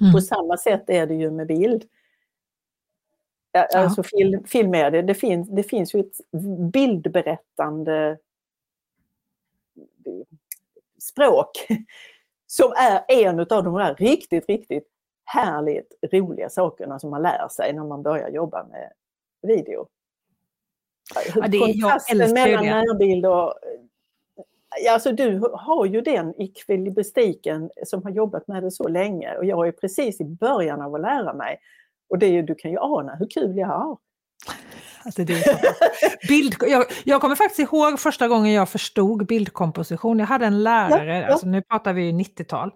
Mm. 0.00 0.12
På 0.12 0.20
samma 0.20 0.56
sätt 0.56 0.90
är 0.90 1.06
det 1.06 1.14
ju 1.14 1.30
med 1.30 1.46
bild. 1.46 1.84
Alltså 3.74 4.02
film, 4.02 4.44
film 4.44 4.74
är 4.74 4.90
det, 4.90 5.02
det 5.02 5.14
finns, 5.14 5.48
det 5.48 5.62
finns 5.62 5.94
ju 5.94 6.00
ett 6.00 6.20
bildberättande 6.72 8.18
språk 10.98 11.66
som 12.52 12.72
är 12.76 13.04
en 13.08 13.40
av 13.40 13.46
de 13.64 13.74
här 13.74 13.94
riktigt, 13.94 14.48
riktigt 14.48 14.88
härligt 15.24 15.94
roliga 16.12 16.50
sakerna 16.50 16.98
som 16.98 17.10
man 17.10 17.22
lär 17.22 17.48
sig 17.48 17.72
när 17.72 17.84
man 17.84 18.02
börjar 18.02 18.28
jobba 18.28 18.64
med 18.64 18.92
video. 19.42 19.86
Ja, 21.34 21.48
det, 21.48 21.58
Kontrasten 21.58 22.18
mellan 22.18 22.64
närbild 22.64 23.26
och... 23.26 23.54
Alltså 24.90 25.12
du 25.12 25.50
har 25.52 25.86
ju 25.86 26.00
den 26.00 26.40
i 26.40 26.48
kvilibristiken 26.48 27.70
som 27.86 28.02
har 28.02 28.10
jobbat 28.10 28.48
med 28.48 28.62
det 28.62 28.70
så 28.70 28.88
länge 28.88 29.36
och 29.36 29.44
jag 29.44 29.68
är 29.68 29.72
precis 29.72 30.20
i 30.20 30.24
början 30.24 30.82
av 30.82 30.94
att 30.94 31.00
lära 31.00 31.34
mig. 31.34 31.58
Och 32.08 32.18
det 32.18 32.26
är, 32.26 32.42
du 32.42 32.54
kan 32.54 32.70
ju 32.70 32.78
ana 32.78 33.14
hur 33.14 33.26
kul 33.30 33.56
jag 33.56 33.66
har. 33.66 33.98
Alltså 35.04 35.24
det 35.24 35.32
är 35.32 36.28
Bild, 36.28 36.56
jag, 36.60 36.84
jag, 37.04 37.20
kommer 37.20 37.36
faktiskt 37.36 37.58
ihåg 37.58 38.00
första 38.00 38.28
gången 38.28 38.52
jag 38.52 38.68
förstod 38.68 39.26
bildkomposition. 39.26 40.18
Jag 40.18 40.26
hade 40.26 40.46
en 40.46 40.62
lärare, 40.62 41.16
ja, 41.16 41.22
ja. 41.22 41.32
Alltså 41.32 41.46
nu 41.46 41.62
pratar 41.62 41.92
vi 41.92 42.12
90-tal. 42.12 42.70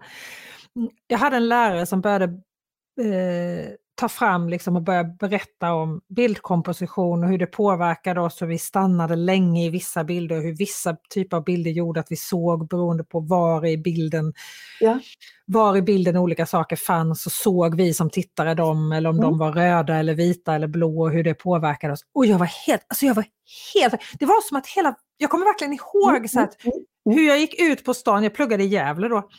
Jag 1.07 1.17
hade 1.17 1.35
en 1.35 1.47
lärare 1.47 1.85
som 1.85 2.01
började 2.01 2.25
eh, 2.25 3.69
ta 3.97 4.09
fram 4.09 4.49
liksom 4.49 4.75
och 4.75 4.81
börja 4.81 5.03
berätta 5.03 5.73
om 5.73 6.01
bildkomposition 6.07 7.23
och 7.23 7.29
hur 7.29 7.37
det 7.37 7.45
påverkade 7.45 8.21
oss 8.21 8.41
och 8.41 8.51
vi 8.51 8.57
stannade 8.57 9.15
länge 9.15 9.65
i 9.65 9.69
vissa 9.69 10.03
bilder 10.03 10.41
hur 10.41 10.55
vissa 10.55 10.95
typer 11.13 11.37
av 11.37 11.43
bilder 11.43 11.71
gjorde 11.71 11.99
att 11.99 12.11
vi 12.11 12.15
såg 12.15 12.67
beroende 12.67 13.03
på 13.03 13.19
var 13.19 13.65
i 13.65 13.77
bilden 13.77 14.33
ja. 14.79 14.99
var 15.45 15.77
i 15.77 15.81
bilden 15.81 16.17
olika 16.17 16.45
saker 16.45 16.75
fanns 16.75 17.25
och 17.25 17.31
såg 17.31 17.75
vi 17.75 17.93
som 17.93 18.09
tittare 18.09 18.53
dem 18.53 18.91
eller 18.91 19.09
om 19.09 19.15
mm. 19.15 19.29
de 19.29 19.37
var 19.37 19.51
röda 19.51 19.95
eller 19.95 20.13
vita 20.13 20.55
eller 20.55 20.67
blå 20.67 21.01
och 21.01 21.11
hur 21.11 21.23
det 21.23 21.33
påverkade 21.33 21.93
oss. 21.93 22.01
Och 22.13 22.25
jag 22.25 22.37
var 22.37 22.49
helt, 22.67 22.85
alltså 22.87 23.05
jag 23.05 23.13
var 23.13 23.25
helt, 23.73 24.01
det 24.19 24.25
var 24.25 24.47
som 24.47 24.57
att 24.57 24.67
hela, 24.67 24.95
jag 25.17 25.29
kommer 25.29 25.45
verkligen 25.45 25.73
ihåg 25.73 26.15
mm. 26.15 26.27
så 26.27 26.39
att, 26.39 26.65
mm, 26.65 26.73
mm. 27.05 27.17
hur 27.17 27.27
jag 27.27 27.39
gick 27.39 27.61
ut 27.61 27.85
på 27.85 27.93
stan, 27.93 28.23
jag 28.23 28.33
pluggade 28.33 28.63
i 28.63 28.67
Gävle 28.67 29.07
då, 29.07 29.29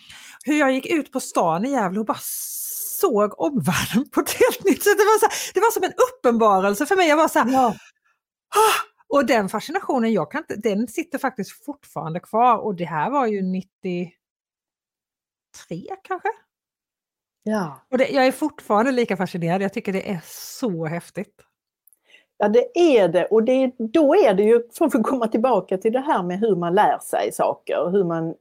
hur 0.44 0.58
jag 0.58 0.72
gick 0.72 0.86
ut 0.86 1.12
på 1.12 1.20
stan 1.20 1.64
i 1.64 1.70
Gävle 1.70 2.00
och 2.00 2.06
bara 2.06 2.18
såg 3.00 3.40
omvärlden 3.40 4.10
på 4.10 4.20
ett 4.20 4.32
helt 4.32 4.64
nytt 4.64 4.82
sätt. 4.84 4.98
Det 4.98 5.04
var, 5.04 5.18
så 5.18 5.26
här, 5.26 5.34
det 5.54 5.60
var 5.60 5.70
som 5.70 5.84
en 5.84 5.92
uppenbarelse 6.08 6.86
för 6.86 6.96
mig. 6.96 7.08
Jag 7.08 7.16
var 7.16 7.28
så 7.28 7.38
här, 7.38 7.52
Ja. 7.52 7.68
"Ah!" 8.54 8.88
Och 9.08 9.26
den 9.26 9.48
fascinationen, 9.48 10.12
jag 10.12 10.30
kan 10.30 10.38
inte, 10.40 10.56
den 10.56 10.88
sitter 10.88 11.18
faktiskt 11.18 11.64
fortfarande 11.64 12.20
kvar 12.20 12.58
och 12.58 12.74
det 12.74 12.84
här 12.84 13.10
var 13.10 13.26
ju 13.26 13.42
93 13.42 14.10
kanske? 16.02 16.28
Ja. 17.42 17.86
Och 17.90 17.98
det, 17.98 18.08
jag 18.08 18.26
är 18.26 18.32
fortfarande 18.32 18.92
lika 18.92 19.16
fascinerad, 19.16 19.62
jag 19.62 19.72
tycker 19.72 19.92
det 19.92 20.10
är 20.10 20.20
så 20.24 20.86
häftigt. 20.86 21.44
Ja 22.36 22.48
det 22.48 22.78
är 22.78 23.08
det 23.08 23.24
och 23.26 23.42
det, 23.44 23.72
då 23.78 24.14
är 24.14 24.34
det 24.34 24.42
ju, 24.42 24.62
för 24.78 24.84
att 24.84 25.02
komma 25.02 25.28
tillbaka 25.28 25.78
till 25.78 25.92
det 25.92 26.00
här 26.00 26.22
med 26.22 26.38
hur 26.40 26.56
man 26.56 26.74
lär 26.74 26.98
sig 26.98 27.32
saker, 27.32 27.90
hur 27.90 28.04
man 28.04 28.34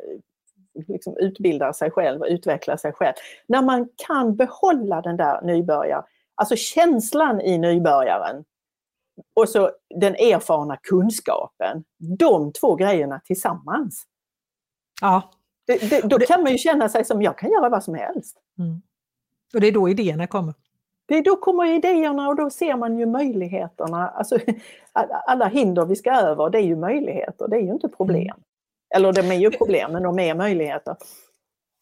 liksom 0.88 1.18
utbildar 1.18 1.74
sig 1.74 1.92
själv 1.92 2.22
och 2.22 2.28
utvecklar 2.30 2.78
sig 2.78 2.94
själv. 2.94 3.14
När 3.48 3.62
man 3.62 3.90
kan 4.08 4.36
behålla 4.36 5.02
den 5.02 5.18
där 5.18 5.42
nybörjar, 5.42 6.06
alltså 6.36 6.56
känslan 6.56 7.42
i 7.42 7.58
nybörjaren 7.58 8.44
och 9.36 9.50
så 9.50 9.72
den 9.96 10.16
erfarna 10.16 10.78
kunskapen, 10.78 11.84
de 12.20 12.54
två 12.54 12.76
grejerna 12.76 13.22
tillsammans. 13.26 14.04
Ja, 15.02 15.32
Det, 15.68 15.90
det, 15.90 16.02
då 16.02 16.20
kan 16.20 16.44
man 16.44 16.52
ju 16.52 16.58
känna 16.58 16.90
sig 16.90 17.06
som 17.06 17.22
jag 17.22 17.38
kan 17.38 17.52
göra 17.52 17.70
vad 17.70 17.84
som 17.84 17.96
helst. 17.96 18.38
mm. 18.60 18.82
och 19.54 19.62
det 19.62 19.68
är 19.68 19.72
då 19.72 19.90
idéerna 19.90 20.28
kommer. 20.28 20.54
Det 21.08 21.18
är 21.18 21.24
då 21.24 21.36
kommer 21.36 21.66
idéerna 21.66 22.28
och 22.28 22.36
då 22.36 22.50
ser 22.50 22.76
man 22.76 23.00
ju 23.00 23.06
möjligheterna. 23.06 24.10
Alltså, 24.10 24.40
alla 25.28 25.46
hinder 25.46 25.86
vi 25.86 25.96
ska 25.96 26.12
över, 26.12 26.50
det 26.50 26.58
är 26.58 26.64
ju 26.64 26.76
möjligheter, 26.76 27.48
det 27.48 27.56
är 27.56 27.62
ju 27.62 27.72
inte 27.72 27.90
problem. 27.90 28.38
Eller 28.96 29.14
de 29.14 29.32
är 29.32 29.36
ju 29.36 29.52
problem, 29.52 29.92
men 29.92 30.04
de 30.04 30.20
är 30.20 30.36
möjligheter. 30.36 30.96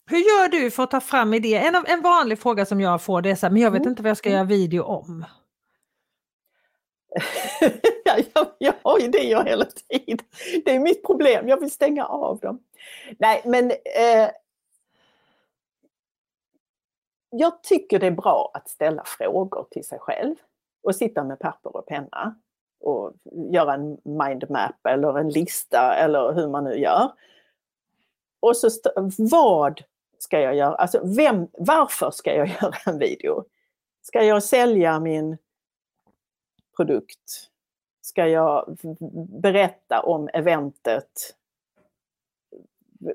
Hur 0.09 0.17
gör 0.17 0.49
du 0.49 0.71
för 0.71 0.83
att 0.83 0.91
ta 0.91 1.01
fram 1.01 1.33
idéer? 1.33 1.61
En, 1.67 1.75
en 1.87 2.01
vanlig 2.01 2.39
fråga 2.39 2.65
som 2.65 2.81
jag 2.81 3.01
får 3.01 3.21
det 3.21 3.31
är 3.31 3.35
så 3.35 3.45
här, 3.45 3.53
men 3.53 3.61
jag 3.61 3.71
vet 3.71 3.79
Mm. 3.81 3.89
inte 3.89 4.03
vad 4.03 4.09
jag 4.09 4.17
ska 4.17 4.29
göra 4.29 4.43
video 4.43 4.83
om. 4.83 5.25
Ja, 8.05 8.17
jag, 8.33 8.47
jag 8.57 8.73
har 8.83 9.03
idéer 9.03 9.43
hela 9.43 9.65
tiden. 9.65 10.17
Det 10.65 10.75
är 10.75 10.79
mitt 10.79 11.05
problem, 11.05 11.47
jag 11.47 11.59
vill 11.59 11.71
stänga 11.71 12.05
av 12.05 12.39
dem. 12.39 12.59
Nej, 13.19 13.41
men 13.45 13.71
eh, 13.71 14.29
jag 17.29 17.63
tycker 17.63 17.99
det 17.99 18.07
är 18.07 18.11
bra 18.11 18.51
att 18.53 18.69
ställa 18.69 19.03
frågor 19.05 19.67
till 19.71 19.83
sig 19.83 19.99
själv 19.99 20.35
och 20.83 20.95
sitta 20.95 21.23
med 21.23 21.39
papper 21.39 21.75
och 21.77 21.85
penna 21.85 22.35
och 22.85 23.13
göra 23.51 23.73
en 23.73 23.97
mindmap 24.03 24.85
eller 24.89 25.19
en 25.19 25.29
lista 25.29 25.95
eller 25.95 26.33
hur 26.33 26.47
man 26.47 26.63
nu 26.63 26.79
gör. 26.79 27.11
Och 28.39 28.57
så 28.57 28.69
vad 29.17 29.81
ska 30.19 30.39
jag 30.39 30.55
göra? 30.55 30.75
Alltså 30.75 31.01
vem, 31.17 31.47
varför 31.51 32.11
ska 32.11 32.35
jag 32.35 32.47
göra 32.61 32.75
en 32.85 32.99
video? 32.99 33.45
Ska 34.01 34.23
jag 34.23 34.43
sälja 34.43 34.99
min 34.99 35.37
produkt? 36.77 37.49
Ska 38.01 38.27
jag 38.27 38.77
berätta 39.41 40.01
om 40.01 40.29
eventet? 40.33 41.35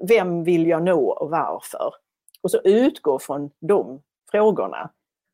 Vem 0.09 0.45
vill 0.45 0.67
jag 0.67 0.83
nå 0.83 1.11
och 1.11 1.31
varför? 1.31 1.95
Och 2.41 2.51
så 2.51 2.61
utgå 2.65 3.19
från 3.19 3.51
de 3.59 4.03
frågorna. 4.31 4.91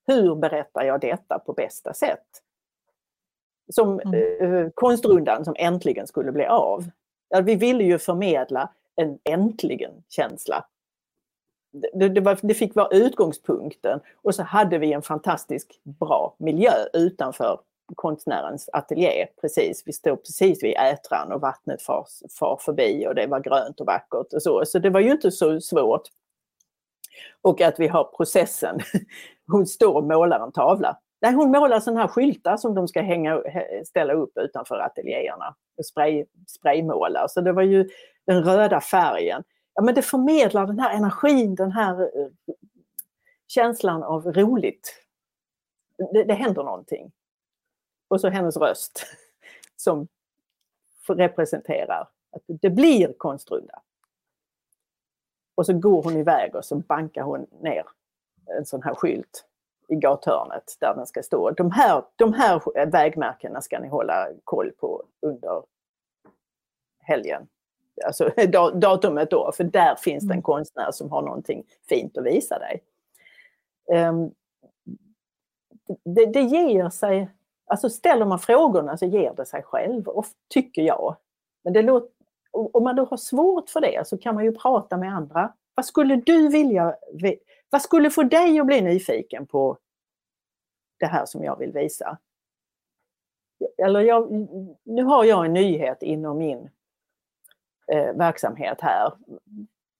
Hur 0.07 0.34
berättar 0.34 0.84
jag 0.84 1.01
detta 1.01 1.39
på 1.39 1.53
bästa 1.53 1.95
sätt? 1.95 2.43
Som 3.69 4.01
eh, 4.01 4.69
konstrundan 4.75 5.45
som 5.45 5.55
äntligen 5.59 6.07
skulle 6.07 6.33
bli 6.33 6.47
av. 6.47 6.85
Ja, 7.29 7.41
vi 7.41 7.55
ville 7.55 7.85
ju 7.85 7.99
förmedla 7.99 8.71
en 8.97 9.19
äntligen-känsla. 9.25 10.64
Det, 11.95 12.09
det, 12.09 12.21
var, 12.21 12.39
det 12.43 12.55
fick 12.55 12.75
vara 12.75 12.89
utgångspunkten 12.89 14.01
och 14.23 14.35
så 14.35 14.43
hade 14.43 14.79
vi 14.79 14.93
en 14.93 15.03
fantastisk 15.03 15.81
bra 15.83 16.35
miljö 16.39 16.73
utanför 16.93 17.61
konstnärens 17.95 18.69
ateljé. 18.73 19.27
Precis. 19.41 19.83
Vi 19.87 19.93
stod 19.93 20.19
precis 20.19 20.62
vid 20.62 20.77
Ätran 20.77 21.33
och 21.33 21.41
vattnet 21.41 21.83
far, 21.83 22.07
far 22.39 22.59
förbi 22.61 23.07
och 23.09 23.14
det 23.14 23.27
var 23.27 23.41
grönt 23.41 23.81
och 23.81 23.87
vackert 23.87 24.33
och 24.33 24.43
så. 24.43 24.64
Så 24.67 24.79
det 24.79 24.91
var 24.91 25.01
ju 25.01 25.11
inte 25.11 25.31
så 25.31 25.61
svårt. 25.61 26.03
Och 27.43 27.61
att 27.61 27.81
vi 27.81 27.89
har 27.89 28.05
processen. 28.05 28.81
Hon 29.47 29.67
står 29.67 29.95
och 29.95 30.05
målar 30.05 30.41
en 30.41 30.53
tavla. 30.53 30.99
Nej, 31.27 31.35
hon 31.35 31.51
målar 31.51 31.81
sådana 31.81 32.01
här 32.01 32.09
skyltar 32.09 32.57
som 32.57 32.74
de 32.74 32.89
ska 32.89 33.03
hänga, 33.03 33.43
ställa 33.87 34.12
upp 34.12 34.39
utanför 34.39 34.79
ateljéerna. 34.79 35.55
Och 35.77 35.87
spray, 35.87 36.24
spraymåla. 36.47 37.29
Så 37.29 37.41
det 37.41 37.53
var 37.53 37.62
ju 37.62 37.89
den 38.27 38.45
röda 38.45 38.81
färgen. 38.81 39.45
Ja, 39.74 39.83
men 39.83 39.95
det 39.95 40.03
förmedlar 40.03 40.66
den 40.66 40.79
här 40.79 40.97
energin, 40.97 41.55
den 41.55 41.72
här 41.72 42.03
eh, 42.03 42.29
känslan 43.49 44.03
av 44.03 44.33
roligt. 44.33 45.03
Det, 46.12 46.24
det 46.24 46.35
händer 46.35 46.62
någonting. 46.62 47.12
Och 48.09 48.20
så 48.20 48.29
hennes 48.29 48.57
röst 48.57 49.07
som 49.77 50.09
representerar 51.09 52.09
att 52.33 52.43
det 52.47 52.70
blir 52.70 53.12
konstrunda. 53.18 53.83
Och 55.55 55.66
så 55.66 55.72
går 55.72 56.03
hon 56.03 56.16
iväg 56.16 56.55
och 56.55 56.64
så 56.64 56.77
bankar 56.77 57.22
hon 57.22 57.47
ner 57.61 57.85
en 58.59 58.66
sån 58.66 58.83
här 58.83 58.95
skylt 58.95 59.47
i 59.89 59.95
gathörnet 59.95 60.76
där 60.80 60.95
den 60.95 61.07
ska 61.07 61.22
stå. 61.22 61.51
De 61.51 61.70
här, 61.70 62.05
de 62.16 62.32
här 62.32 62.87
vägmärkena 62.91 63.61
ska 63.61 63.78
ni 63.78 63.89
hålla 63.89 64.28
koll 64.45 64.70
på 64.70 65.05
under 65.22 65.62
helgen. 66.99 67.49
Alltså 68.07 68.30
datumet 68.74 69.30
då, 69.30 69.53
för 69.53 69.64
där 69.64 69.95
finns 69.95 70.24
det 70.28 70.34
en 70.34 70.43
konstnär 70.43 70.91
som 70.93 71.11
har 71.11 71.22
någonting 71.22 71.64
fint 71.89 72.18
att 72.18 72.24
visa 72.24 72.59
dig. 72.59 72.82
Um, 74.09 74.30
det, 76.05 76.26
det 76.26 76.41
ger 76.41 76.91
sig, 76.91 77.30
alltså 77.66 77.91
ställer 77.91 78.26
man 78.26 78.39
frågorna 78.39 78.97
så 78.97 79.07
ger 79.07 79.34
det 79.37 79.47
sig 79.47 79.62
själv, 79.62 80.09
och, 80.09 80.26
tycker 80.49 80.82
jag. 80.82 81.16
Men 81.64 81.72
det 81.72 81.82
låter, 81.82 82.11
om 82.51 82.84
man 82.84 82.97
då 82.97 83.05
har 83.05 83.16
svårt 83.16 83.70
för 83.70 83.80
det 83.80 84.09
så 84.09 84.18
kan 84.18 84.34
man 84.34 84.45
ju 84.45 84.53
prata 84.53 84.97
med 84.97 85.14
andra. 85.14 85.53
Vad 85.74 85.87
skulle 85.87 86.16
du 86.16 86.49
vilja, 86.49 86.97
vad 87.71 87.83
skulle 87.83 88.11
få 88.11 88.23
dig 88.23 88.59
att 88.61 88.67
bli 88.67 88.81
nyfiken 88.81 89.47
på 89.47 89.79
det 90.99 91.07
här 91.07 91.27
som 91.27 91.45
jag 91.45 91.59
vill 91.59 91.73
visa? 91.73 92.19
Eller 93.79 94.01
jag, 94.01 94.31
nu 94.85 95.03
har 95.03 95.25
jag 95.25 95.47
en 95.47 95.53
nyhet 95.53 96.03
inom 96.03 96.39
min 96.39 96.71
eh, 97.93 98.12
verksamhet 98.14 98.79
här. 98.81 99.12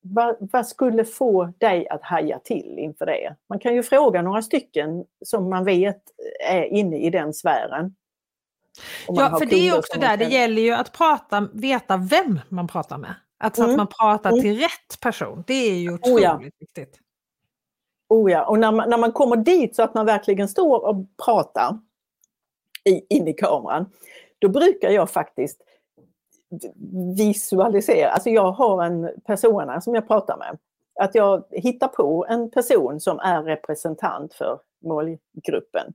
Vad, 0.01 0.37
vad 0.41 0.67
skulle 0.67 1.05
få 1.05 1.53
dig 1.59 1.89
att 1.89 2.03
haja 2.03 2.39
till 2.39 2.79
inför 2.79 3.07
det? 3.07 3.37
Man 3.49 3.59
kan 3.59 3.75
ju 3.75 3.83
fråga 3.83 4.23
några 4.23 4.43
stycken 4.43 5.05
som 5.25 5.51
man 5.51 5.65
vet 5.65 6.03
är 6.49 6.65
inne 6.65 6.99
i 6.99 7.11
den 7.11 7.35
sfären. 7.35 7.95
Ja, 9.09 9.37
för 9.39 9.47
det 9.47 9.69
är 9.69 9.79
också 9.79 10.01
där, 10.01 10.17
det 10.17 10.25
gäller 10.25 10.63
ju 10.63 10.73
att 10.73 10.93
prata, 10.93 11.49
veta 11.53 11.97
vem 11.97 12.41
man 12.49 12.69
pratar 12.69 12.99
med. 12.99 13.15
Att, 13.39 13.57
så 13.57 13.63
att 13.63 13.69
Mm. 13.69 13.77
man 13.77 13.87
pratar 13.87 14.31
Mm. 14.31 14.43
till 14.43 14.59
rätt 14.59 15.01
person, 15.01 15.45
det 15.47 15.55
är 15.55 15.75
ju 15.79 15.95
otroligt 15.95 16.17
Oh 16.19 16.23
ja. 16.23 16.41
viktigt. 16.61 17.01
Oh 18.09 18.31
ja, 18.31 18.45
och 18.45 18.59
när 18.59 18.73
man, 18.73 18.91
när 18.91 18.99
man 18.99 19.13
kommer 19.13 19.37
dit 19.37 19.77
så 19.77 19.83
att 19.83 19.95
man 19.95 20.07
verkligen 20.07 20.49
står 20.49 20.85
och 20.87 21.07
pratar 21.25 21.79
i, 22.85 23.17
in 23.17 23.29
i 23.29 23.33
kameran, 23.33 23.87
då 24.39 24.49
brukar 24.49 24.91
jag 24.91 25.11
faktiskt 25.11 25.63
visualisera, 27.17 28.11
alltså 28.11 28.31
jag 28.31 28.53
har 28.53 28.85
en 28.85 29.11
persona 29.25 29.81
som 29.81 29.95
jag 29.95 30.09
pratar 30.09 30.37
med. 30.37 30.59
Att 31.01 31.15
jag 31.15 31.45
hittar 31.51 31.89
på 31.89 32.27
en 32.29 32.51
person 32.51 33.01
som 33.01 33.19
är 33.19 33.43
representant 33.43 34.35
för 34.35 34.61
målgruppen. 34.85 35.95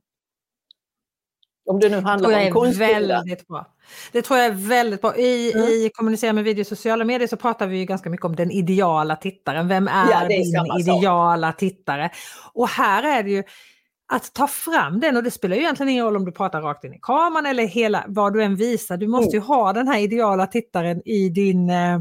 Om 1.66 1.80
det 1.80 1.88
nu 1.88 1.96
Det 1.96 2.02
handlar 2.08 2.30
jag 2.30 2.46
om 2.46 2.52
konstbilder. 2.52 3.16
väldigt 3.16 3.46
bra. 3.48 3.66
Det 4.12 4.22
tror 4.22 4.38
jag 4.38 4.46
är 4.46 4.52
väldigt 4.52 5.00
bra. 5.00 5.16
I, 5.16 5.52
Mm. 5.54 5.66
I 5.68 5.90
kommunicera 5.94 6.32
med 6.32 6.44
video 6.44 6.60
och 6.62 6.66
sociala 6.66 7.04
medier 7.04 7.28
så 7.28 7.36
pratar 7.36 7.66
vi 7.66 7.78
ju 7.78 7.84
ganska 7.84 8.10
mycket 8.10 8.26
om 8.26 8.36
den 8.36 8.50
ideala 8.50 9.16
tittaren. 9.16 9.68
Vem 9.68 9.88
är, 9.88 10.10
Ja, 10.10 10.20
det 10.28 10.34
är 10.34 10.38
din 10.38 10.52
samma 10.52 10.78
sak. 10.80 10.96
ideala 10.98 11.52
tittare? 11.52 12.10
Och 12.52 12.68
här 12.68 13.18
är 13.18 13.22
det 13.22 13.30
ju 13.30 13.42
att 14.12 14.32
ta 14.34 14.46
fram 14.46 15.00
den 15.00 15.16
och 15.16 15.22
det 15.22 15.30
spelar 15.30 15.56
ju 15.56 15.62
egentligen 15.62 15.90
ingen 15.90 16.04
roll 16.04 16.16
om 16.16 16.24
du 16.24 16.32
pratar 16.32 16.60
rakt 16.62 16.84
in 16.84 16.94
i 16.94 16.98
kameran 17.02 17.46
eller 17.46 17.66
hela 17.66 18.04
vad 18.08 18.32
du 18.32 18.42
än 18.42 18.56
visar. 18.56 18.96
Du 18.96 19.06
måste 19.08 19.36
ju 19.36 19.40
ha 19.42 19.72
den 19.72 19.88
här 19.88 19.98
ideala 20.00 20.46
tittaren 20.46 21.02
i 21.08 21.28
din 21.28 21.70
eh, 21.70 21.76
Mm. 21.94 22.00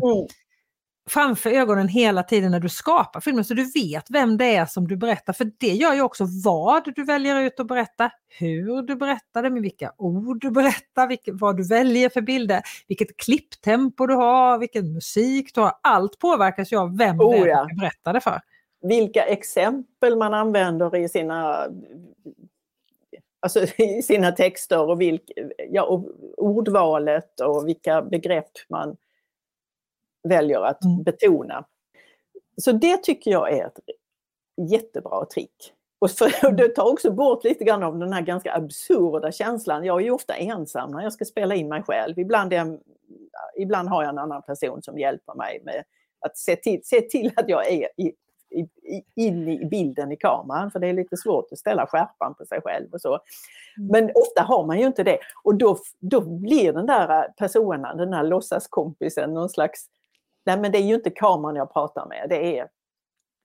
Framför 1.10 1.50
ögonen 1.50 1.88
hela 1.88 2.24
tiden 2.24 2.52
när 2.52 2.60
du 2.60 2.70
skapar 2.70 3.22
filmen 3.22 3.46
så 3.46 3.54
du 3.54 3.72
vet 3.72 4.06
vem 4.10 4.38
det 4.38 4.56
är 4.56 4.66
som 4.66 4.88
du 4.88 4.98
berättar. 4.98 5.34
För 5.34 5.52
det 5.58 5.68
gör 5.74 5.94
ju 5.94 6.02
också 6.02 6.26
vad 6.44 6.96
du 6.96 7.06
väljer 7.06 7.42
ut 7.42 7.60
att 7.60 7.68
berätta, 7.68 8.12
hur 8.40 8.82
du 8.82 8.96
berättar 8.96 9.44
det, 9.44 9.50
med 9.50 9.62
vilka 9.62 9.94
ord 9.98 10.42
du 10.42 10.52
berättar, 10.52 11.08
vilket, 11.08 11.34
vad 11.42 11.58
du 11.58 11.68
väljer 11.68 12.10
för 12.10 12.22
bilder, 12.22 12.62
vilket 12.88 13.18
klipptempo 13.18 14.08
du 14.08 14.16
har, 14.16 14.60
vilken 14.60 14.94
musik 14.94 15.56
du 15.56 15.62
har. 15.62 15.74
Allt 15.84 16.20
påverkas 16.20 16.74
ju 16.74 16.78
av 16.78 16.98
vem 16.98 17.18
det 17.18 17.24
Oh 17.24 17.42
är 17.42 17.48
ja. 17.48 17.64
du 17.64 17.70
ska 17.70 17.80
berätta 17.82 18.14
det 18.14 18.22
för. 18.22 18.42
vilka 18.82 19.24
exempel 19.24 20.18
man 20.18 20.34
använder 20.34 20.96
i 20.96 21.10
sina, 21.10 21.68
alltså 23.40 23.60
i 23.78 24.02
sina 24.02 24.32
texter 24.32 24.90
och, 24.90 25.02
vilk, 25.02 25.32
ja, 25.70 25.84
och 25.84 26.06
ordvalet 26.38 27.40
och 27.40 27.68
vilka 27.68 28.02
begrepp 28.02 28.52
man 28.70 28.98
väljer 30.24 30.62
att 30.62 30.84
Mm. 30.86 31.04
betona. 31.04 31.66
Så 32.58 32.72
det 32.72 32.98
tycker 32.98 33.32
jag 33.32 33.52
är 33.54 33.66
ett 33.66 33.80
jättebra 34.72 35.26
trick. 35.26 35.74
Och 36.00 36.12
för, 36.12 36.52
det 36.58 36.68
tar 36.68 36.92
också 36.92 37.12
bort 37.12 37.44
lite 37.44 37.64
grann 37.64 37.84
av 37.84 37.98
den 38.00 38.14
här 38.14 38.22
ganska 38.22 38.54
absurda 38.54 39.32
känslan. 39.32 39.86
Jag 39.86 40.00
är 40.02 40.06
ju 40.06 40.12
ofta 40.12 40.34
ensam 40.36 40.92
när 40.92 41.04
jag 41.04 41.14
ska 41.14 41.26
spela 41.26 41.56
in 41.56 41.68
mig 41.70 41.84
själv. 41.84 42.20
Ibland, 42.20 42.54
är, 42.54 42.80
ibland 43.58 43.90
har 43.90 44.04
jag 44.04 44.10
en 44.10 44.18
annan 44.18 44.42
person 44.42 44.82
som 44.82 45.00
hjälper 45.00 45.34
mig 45.34 45.62
med 45.64 45.84
att 46.20 46.38
se 46.38 46.56
till, 46.56 46.82
se 46.84 47.02
till 47.02 47.32
att 47.36 47.50
jag 47.50 47.68
är 47.72 47.88
i, 47.98 48.14
i, 48.52 48.68
in 49.16 49.48
i 49.48 49.66
bilden 49.66 50.12
i 50.12 50.18
kameran. 50.18 50.72
För 50.72 50.80
det 50.80 50.88
är 50.88 50.94
lite 50.94 51.18
svårt 51.18 51.48
att 51.52 51.60
ställa 51.60 51.88
skärpan 51.88 52.36
på 52.36 52.46
sig 52.46 52.62
själv 52.62 52.94
och 52.94 53.02
så. 53.02 53.20
Mm. 53.78 53.88
Men 53.92 54.12
ofta 54.16 54.42
har 54.42 54.66
man 54.66 54.80
ju 54.80 54.86
inte 54.86 55.04
det. 55.04 55.18
Och 55.44 55.56
då, 55.56 55.78
då 56.00 56.22
blir 56.22 56.74
den 56.74 56.86
där 56.86 57.28
personen, 57.38 57.98
den 57.98 58.14
här 58.14 58.24
låtsaskompisen, 58.24 59.34
någon 59.34 59.50
slags... 59.50 59.86
Nej 60.46 60.60
men 60.60 60.72
det 60.72 60.78
är 60.78 60.84
ju 60.84 60.96
inte 60.96 61.10
kameran 61.10 61.56
jag 61.56 61.74
pratar 61.74 62.06
med, 62.06 62.26
det 62.30 62.60
är 62.60 62.70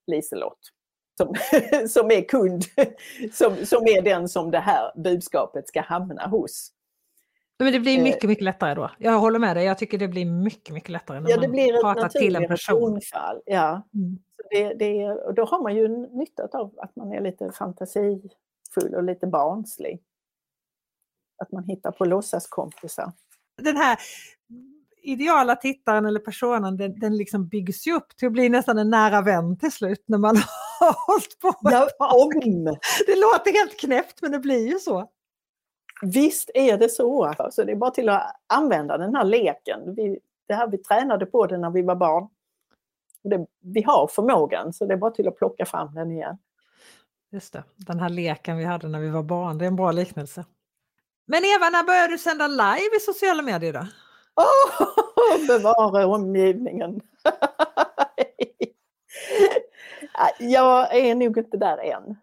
Liselott 0.07 0.59
som, 1.16 1.34
som 1.88 2.11
är 2.11 2.28
kund, 2.28 2.64
som, 3.32 3.66
som 3.66 3.86
är 3.86 4.03
den 4.03 4.28
som 4.28 4.51
det 4.51 4.59
här 4.59 4.92
budskapet 4.97 5.68
ska 5.68 5.80
hamna 5.80 6.26
hos. 6.26 6.72
Men 7.59 7.72
det 7.72 7.80
blir 7.80 7.99
eh. 7.99 8.03
mycket, 8.03 8.28
mycket 8.28 8.44
lättare 8.44 8.74
då. 8.74 8.90
Jag 8.99 9.18
håller 9.18 9.38
med 9.38 9.57
dig, 9.57 9.64
jag 9.64 9.78
tycker 9.78 9.99
det 9.99 10.09
blir 10.09 10.24
mycket, 10.24 10.74
mycket 10.74 10.90
lättare 10.90 11.20
när 11.20 11.30
ja, 11.30 11.36
det 11.36 11.49
blir 11.49 11.72
man 11.72 11.94
pratar 11.94 12.09
till 12.09 12.36
en 12.36 12.49
person. 12.49 12.80
Tonfall, 12.80 13.40
ja. 13.47 13.82
Mm. 13.94 14.18
Det, 14.51 14.74
det, 14.74 15.11
och 15.11 15.34
då 15.34 15.44
har 15.44 15.62
man 15.62 15.76
ju 15.76 15.88
nytta 15.88 16.49
av 16.53 16.74
att 16.78 16.97
man 16.97 17.12
är 17.12 17.20
lite 17.20 17.53
fantasifull 17.53 18.94
och 18.97 19.05
lite 19.05 19.26
barnslig. 19.26 20.03
Att 21.42 21.53
man 21.53 21.64
hittar 21.64 21.90
på 21.90 22.05
låtsaskompisar. 22.05 23.12
Den 23.62 23.76
här 23.76 23.99
ideala 25.07 25.57
tittaren 25.57 26.07
eller 26.07 26.20
personen, 26.20 26.76
den, 26.76 27.00
den 27.00 27.16
liksom 27.16 27.48
byggs 27.48 27.86
ju 27.86 27.92
upp 27.92 28.16
till 28.16 28.26
att 28.26 28.32
bli 28.32 28.48
nästan 28.48 28.78
en 28.78 28.90
nära 28.90 29.22
vän 29.22 29.59
till 29.59 29.72
slut 29.72 30.04
när 30.07 30.18
man 30.18 30.36
har 30.80 31.07
hållit 31.07 31.40
på 31.40 31.48
ett 31.48 31.94
ja, 31.98 32.14
om. 32.14 32.30
Det 33.07 33.16
låter 33.16 33.52
helt 33.52 33.80
knäppt 33.80 34.22
men 34.22 34.32
det 34.32 34.38
blir 34.38 34.68
ju 34.68 34.78
så. 34.78 35.11
Visst 36.02 36.50
är 36.54 36.78
det 36.78 36.88
så. 36.88 37.34
Så 37.50 37.64
det 37.64 37.72
är 37.72 37.76
bara 37.76 37.90
till 37.90 38.09
att 38.09 38.36
använda 38.46 38.98
den 38.98 39.14
här 39.14 39.24
leken. 39.24 39.94
Vi, 39.94 40.18
det 40.48 40.54
här 40.54 40.68
vi 40.68 40.78
tränade 40.78 41.26
på 41.26 41.46
det 41.46 41.59
när 41.59 41.70
vi 41.70 41.82
var 41.82 41.94
barn. 41.94 42.28
Det, 43.22 43.46
vi 43.61 43.82
har 43.82 44.07
förmågan 44.07 44.72
så 44.72 44.86
det 44.86 44.94
är 44.94 44.98
bara 44.98 45.11
till 45.11 45.28
att 45.28 45.36
plocka 45.36 45.66
fram 45.66 45.94
den 45.94 46.11
igen. 46.11 46.38
Just 47.32 47.52
det, 47.52 47.64
den 47.76 48.00
här 48.00 48.09
leken 48.09 48.57
vi 48.57 48.64
hade 48.64 48.88
när 48.88 49.00
vi 49.00 49.11
var 49.11 49.22
barn, 49.22 49.59
det 49.59 49.64
är 49.64 49.66
en 49.66 49.76
bra 49.76 49.92
liknelse. 49.92 50.44
Men 51.26 51.44
Eva, 51.44 51.70
när 51.70 51.84
började 51.84 52.09
du 52.14 52.18
sända 52.18 52.46
live 52.46 52.96
i 52.96 53.00
sociala 53.00 53.42
medier 53.42 53.72
då? 53.72 53.86
Oh, 54.37 55.47
bevara 55.49 56.07
omgivningen! 56.07 57.01
jag 60.39 60.97
är 60.97 61.14
nog 61.14 61.39
inte 61.39 61.57
där 61.57 61.78
än. 61.78 62.16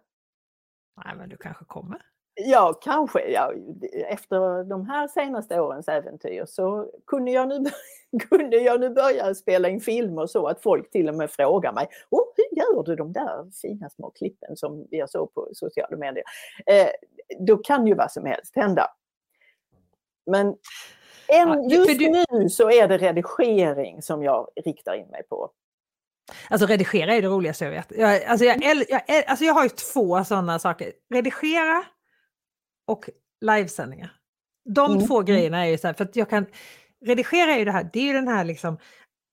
Nej, 1.05 1.15
men 1.15 1.29
du 1.29 1.37
kanske 1.37 1.65
kommer? 1.65 2.01
Ja, 2.35 2.73
kanske. 2.81 3.31
Ja, 3.31 3.53
efter 4.07 4.63
de 4.63 4.89
här 4.89 5.07
senaste 5.07 5.59
årens 5.59 5.87
äventyr 5.87 6.45
så 6.45 6.91
kunde 7.07 7.31
jag, 7.31 7.47
nu, 7.47 7.63
kunde 8.29 8.57
jag 8.57 8.79
nu 8.79 8.89
börja 8.89 9.35
spela 9.35 9.69
in 9.69 9.79
filmer 9.79 10.27
så 10.27 10.47
att 10.47 10.61
folk 10.61 10.91
till 10.91 11.09
och 11.09 11.15
med 11.15 11.31
frågar 11.31 11.73
mig 11.73 11.87
oh, 12.09 12.25
hur 12.35 12.57
gör 12.57 12.83
du 12.83 12.95
de 12.95 13.13
där 13.13 13.51
fina 13.61 13.89
små 13.89 14.09
klippen 14.09 14.57
som 14.57 14.87
jag 14.89 15.09
såg 15.09 15.33
på 15.33 15.49
sociala 15.53 15.97
medier? 15.97 16.23
Eh, 16.65 16.89
då 17.39 17.57
kan 17.57 17.87
ju 17.87 17.95
vad 17.95 18.11
som 18.11 18.25
helst 18.25 18.55
hända. 18.55 18.87
Men 20.25 20.55
än, 21.33 21.69
just 21.69 21.99
du... 21.99 22.25
nu 22.31 22.49
så 22.49 22.71
är 22.71 22.87
det 22.87 22.97
redigering 22.97 24.01
som 24.01 24.23
jag 24.23 24.47
riktar 24.65 24.93
in 24.93 25.07
mig 25.07 25.23
på. 25.29 25.49
Alltså 26.49 26.67
redigera 26.67 27.13
är 27.13 27.21
det 27.21 27.27
roligaste 27.27 27.65
jag 27.65 27.71
vet. 27.71 27.91
Jag, 27.97 28.23
alltså, 28.23 28.45
jag, 28.45 28.85
jag, 28.89 29.01
alltså 29.27 29.45
jag 29.45 29.53
har 29.53 29.63
ju 29.63 29.69
två 29.69 30.23
sådana 30.23 30.59
saker. 30.59 30.91
Redigera 31.13 31.83
och 32.87 33.09
livesändningar. 33.41 34.11
De 34.75 34.91
mm. 34.91 35.07
två 35.07 35.15
mm. 35.15 35.25
grejerna 35.25 35.65
är 35.65 35.69
ju 35.69 35.77
så 35.77 35.87
här, 35.87 35.93
för 35.93 36.03
att 36.03 36.15
jag 36.15 36.29
kan 36.29 36.45
redigera 37.05 37.51
är 37.51 37.59
ju 37.59 37.65
det 37.65 37.71
här, 37.71 37.89
det 37.93 37.99
är 37.99 38.03
ju 38.03 38.13
den 38.13 38.27
här 38.27 38.43
liksom 38.43 38.77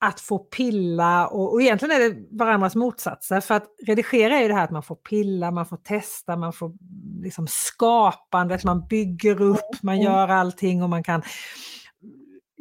att 0.04 0.20
få 0.20 0.38
pilla 0.38 1.26
och, 1.26 1.52
och 1.52 1.62
egentligen 1.62 1.96
är 1.96 2.08
det 2.08 2.16
varandras 2.30 2.74
motsatser 2.74 3.40
för 3.40 3.54
att 3.54 3.66
redigera 3.86 4.36
är 4.36 4.42
ju 4.42 4.48
det 4.48 4.54
här 4.54 4.64
att 4.64 4.70
man 4.70 4.82
får 4.82 4.94
pilla, 4.94 5.50
man 5.50 5.66
får 5.66 5.76
testa, 5.76 6.36
man 6.36 6.52
får 6.52 6.72
liksom 7.22 7.46
skapandet, 7.48 8.64
man 8.64 8.86
bygger 8.86 9.42
upp, 9.42 9.82
man 9.82 9.94
mm. 9.94 10.04
gör 10.04 10.28
allting 10.28 10.82
och 10.82 10.90
man 10.90 11.02
kan... 11.02 11.22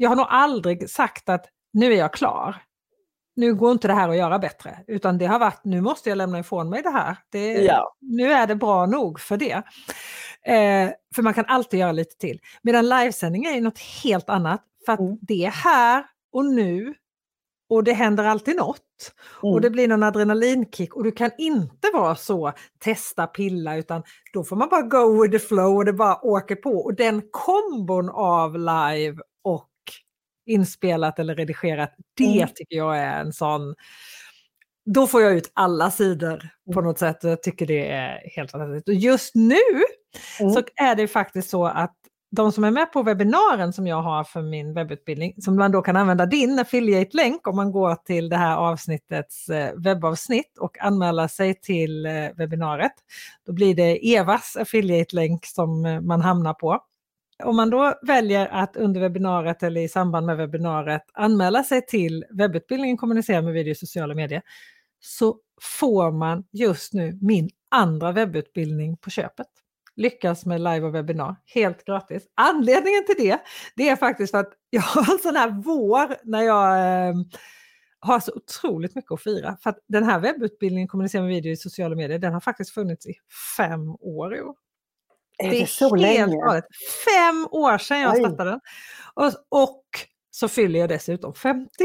Jag 0.02 0.10
har 0.10 0.16
nog 0.16 0.26
aldrig 0.30 0.90
sagt 0.90 1.30
att 1.30 1.46
nu 1.74 1.94
är 1.94 1.98
jag 1.98 2.14
klar. 2.14 2.56
Nu 3.36 3.56
går 3.56 3.72
inte 3.72 3.88
det 3.88 3.94
här 3.94 4.10
att 4.10 4.18
göra 4.18 4.40
bättre, 4.40 4.80
utan 4.88 5.18
det 5.18 5.26
har 5.26 5.40
varit 5.40 5.64
nu 5.64 5.82
måste 5.82 6.10
jag 6.10 6.18
lämna 6.18 6.40
ifrån 6.40 6.70
mig 6.70 6.82
det 6.82 6.90
här. 6.90 7.18
Det, 7.32 7.54
ja. 7.54 7.96
Nu 8.02 8.32
är 8.32 8.48
det 8.48 8.56
bra 8.56 8.86
nog 8.86 9.20
för 9.20 9.38
det. 9.38 9.64
Eh, 10.46 10.92
för 11.16 11.22
man 11.22 11.34
kan 11.34 11.46
alltid 11.46 11.80
göra 11.80 11.92
lite 11.92 12.18
till. 12.18 12.40
Medan 12.62 12.90
livesändning 12.90 13.46
är 13.46 13.62
något 13.62 13.80
helt 14.04 14.30
annat. 14.30 14.64
För 14.86 14.94
att 14.94 15.00
mm. 15.00 15.18
det 15.22 15.46
är 15.46 15.52
här 15.52 16.06
och 16.34 16.46
nu 16.46 16.94
och 17.70 17.84
det 17.84 17.94
händer 17.94 18.24
alltid 18.24 18.56
något. 18.56 19.14
Mm. 19.44 19.54
Och 19.54 19.62
det 19.62 19.70
blir 19.70 19.88
någon 19.88 20.04
adrenalinkick 20.04 20.96
och 20.96 21.04
du 21.04 21.12
kan 21.12 21.32
inte 21.38 21.88
vara 21.94 22.16
så 22.16 22.54
testa, 22.80 23.28
pilla 23.28 23.78
utan 23.78 24.04
då 24.34 24.44
får 24.44 24.56
man 24.56 24.70
bara 24.70 24.82
go 24.82 25.22
with 25.22 25.32
the 25.32 25.48
flow 25.48 25.76
och 25.76 25.86
det 25.86 25.94
bara 25.94 26.26
åker 26.26 26.56
på. 26.56 26.72
Och 26.72 26.96
den 26.96 27.22
kombon 27.32 28.10
av 28.10 28.58
live 28.58 29.18
inspelat 30.50 31.20
eller 31.20 31.36
redigerat, 31.36 31.96
det 32.18 32.38
mm. 32.38 32.50
tycker 32.56 32.78
jag 32.78 32.98
är 32.98 33.20
en 33.20 33.34
sån 33.34 33.76
då 34.94 35.08
får 35.08 35.22
jag 35.22 35.34
ut 35.34 35.52
alla 35.54 35.92
sidor 35.92 36.50
på 36.74 36.80
mm. 36.80 36.86
något 36.86 37.00
sätt 37.00 37.24
och 37.24 37.30
jag 37.30 37.44
tycker 37.44 37.66
det 37.66 37.92
är 37.92 38.30
helt 38.36 38.52
fantastiskt. 38.52 38.88
Och 38.88 38.94
just 38.94 39.36
nu 39.36 39.56
mm. 40.40 40.54
så 40.54 40.62
är 40.76 40.96
det 40.96 41.08
faktiskt 41.08 41.50
så 41.50 41.66
att 41.66 41.96
de 42.32 42.52
som 42.52 42.64
är 42.64 42.72
med 42.72 42.92
på 42.92 43.04
webbinaren 43.04 43.74
som 43.74 43.88
jag 43.88 44.02
har 44.02 44.24
för 44.24 44.42
min 44.42 44.74
webbutbildning, 44.74 45.34
som 45.38 45.56
man 45.56 45.72
då 45.72 45.82
kan 45.82 45.96
använda 45.96 46.26
din 46.26 46.60
affiliate-länk 46.60 47.48
om 47.48 47.56
man 47.56 47.72
går 47.72 47.96
till 47.96 48.30
det 48.30 48.38
här 48.38 48.56
avsnittets 48.58 49.50
eh, 49.50 49.74
webbavsnitt 49.76 50.58
och 50.60 50.82
anmäla 50.82 51.28
sig 51.28 51.62
till 51.62 52.06
eh, 52.06 52.12
webbinariet. 52.36 52.92
Då 53.46 53.54
blir 53.54 53.76
det 53.76 54.16
Evas 54.16 54.58
affiliate-länk 54.60 55.46
som 55.46 55.86
eh, 55.86 56.02
man 56.02 56.22
hamnar 56.22 56.54
på. 56.54 56.80
Om 57.44 57.56
man 57.56 57.70
då 57.70 57.94
väljer 58.02 58.48
att 58.48 58.76
under 58.76 59.02
webbinariet 59.02 59.64
eller 59.64 59.82
i 59.82 59.88
samband 59.88 60.26
med 60.26 60.38
webbinariet 60.38 61.04
anmäla 61.14 61.64
sig 61.64 61.86
till 61.86 62.26
webbutbildningen 62.30 62.98
Kommunicera 62.98 63.42
med 63.42 63.54
video 63.54 63.72
i 63.72 63.76
sociala 63.76 64.16
medier 64.16 64.42
så 65.00 65.38
får 65.62 66.12
man 66.12 66.44
just 66.52 66.94
nu 66.94 67.18
min 67.22 67.50
andra 67.70 68.12
webbutbildning 68.12 68.98
på 68.98 69.10
köpet. 69.10 69.48
Lyckas 69.96 70.46
med 70.46 70.62
live 70.62 70.82
och 70.82 70.96
webbinar 70.96 71.36
helt 71.46 71.86
gratis. 71.86 72.24
Anledningen 72.36 73.06
till 73.06 73.16
det, 73.18 73.40
det 73.76 73.90
är 73.90 73.96
faktiskt 73.96 74.32
för 74.32 74.38
att 74.38 74.54
jag 74.70 74.82
har 74.82 75.14
en 75.14 75.20
sån 75.20 75.36
här 75.36 75.50
vår 75.50 76.16
när 76.24 76.42
jag 76.42 77.08
eh, 77.10 77.16
har 78.00 78.20
så 78.20 78.32
otroligt 78.36 78.96
mycket 78.96 79.12
att 79.12 79.24
fira. 79.24 79.58
För 79.64 79.70
att 79.70 79.80
den 79.88 80.04
här 80.04 80.20
webbutbildningen 80.20 80.88
Kommunicera 80.88 81.22
med 81.22 81.30
video 81.30 81.52
i 81.52 81.58
sociala 81.58 81.96
medier, 81.96 82.20
den 82.20 82.34
har 82.34 82.40
faktiskt 82.40 82.72
funnits 82.72 83.06
i 83.06 83.14
fem 83.58 83.90
år 83.90 84.36
i 84.36 84.42
år. 84.42 84.56
Är 85.44 85.50
det, 85.50 85.62
är 85.62 85.66
så 85.66 85.96
länge? 85.96 86.36
Galet. 86.38 86.66
Fem 87.16 87.48
år 87.52 87.78
sedan 87.78 88.00
jag 88.00 88.18
startade 88.18 88.50
den. 88.50 88.60
Och, 89.14 89.34
och 89.66 89.84
så 90.32 90.48
fyller 90.48 90.80
jag 90.80 90.90
dessutom 90.90 91.34
50. 91.34 91.70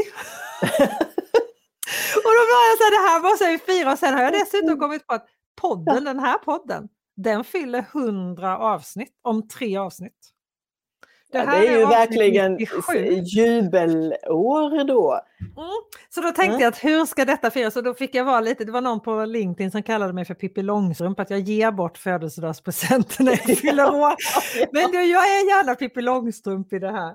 Och 2.17 2.31
då 2.31 2.43
var 2.53 2.69
jag 2.71 2.79
så 2.79 2.85
här, 2.85 2.91
det 2.91 3.09
här 3.11 3.31
måste 3.31 3.47
vi 3.51 3.59
fira 3.59 3.93
och 3.93 3.99
sen 3.99 4.15
har 4.15 4.23
jag 4.23 4.33
dessutom 4.33 4.79
kommit 4.81 5.07
på 5.07 5.15
att 5.15 5.27
podden, 5.61 6.05
den 6.05 6.19
här 6.19 6.39
podden, 6.39 6.89
den 7.17 7.45
fyller 7.45 7.87
100 7.95 8.59
avsnitt 8.59 9.13
om 9.23 9.49
tre 9.49 9.77
avsnitt. 9.77 10.34
Det, 11.35 11.41
ja, 11.41 11.51
det 11.51 11.69
är, 11.69 11.79
ju 11.79 11.87
verkligen 11.87 12.55
97. 12.55 12.99
jubelår 13.25 14.85
då. 14.85 15.21
Mm. 15.41 15.69
Så 16.09 16.21
då 16.21 16.27
tänkte 16.27 16.45
mm. 16.45 16.61
jag 16.61 16.69
att 16.69 16.85
hur 16.85 17.07
ska 17.07 17.25
detta 17.25 17.51
firas? 17.51 17.77
Och 17.77 17.83
då 17.83 17.95
fick 17.95 18.15
jag 18.15 18.25
vara 18.25 18.41
lite, 18.41 18.65
det 18.65 18.73
var 18.73 18.81
någon 18.81 19.01
på 19.01 19.25
LinkedIn 19.25 19.71
som 19.71 19.83
kallade 19.83 20.13
mig 20.13 20.25
för 20.25 20.35
Pippi 20.35 20.63
Långstrump, 20.63 21.21
att 21.21 21.31
jag 21.31 21.41
ger 21.41 21.71
bort 21.71 21.99
födelsedagspresenter 21.99 23.25
när 23.25 23.33
jag 23.33 23.59
fyller 23.59 23.95
år. 23.95 24.15
Men 24.73 24.93
jag 25.11 25.25
är 25.25 25.49
gärna 25.49 25.75
Pippi 25.75 26.03
Långstrump 26.03 26.73
i 26.73 26.79
det 26.79 26.93
här. 26.93 27.15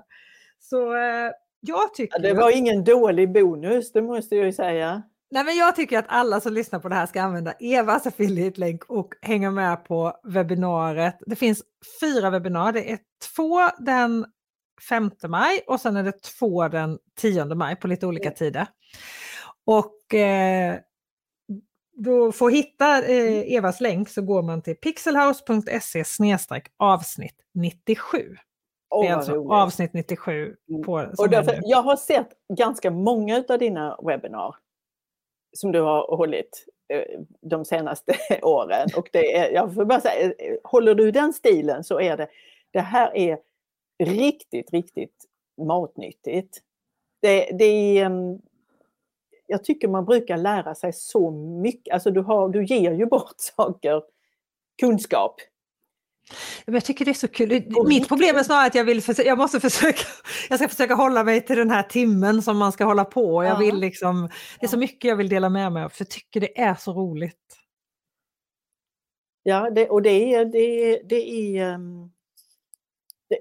Så 0.60 0.96
eh, 0.96 1.30
jag 1.60 1.94
tycker... 1.94 2.16
Ja, 2.16 2.28
det 2.28 2.34
var 2.34 2.56
ingen 2.56 2.84
dålig 2.84 3.32
bonus, 3.32 3.92
det 3.92 4.02
måste 4.02 4.36
jag 4.36 4.46
ju 4.46 4.52
säga. 4.52 5.02
Nej, 5.30 5.44
men 5.44 5.56
jag 5.56 5.76
tycker 5.76 5.98
att 5.98 6.04
alla 6.08 6.40
som 6.40 6.52
lyssnar 6.52 6.80
på 6.80 6.88
det 6.88 6.94
här 6.94 7.06
ska 7.06 7.22
använda 7.22 7.52
Evas 7.52 8.06
affiliate-länk 8.06 8.84
och 8.84 9.14
hänga 9.22 9.50
med 9.50 9.84
på 9.84 10.20
webbinariet. 10.24 11.16
Det 11.26 11.36
finns 11.36 11.62
fyra 12.00 12.30
webbinarier. 12.30 12.72
Det 12.72 12.92
är 12.92 12.98
två 13.36 13.60
den 13.78 14.26
5 14.88 15.10
maj 15.28 15.64
och 15.66 15.80
sen 15.80 15.96
är 15.96 16.02
det 16.02 16.22
två 16.22 16.68
den 16.68 16.98
10 17.16 17.44
maj 17.44 17.76
på 17.76 17.88
lite 17.88 18.06
olika 18.06 18.30
tider. 18.30 18.66
Och 19.64 20.14
eh, 20.14 20.78
då 21.96 22.32
för 22.32 22.46
att 22.46 22.52
hitta 22.52 23.02
eh, 23.02 23.54
Evas 23.54 23.80
länk 23.80 24.08
så 24.08 24.22
går 24.22 24.42
man 24.42 24.62
till 24.62 24.76
pixelhouse.se 24.76 26.04
avsnitt 26.76 27.36
97. 27.54 28.36
Oh, 28.90 29.02
det 29.02 29.08
är 29.08 29.14
alltså 29.14 29.34
roligt. 29.34 29.52
avsnitt 29.52 29.92
97. 29.92 30.56
Mm. 30.68 30.82
På, 30.82 30.92
och 31.18 31.30
därför, 31.30 31.60
jag 31.64 31.82
har 31.82 31.96
sett 31.96 32.28
ganska 32.58 32.90
många 32.90 33.44
av 33.48 33.58
dina 33.58 33.98
webbinar 34.02 34.54
som 35.52 35.72
du 35.72 35.80
har 35.80 36.16
hållit. 36.16 36.66
Eh, 36.90 37.20
de 37.40 37.64
senaste 37.64 38.16
åren. 38.42 38.88
Och 38.96 39.08
det 39.12 39.36
är, 39.36 39.50
jag 39.50 39.74
får 39.74 39.84
bara 39.84 40.00
säga, 40.00 40.20
eh, 40.24 40.30
eh, 40.30 40.56
håller 40.64 40.94
du 40.94 41.10
den 41.10 41.32
stilen 41.32 41.84
så 41.84 42.00
är 42.00 42.16
det, 42.16 42.28
det 42.70 42.80
här 42.80 43.16
är 43.16 43.38
riktigt, 44.04 44.72
riktigt 44.72 45.24
matnyttigt. 45.66 46.58
Det, 47.22 47.50
det 47.58 47.64
är, 47.64 48.06
ehm, 48.06 48.38
jag 49.46 49.64
tycker 49.64 49.88
man 49.88 50.04
brukar 50.04 50.36
lära 50.36 50.74
sig 50.74 50.92
så 50.92 51.30
mycket, 51.62 51.94
alltså 51.94 52.10
du, 52.10 52.20
har, 52.20 52.48
du 52.48 52.64
ger 52.64 52.92
ju 52.92 53.06
bort 53.06 53.34
saker, 53.56 54.02
kunskap 54.80 55.34
jag 56.64 56.84
tycker 56.84 57.04
det 57.04 57.10
är 57.10 57.14
så 57.14 57.28
kul. 57.28 57.72
Mitt 57.86 58.08
problem 58.08 58.36
är 58.36 58.42
snarare 58.42 58.66
att 58.66 58.74
jag 58.74 58.84
vill 58.84 59.02
jag 59.18 59.38
måste 59.38 59.60
försöka, 59.60 60.02
jag 60.48 60.58
ska 60.58 60.68
försöka 60.68 60.94
hålla 60.94 61.24
mig 61.24 61.46
till 61.46 61.56
den 61.56 61.70
här 61.70 61.82
timmen 61.82 62.42
som 62.42 62.58
man 62.58 62.72
ska 62.72 62.84
hålla 62.84 63.04
på. 63.04 63.44
Jag 63.44 63.58
vill 63.58 63.76
liksom, 63.76 64.28
det 64.60 64.66
är 64.66 64.68
så 64.68 64.78
mycket 64.78 65.08
jag 65.08 65.16
vill 65.16 65.28
dela 65.28 65.48
med 65.48 65.72
mig 65.72 65.84
av, 65.84 65.88
för 65.88 66.02
jag 66.04 66.10
tycker 66.10 66.40
det 66.40 66.60
är 66.60 66.74
så 66.74 66.92
roligt. 66.92 67.36
Ja, 69.42 69.70
det, 69.70 69.88
och 69.88 70.02
det 70.02 70.34
är, 70.34 70.44
det, 70.44 70.58
är, 70.58 71.02
det, 71.04 71.30
är, 71.30 71.74
ehm, 71.74 72.10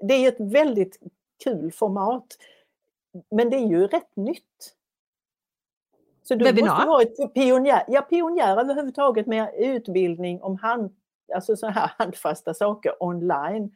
det 0.02 0.14
är 0.14 0.28
ett 0.28 0.54
väldigt 0.54 1.00
kul 1.44 1.72
format. 1.72 2.38
Men 3.32 3.50
det 3.50 3.58
är 3.58 3.68
ju 3.68 3.88
rätt 3.88 4.16
nytt. 4.16 4.76
Så 6.24 6.36
du 6.36 6.46
Webinar? 6.46 6.74
måste 6.74 6.88
vara 6.88 7.02
ett 7.02 7.34
pionjär, 7.34 7.84
ja, 7.88 8.02
pionjär 8.02 8.58
överhuvudtaget 8.58 9.28
med 9.28 9.54
utbildning 9.58 10.42
om 10.42 10.58
hand, 10.58 10.96
alltså 11.36 11.56
så 11.56 11.68
här 11.68 11.92
handfasta 11.98 12.54
saker 12.54 13.04
online. 13.04 13.72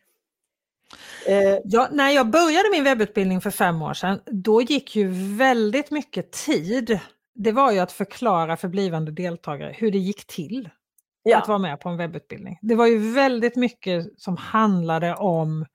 Eh, 1.28 1.60
ja, 1.64 1.88
när 1.91 2.10
jag 2.10 2.30
började 2.30 2.70
min 2.72 2.84
webbutbildning 2.84 3.41
för 3.41 3.49
fem 3.49 3.82
år 3.82 3.93
sedan, 3.93 4.20
då 4.26 4.62
gick 4.62 4.95
ju 4.95 5.08
väldigt 5.38 5.91
mycket 5.91 6.32
tid. 6.32 6.99
Det 7.36 7.51
var 7.51 7.72
ju 7.72 7.80
att 7.80 7.91
förklara 7.91 8.58
för 8.58 8.68
blivande 8.68 9.12
deltagare 9.12 9.76
hur 9.78 9.91
det 9.91 9.97
gick 9.97 10.28
till 10.28 10.70
ja. 11.24 11.38
att 11.38 11.47
vara 11.47 11.58
med 11.58 11.80
på 11.80 11.89
en 11.89 11.97
webbutbildning. 11.97 12.60
Det 12.62 12.76
var 12.76 12.88
ju 12.88 13.14
väldigt 13.14 13.56
mycket 13.56 14.20
som 14.20 14.38
handlade 14.38 15.16
om 15.16 15.66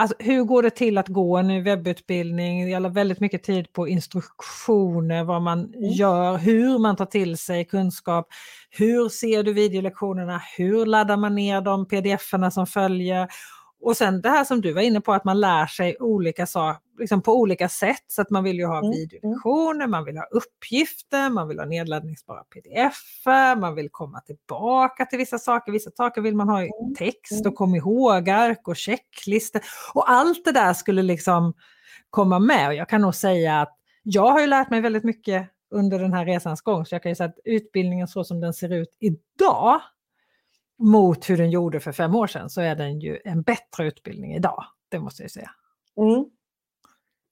Alltså, 0.00 0.16
hur 0.18 0.44
går 0.44 0.62
det 0.62 0.70
till 0.70 0.98
att 0.98 1.08
gå 1.08 1.36
en 1.36 1.64
webbutbildning? 1.64 2.70
Jag 2.70 2.82
la 2.82 2.88
väldigt 2.88 3.20
mycket 3.20 3.42
tid 3.42 3.72
på 3.72 3.88
instruktioner, 3.88 5.24
vad 5.24 5.42
man 5.42 5.58
mm. 5.58 5.90
gör, 5.90 6.36
hur 6.36 6.78
man 6.78 6.96
tar 6.96 7.06
till 7.06 7.38
sig 7.38 7.64
kunskap. 7.64 8.28
Hur 8.70 9.08
ser 9.08 9.42
du 9.42 9.52
videolektionerna? 9.52 10.42
Hur 10.56 10.86
laddar 10.86 11.16
man 11.16 11.34
ner 11.34 11.60
de 11.60 11.86
pdf-erna 11.86 12.50
som 12.50 12.66
följer? 12.66 13.28
Och 13.80 13.96
sen 13.96 14.20
det 14.20 14.28
här 14.28 14.44
som 14.44 14.60
du 14.60 14.72
var 14.72 14.82
inne 14.82 15.00
på, 15.00 15.12
att 15.12 15.24
man 15.24 15.40
lär 15.40 15.66
sig 15.66 15.96
olika 16.00 16.46
saker 16.46 16.88
liksom 16.98 17.22
på 17.22 17.32
olika 17.32 17.68
sätt. 17.68 18.04
Så 18.08 18.22
att 18.22 18.30
man 18.30 18.44
vill 18.44 18.56
ju 18.56 18.66
ha 18.66 18.78
mm. 18.78 18.90
videolektioner, 18.90 19.86
man 19.86 20.04
vill 20.04 20.16
ha 20.16 20.24
uppgifter, 20.24 21.30
man 21.30 21.48
vill 21.48 21.58
ha 21.58 21.66
nedladdningsbara 21.66 22.44
pdf 22.44 23.26
man 23.60 23.74
vill 23.74 23.88
komma 23.90 24.20
tillbaka 24.20 25.06
till 25.06 25.18
vissa 25.18 25.38
saker. 25.38 25.72
Vissa 25.72 25.90
saker 25.90 26.20
vill 26.20 26.36
man 26.36 26.48
ha 26.48 26.62
i 26.62 26.70
mm, 26.80 26.94
text 26.94 27.40
och 27.40 27.46
mm. 27.46 27.54
kom 27.54 27.74
ihåg-ark 27.74 28.68
och 28.68 28.76
checklistor. 28.76 29.62
Och 29.94 30.10
allt 30.10 30.44
det 30.44 30.52
där 30.52 30.74
skulle 30.74 31.02
liksom 31.02 31.54
komma 32.10 32.38
med. 32.38 32.68
Och 32.68 32.74
jag 32.74 32.88
kan 32.88 33.00
nog 33.00 33.14
säga 33.14 33.60
att 33.60 33.74
jag 34.02 34.30
har 34.30 34.40
ju 34.40 34.46
lärt 34.46 34.70
mig 34.70 34.80
väldigt 34.80 35.04
mycket 35.04 35.48
under 35.70 35.98
den 35.98 36.12
här 36.12 36.24
resans 36.24 36.60
gång. 36.60 36.86
Så 36.86 36.94
jag 36.94 37.02
kan 37.02 37.10
ju 37.10 37.16
säga 37.16 37.28
att 37.28 37.38
utbildningen 37.44 38.08
så 38.08 38.24
som 38.24 38.40
den 38.40 38.54
ser 38.54 38.72
ut 38.72 38.96
idag 39.00 39.80
mot 40.78 41.30
hur 41.30 41.36
den 41.36 41.50
gjorde 41.50 41.80
för 41.80 41.92
fem 41.92 42.14
år 42.14 42.26
sedan 42.26 42.50
så 42.50 42.60
är 42.60 42.74
den 42.74 43.00
ju 43.00 43.18
en 43.24 43.42
bättre 43.42 43.86
utbildning 43.86 44.34
idag. 44.34 44.64
Det 44.88 44.98
måste 44.98 45.22
jag 45.22 45.30
säga. 45.30 45.50
Mm. 45.96 46.24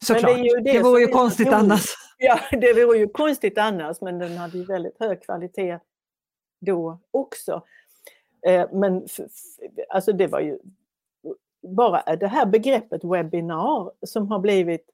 Såklart, 0.05 0.35
det, 0.35 0.41
är 0.41 0.45
ju 0.45 0.61
det, 0.61 0.73
det 0.73 0.83
vore 0.83 1.01
ju 1.01 1.07
konstigt 1.07 1.49
annars. 1.49 1.85
Ja, 2.19 2.41
det 2.51 2.85
vore 2.85 2.99
ju 2.99 3.09
konstigt 3.09 3.59
annars, 3.59 4.01
men 4.01 4.19
den 4.19 4.37
hade 4.37 4.59
ju 4.59 4.65
väldigt 4.65 5.01
hög 5.01 5.23
kvalitet 5.23 5.79
då 6.61 7.01
också. 7.11 7.63
Eh, 8.47 8.69
men 8.73 9.07
alltså 9.89 10.13
det 10.13 10.27
var 10.27 10.41
ju 10.41 10.59
bara 11.63 12.17
det 12.17 12.27
här 12.27 12.47
begreppet 12.47 13.05
webbinar 13.05 13.93
som 14.07 14.29
har 14.29 14.39
blivit 14.39 14.91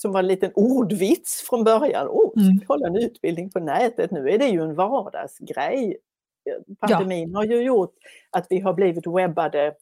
som 0.00 0.12
var 0.12 0.20
en 0.20 0.26
liten 0.26 0.52
ordvits 0.54 1.42
från 1.48 1.64
början. 1.64 2.08
Oh, 2.08 2.30
ska 2.30 2.40
mm. 2.40 2.60
hålla 2.68 2.86
en 2.86 2.96
utbildning 2.96 3.50
på 3.50 3.60
nätet? 3.60 4.10
Nu 4.10 4.30
är 4.30 4.38
det 4.38 4.46
ju 4.46 4.62
en 4.62 4.74
vardagsgrej. 4.74 5.96
Pandemin 6.80 7.30
ja. 7.30 7.38
har 7.38 7.44
ju 7.44 7.62
gjort 7.62 7.94
att 8.30 8.46
vi 8.50 8.60
har 8.60 8.74
blivit 8.74 9.06
webbade 9.06 9.74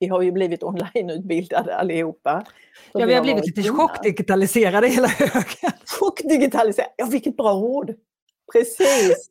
vi 0.00 0.06
har 0.06 0.22
ju 0.22 0.32
blivit 0.32 0.62
onlineutbildade 0.62 1.76
allihopa. 1.76 2.44
Ja, 2.92 3.06
vi 3.06 3.14
har 3.14 3.22
blivit 3.22 3.46
lite 3.46 3.72
chockdigitaliserade 3.72 4.88
hela 4.88 5.08
högen. 5.08 5.72
Chockdigitaliserade, 6.00 6.92
ja 6.96 7.06
vilket 7.06 7.36
bra 7.36 7.54
ord! 7.54 7.94
Precis! 8.52 9.30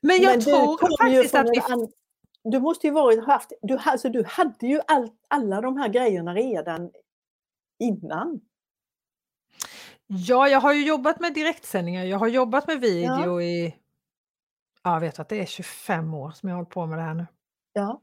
Men 0.00 0.22
jag 0.22 0.32
Men 0.32 0.40
tror 0.40 0.98
faktiskt 0.98 1.34
att 1.34 1.50
vi... 1.50 1.60
An... 1.72 1.88
Du 2.44 2.60
måste 2.60 2.86
ju 2.86 2.92
varit 2.92 3.24
haft, 3.24 3.52
du, 3.62 3.78
alltså, 3.84 4.08
du 4.08 4.24
hade 4.26 4.66
ju 4.66 4.80
all, 4.86 5.10
alla 5.28 5.60
de 5.60 5.76
här 5.76 5.88
grejerna 5.88 6.34
redan 6.34 6.90
innan. 7.78 8.40
Ja, 10.06 10.48
jag 10.48 10.60
har 10.60 10.72
ju 10.72 10.86
jobbat 10.86 11.20
med 11.20 11.34
direktsändningar, 11.34 12.04
jag 12.04 12.18
har 12.18 12.28
jobbat 12.28 12.66
med 12.66 12.80
video 12.80 13.40
ja. 13.40 13.42
i, 13.42 13.74
ja, 14.94 14.98
vet 14.98 15.18
att 15.18 15.28
det 15.28 15.40
är 15.40 15.46
25 15.46 16.14
år 16.14 16.30
som 16.30 16.48
jag 16.48 16.56
har 16.56 16.62
hållit 16.62 16.74
på 16.74 16.86
med 16.86 16.98
det 16.98 17.02
här 17.02 17.14
nu. 17.14 17.26
Ja. 17.72 18.02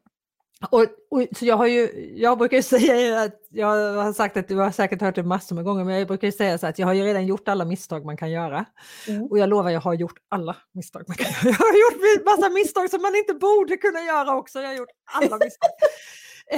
Och, 0.69 0.85
och, 1.09 1.27
så 1.37 1.45
jag, 1.45 1.57
har 1.57 1.67
ju, 1.67 2.13
jag 2.17 2.37
brukar 2.37 2.61
säga 2.77 3.21
att, 3.21 3.47
jag 3.49 3.93
har 4.03 4.13
sagt 4.13 4.37
att 4.37 4.47
du 4.47 4.55
har 4.55 4.71
säkert 4.71 5.01
hört 5.01 5.15
det 5.15 5.23
massor 5.23 5.55
med 5.55 5.65
gånger, 5.65 5.83
men 5.83 5.99
jag 5.99 6.07
brukar 6.07 6.31
säga 6.31 6.57
så 6.57 6.67
att 6.67 6.79
jag 6.79 6.87
har 6.87 6.93
ju 6.93 7.03
redan 7.03 7.25
gjort 7.25 7.47
alla 7.47 7.65
misstag 7.65 8.05
man 8.05 8.17
kan 8.17 8.31
göra. 8.31 8.65
Mm. 9.07 9.23
Och 9.23 9.39
jag 9.39 9.49
lovar, 9.49 9.69
jag 9.69 9.81
har 9.81 9.93
gjort 9.93 10.17
alla 10.29 10.55
misstag 10.71 11.03
man 11.07 11.17
kan 11.17 11.25
göra. 11.25 11.55
Jag 11.59 11.65
har 11.65 12.15
gjort 12.15 12.25
massa 12.25 12.49
misstag 12.49 12.89
som 12.89 13.01
man 13.01 13.15
inte 13.15 13.33
borde 13.33 13.77
kunna 13.77 13.99
göra 13.99 14.35
också. 14.35 14.59
Jag 14.59 14.67
har 14.67 14.75
gjort 14.75 14.89
alla 15.05 15.37
misstag. 15.37 15.69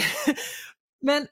men, 1.01 1.27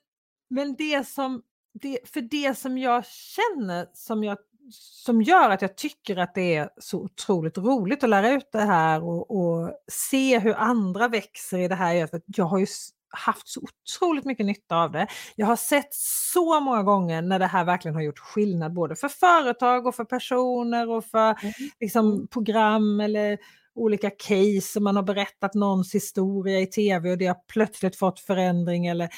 men 0.50 0.76
det 0.76 1.08
som, 1.08 1.42
det, 1.82 2.00
för 2.14 2.22
det 2.22 2.58
som 2.58 2.78
jag 2.78 3.06
känner 3.06 3.88
som 3.94 4.24
jag 4.24 4.38
som 4.72 5.22
gör 5.22 5.50
att 5.50 5.62
jag 5.62 5.78
tycker 5.78 6.18
att 6.18 6.36
det 6.36 6.56
är 6.56 6.70
så 6.78 7.00
otroligt 7.00 7.58
roligt 7.58 8.04
att 8.04 8.10
lära 8.10 8.32
ut 8.32 8.50
det 8.52 8.62
här 8.62 9.04
och, 9.04 9.32
och 9.32 9.72
se 9.92 10.40
hur 10.40 10.56
andra 10.56 11.08
växer 11.08 11.58
i 11.58 11.68
det 11.68 11.76
här. 11.76 12.08
För 12.08 12.22
jag 12.26 12.46
har 12.46 12.60
ju 12.60 12.68
haft 13.10 13.48
så 13.48 13.62
otroligt 13.62 14.26
mycket 14.26 14.46
nytta 14.46 14.76
av 14.76 14.92
det. 14.92 15.08
Jag 15.36 15.48
har 15.48 15.56
sett 15.56 15.94
så 16.34 16.60
många 16.60 16.84
gånger 16.84 17.22
när 17.22 17.40
det 17.40 17.46
här 17.46 17.66
verkligen 17.66 17.96
har 17.96 18.02
gjort 18.02 18.20
skillnad 18.20 18.74
både 18.74 18.96
för 18.96 19.08
företag 19.08 19.88
och 19.88 19.96
för 19.96 20.06
personer 20.06 20.90
och 20.90 21.06
för 21.06 21.44
mm. 21.44 21.54
liksom, 21.80 22.28
program 22.28 23.00
eller 23.00 23.38
olika 23.76 24.10
case, 24.10 24.80
man 24.80 24.96
har 24.96 25.04
berättat 25.04 25.54
någons 25.54 25.96
historia 25.96 26.60
i 26.60 26.68
tv 26.68 27.12
och 27.12 27.18
det 27.18 27.26
har 27.26 27.38
plötsligt 27.54 27.96
fått 27.96 28.20
förändring 28.20 28.86
eller 28.86 29.10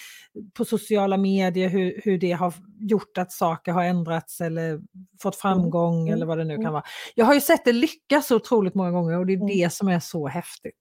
på 0.54 0.66
sociala 0.66 1.18
medier 1.18 1.70
hur, 1.70 2.02
hur 2.04 2.18
det 2.18 2.32
har 2.32 2.54
gjort 2.80 3.18
att 3.18 3.32
saker 3.32 3.72
har 3.72 3.84
ändrats 3.84 4.42
eller 4.42 4.82
fått 5.22 5.36
framgång 5.36 6.02
mm. 6.02 6.14
eller 6.14 6.26
vad 6.26 6.38
det 6.38 6.44
nu 6.44 6.54
kan 6.54 6.62
mm. 6.62 6.74
vara. 6.74 6.84
Jag 7.16 7.26
har 7.26 7.34
ju 7.34 7.42
sett 7.42 7.66
det 7.66 7.74
lyckas 7.74 8.28
så 8.28 8.36
otroligt 8.36 8.76
många 8.76 8.92
gånger 8.92 9.18
och 9.18 9.26
det 9.26 9.34
är 9.34 9.38
mm. 9.38 9.48
det 9.48 9.74
som 9.74 9.88
är 9.88 10.00
så 10.00 10.28
häftigt. 10.28 10.74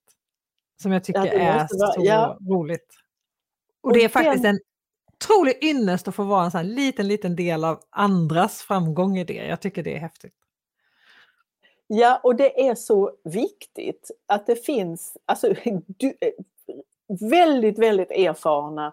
Som 0.82 0.92
jag 0.92 1.04
tycker 1.04 1.26
ja, 1.26 1.32
är 1.32 1.66
så 1.70 1.94
ja. 1.98 2.38
roligt. 2.50 2.86
Och, 3.82 3.90
och 3.90 3.96
det 3.96 4.04
är 4.04 4.08
faktiskt 4.08 4.44
en 4.44 4.58
otrolig 5.14 5.64
ynnest 5.64 6.08
att 6.08 6.14
få 6.14 6.24
vara 6.24 6.44
en 6.44 6.50
sån 6.50 6.66
liten, 6.68 7.08
liten 7.08 7.36
del 7.36 7.64
av 7.64 7.80
andras 7.90 8.62
framgång 8.62 9.18
i 9.18 9.24
det. 9.24 9.46
Jag 9.46 9.60
tycker 9.60 9.82
det 9.82 9.96
är 9.96 10.00
häftigt. 10.00 10.34
Ja, 11.86 12.20
och 12.22 12.36
det 12.36 12.68
är 12.68 12.74
så 12.74 13.12
viktigt 13.24 14.10
att 14.26 14.46
det 14.46 14.66
finns 14.66 15.16
alltså, 15.24 15.54
du, 15.86 16.14
väldigt, 17.30 17.78
väldigt 17.78 18.10
erfarna 18.10 18.92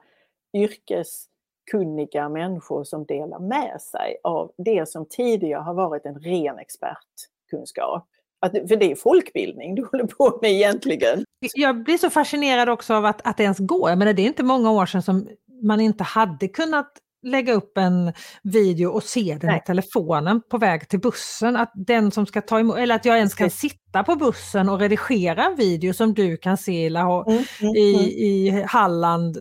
yrkeskunniga 0.53 2.29
människor 2.29 2.83
som 2.83 3.05
delar 3.05 3.39
med 3.39 3.81
sig 3.81 4.17
av 4.23 4.51
det 4.57 4.89
som 4.89 5.05
tidigare 5.09 5.61
har 5.61 5.73
varit 5.73 6.05
en 6.05 6.19
ren 6.19 6.59
expertkunskap. 6.59 8.07
Att, 8.39 8.51
för 8.51 8.75
det 8.75 8.91
är 8.91 8.95
folkbildning 8.95 9.75
du 9.75 9.85
håller 9.91 10.05
på 10.05 10.39
med 10.41 10.51
egentligen. 10.51 11.25
Jag 11.53 11.83
blir 11.83 11.97
så 11.97 12.09
fascinerad 12.09 12.69
också 12.69 12.93
av 12.93 13.05
att, 13.05 13.27
att 13.27 13.37
det 13.37 13.43
ens 13.43 13.59
går. 13.59 13.89
Jag 13.89 13.99
menar, 13.99 14.13
det 14.13 14.21
är 14.21 14.27
inte 14.27 14.43
många 14.43 14.71
år 14.71 14.85
sedan 14.85 15.01
som 15.01 15.27
man 15.61 15.81
inte 15.81 16.03
hade 16.03 16.47
kunnat 16.47 16.91
lägga 17.23 17.53
upp 17.53 17.77
en 17.77 18.13
video 18.43 18.89
och 18.89 19.03
se 19.03 19.37
den 19.41 19.55
i 19.55 19.59
telefonen 19.65 20.41
på 20.49 20.57
väg 20.57 20.89
till 20.89 20.99
bussen. 20.99 21.55
Att 21.55 21.71
den 21.73 22.11
som 22.11 22.25
ska 22.25 22.41
ta 22.41 22.59
emot, 22.59 22.77
eller 22.77 22.95
att 22.95 23.05
jag 23.05 23.17
ens 23.17 23.33
kan 23.33 23.49
sitta 23.49 24.03
på 24.03 24.15
bussen 24.15 24.69
och 24.69 24.79
redigera 24.79 25.45
en 25.45 25.55
video 25.55 25.93
som 25.93 26.13
du 26.13 26.37
kan 26.37 26.57
se 26.57 26.85
i, 26.85 26.87
mm, 26.87 27.43
mm, 27.61 27.75
i, 27.75 28.49
mm. 28.49 28.61
i 28.61 28.65
Halland 28.67 29.37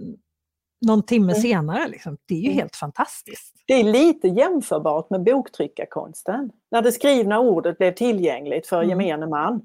någon 0.87 1.03
timme 1.03 1.33
mm. 1.33 1.43
senare. 1.43 1.89
Liksom. 1.89 2.17
Det 2.29 2.35
är 2.35 2.39
ju 2.39 2.47
mm. 2.47 2.59
helt 2.59 2.77
fantastiskt. 2.77 3.55
Det 3.67 3.75
är 3.75 3.85
lite 3.85 4.29
jämförbart 4.29 5.11
med 5.11 5.23
boktryckarkonsten. 5.23 6.51
När 6.71 6.83
det 6.83 6.93
skrivna 6.93 7.41
ordet 7.41 7.79
blev 7.79 7.95
tillgängligt 7.95 8.67
för 8.67 8.83
mm. 8.83 8.89
gemene 8.89 9.27
man. 9.27 9.61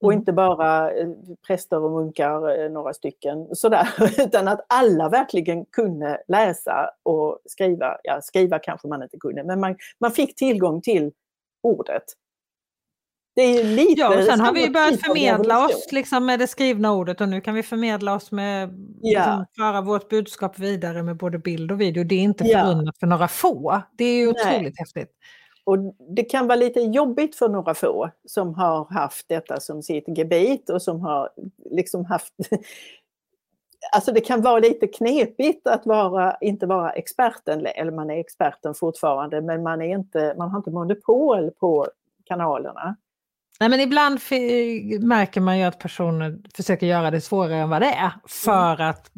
Och 0.00 0.12
inte 0.12 0.32
bara 0.32 0.90
eh, 0.92 1.08
präster 1.46 1.82
och 1.84 1.90
munkar, 1.90 2.64
eh, 2.64 2.70
några 2.70 2.94
stycken, 2.94 3.46
sådär, 3.56 3.88
utan 4.20 4.48
att 4.48 4.66
alla 4.68 5.08
verkligen 5.08 5.64
kunde 5.64 6.22
läsa 6.28 6.90
och 7.02 7.38
skriva. 7.44 7.96
Ja, 8.02 8.20
skriva 8.22 8.58
kanske 8.58 8.88
man 8.88 9.02
inte 9.02 9.16
kunde, 9.18 9.44
men 9.44 9.60
man, 9.60 9.76
man 10.00 10.10
fick 10.12 10.36
tillgång 10.36 10.80
till 10.82 11.12
ordet. 11.62 12.02
Det 13.34 13.42
är 13.42 13.64
lite 13.64 14.00
ja, 14.00 14.18
och 14.18 14.24
sen 14.24 14.40
har 14.40 14.52
vi 14.52 14.70
börjat 14.70 14.90
typ 14.90 15.06
förmedla 15.06 15.64
oss 15.66 15.88
liksom 15.92 16.26
med 16.26 16.38
det 16.38 16.46
skrivna 16.46 16.92
ordet 16.92 17.20
och 17.20 17.28
nu 17.28 17.40
kan 17.40 17.54
vi 17.54 17.62
förmedla 17.62 18.14
oss 18.14 18.32
med, 18.32 18.68
Ja. 19.00 19.18
liksom, 19.18 19.46
föra 19.56 19.80
vårt 19.80 20.08
budskap 20.08 20.58
vidare 20.58 21.02
med 21.02 21.16
både 21.16 21.38
bild 21.38 21.72
och 21.72 21.80
video. 21.80 22.04
Det 22.04 22.14
är 22.14 22.20
inte 22.20 22.44
Ja. 22.44 22.62
förunnat 22.64 22.98
för 22.98 23.06
några 23.06 23.28
få. 23.28 23.82
Det 23.98 24.04
är 24.04 24.16
ju 24.16 24.28
otroligt 24.28 24.78
häftigt. 24.78 25.10
Och 25.70 25.94
det 26.16 26.22
kan 26.22 26.46
vara 26.46 26.56
lite 26.56 26.80
jobbigt 26.80 27.36
för 27.36 27.48
några 27.48 27.74
få 27.74 28.10
som 28.24 28.54
har 28.54 28.84
haft 28.84 29.28
detta 29.28 29.60
som 29.60 29.82
sitt 29.82 30.04
gebit 30.18 30.70
och 30.70 30.82
som 30.82 31.00
har 31.00 31.30
liksom 31.70 32.04
haft... 32.04 32.34
Alltså 33.92 34.12
det 34.12 34.20
kan 34.20 34.42
vara 34.42 34.58
lite 34.58 34.86
knepigt 34.86 35.66
att 35.66 35.86
vara, 35.86 36.36
inte 36.40 36.66
vara 36.66 36.92
experten, 36.92 37.66
eller 37.66 37.92
man 37.92 38.10
är 38.10 38.20
experten 38.20 38.74
fortfarande, 38.74 39.40
men 39.40 39.62
man, 39.62 39.82
är 39.82 39.94
inte, 39.94 40.34
man 40.38 40.50
har 40.50 40.58
inte 40.58 40.70
monopol 40.70 41.50
på 41.50 41.86
kanalerna. 42.24 42.96
Nej, 43.60 43.68
men 43.68 43.80
ibland 43.80 44.20
märker 45.00 45.40
man 45.40 45.58
ju 45.58 45.64
att 45.64 45.78
personer 45.78 46.38
försöker 46.54 46.86
göra 46.86 47.10
det 47.10 47.20
svårare 47.20 47.56
än 47.56 47.70
vad 47.70 47.82
det 47.82 47.92
är 47.94 48.12
för 48.26 48.80
att 48.80 49.10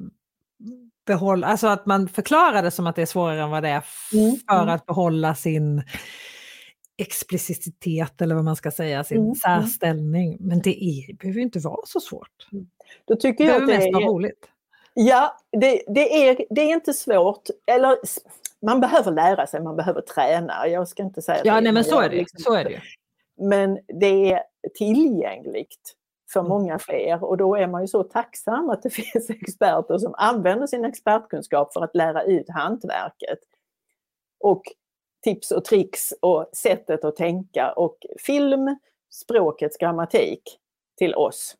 behålla, 1.06 1.46
alltså 1.46 1.66
att 1.66 1.86
man 1.86 2.08
förklarar 2.08 2.62
det 2.62 2.70
som 2.70 2.86
att 2.86 2.96
det 2.96 3.02
är 3.02 3.06
svårare 3.06 3.42
än 3.42 3.50
vad 3.50 3.62
det 3.62 3.68
är 3.68 3.84
Mm, 4.12 4.36
för 4.48 4.62
mm. 4.62 4.74
att 4.74 4.86
behålla 4.86 5.34
sin 5.34 5.82
explicititet 7.02 8.20
eller 8.22 8.34
vad 8.34 8.44
man 8.44 8.56
ska 8.56 8.70
säga, 8.70 9.04
sin 9.04 9.16
Mm, 9.16 9.24
mm. 9.26 9.34
särställning. 9.34 10.36
Men 10.40 10.58
det 10.60 10.84
är, 10.84 11.14
behöver 11.14 11.40
inte 11.40 11.58
vara 11.58 11.80
så 11.86 12.00
svårt. 12.00 12.48
Då 13.04 13.16
tycker 13.16 13.44
Det 13.44 13.50
jag 13.50 13.60
behöver 13.66 13.72
det 13.72 13.78
mest 13.92 13.94
vara 13.94 14.04
roligt. 14.14 14.48
ja, 14.94 15.36
det, 15.52 15.82
det, 15.86 16.28
är, 16.28 16.44
det 16.50 16.60
är 16.60 16.72
inte 16.74 16.92
svårt. 16.94 17.42
Eller 17.66 17.96
man 18.66 18.80
behöver 18.80 19.10
lära 19.12 19.46
sig, 19.46 19.62
man 19.62 19.76
behöver 19.76 20.00
träna. 20.00 20.68
Jag 20.68 20.88
ska 20.88 21.02
inte 21.02 21.22
säga 21.22 21.40
Ja, 21.44 21.54
det- 21.54 21.60
nej, 21.60 21.72
men 21.72 21.84
så 21.84 22.00
är 22.00 22.08
det 22.10 22.16
liksom 22.16 22.38
Så 22.38 22.54
är 22.54 22.64
det. 22.64 22.80
Men 23.40 23.78
det 24.00 24.32
är 24.32 24.42
tillgängligt 24.74 25.94
för 26.32 26.40
Mm. 26.40 26.48
många 26.50 26.78
fler 26.78 27.24
och 27.24 27.36
då 27.36 27.56
är 27.56 27.66
man 27.66 27.80
ju 27.82 27.88
så 27.88 28.02
tacksam 28.02 28.70
att 28.70 28.82
det 28.82 28.90
finns 29.12 29.30
experter 29.30 29.98
som 29.98 30.14
använder 30.16 30.66
sin 30.66 30.84
expertkunskap 30.84 31.72
för 31.72 31.80
att 31.84 31.94
lära 31.96 32.22
ut 32.22 32.48
hantverket. 32.50 33.38
Och 34.40 34.62
tips 35.24 35.50
och 35.50 35.64
tricks 35.64 36.12
och 36.20 36.50
sättet 36.52 37.04
att 37.04 37.16
tänka 37.16 37.72
och 37.72 37.98
film, 38.26 38.76
språkets 39.10 39.76
grammatik 39.78 40.42
till 40.98 41.14
oss 41.14 41.56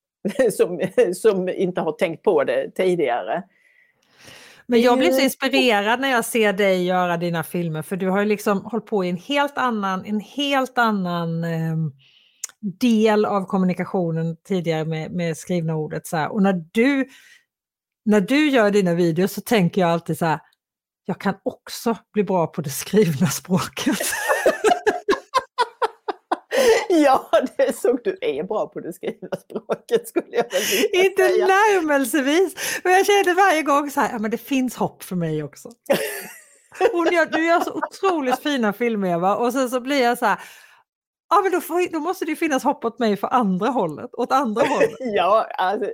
som, 0.52 0.80
som 1.14 1.48
inte 1.48 1.80
har 1.80 1.92
tänkt 1.92 2.22
på 2.22 2.44
det 2.44 2.70
tidigare. 2.70 3.42
Men 4.66 4.80
jag 4.80 4.98
blir 4.98 5.10
så 5.10 5.18
ju- 5.18 5.24
inspirerad 5.24 6.00
när 6.00 6.10
jag 6.10 6.24
ser 6.24 6.52
dig 6.52 6.84
göra 6.84 7.16
dina 7.16 7.42
filmer 7.44 7.82
för 7.82 7.96
du 7.96 8.08
har 8.08 8.20
ju 8.20 8.26
liksom 8.26 8.64
hållit 8.64 8.86
på 8.86 9.04
i 9.04 9.08
en 9.08 9.16
helt 9.16 9.58
annan, 9.58 10.04
en 10.04 10.20
helt 10.20 10.78
annan 10.78 11.44
ehm, 11.44 11.92
del 12.80 13.24
av 13.24 13.44
kommunikationen 13.44 14.36
tidigare 14.36 14.84
med, 14.84 15.12
med 15.12 15.36
skrivna 15.36 15.76
ordet. 15.76 16.06
Så 16.06 16.16
här. 16.16 16.32
Och 16.32 16.42
när 16.42 16.64
du, 16.72 17.08
när 18.04 18.20
du 18.20 18.48
gör 18.48 18.70
dina 18.70 18.94
videos 18.94 19.32
så 19.32 19.40
tänker 19.40 19.80
jag 19.80 19.90
alltid 19.90 20.18
så 20.18 20.26
här, 20.26 20.40
jag 21.04 21.20
kan 21.20 21.34
också 21.42 21.96
bli 22.12 22.24
bra 22.24 22.46
på 22.46 22.60
det 22.60 22.70
skrivna 22.70 23.26
språket. 23.26 23.98
Ja, 26.88 27.28
det 27.56 27.62
är 27.68 27.72
så 27.72 27.98
du 28.04 28.18
är 28.20 28.42
bra 28.44 28.66
på 28.66 28.80
det 28.80 28.92
skrivna 28.92 29.28
språket 29.36 30.08
skulle 30.08 30.26
jag 30.36 30.52
väl 30.52 30.62
vilja 30.92 31.04
Inte 31.10 31.28
säga. 31.28 31.46
närmelsevis, 31.46 32.80
men 32.84 32.92
jag 32.92 33.06
känner 33.06 33.34
varje 33.34 33.62
gång 33.62 33.90
så 33.90 34.00
här, 34.00 34.12
ja 34.12 34.18
men 34.18 34.30
det 34.30 34.38
finns 34.38 34.76
hopp 34.76 35.02
för 35.02 35.16
mig 35.16 35.42
också. 35.42 35.68
Hon 36.92 37.12
gör, 37.12 37.26
du 37.26 37.46
gör 37.46 37.60
så 37.60 37.72
otroligt 37.72 38.38
fina 38.42 38.72
filmer 38.72 39.08
Eva 39.08 39.36
och 39.36 39.52
sen 39.52 39.70
så 39.70 39.80
blir 39.80 40.02
jag 40.02 40.18
så 40.18 40.26
här, 40.26 40.38
ja 41.30 41.40
men 41.42 41.52
då, 41.52 41.60
får, 41.60 41.92
då 41.92 42.00
måste 42.00 42.24
det 42.24 42.36
finnas 42.36 42.64
hopp 42.64 42.84
åt 42.84 42.98
mig 42.98 43.16
för 43.16 43.28
andra 43.28 43.68
hållet, 43.68 44.10
åt 44.14 44.32
andra 44.32 44.66
hållet. 44.66 44.90
Ja, 44.98 45.46
alltså, 45.58 45.90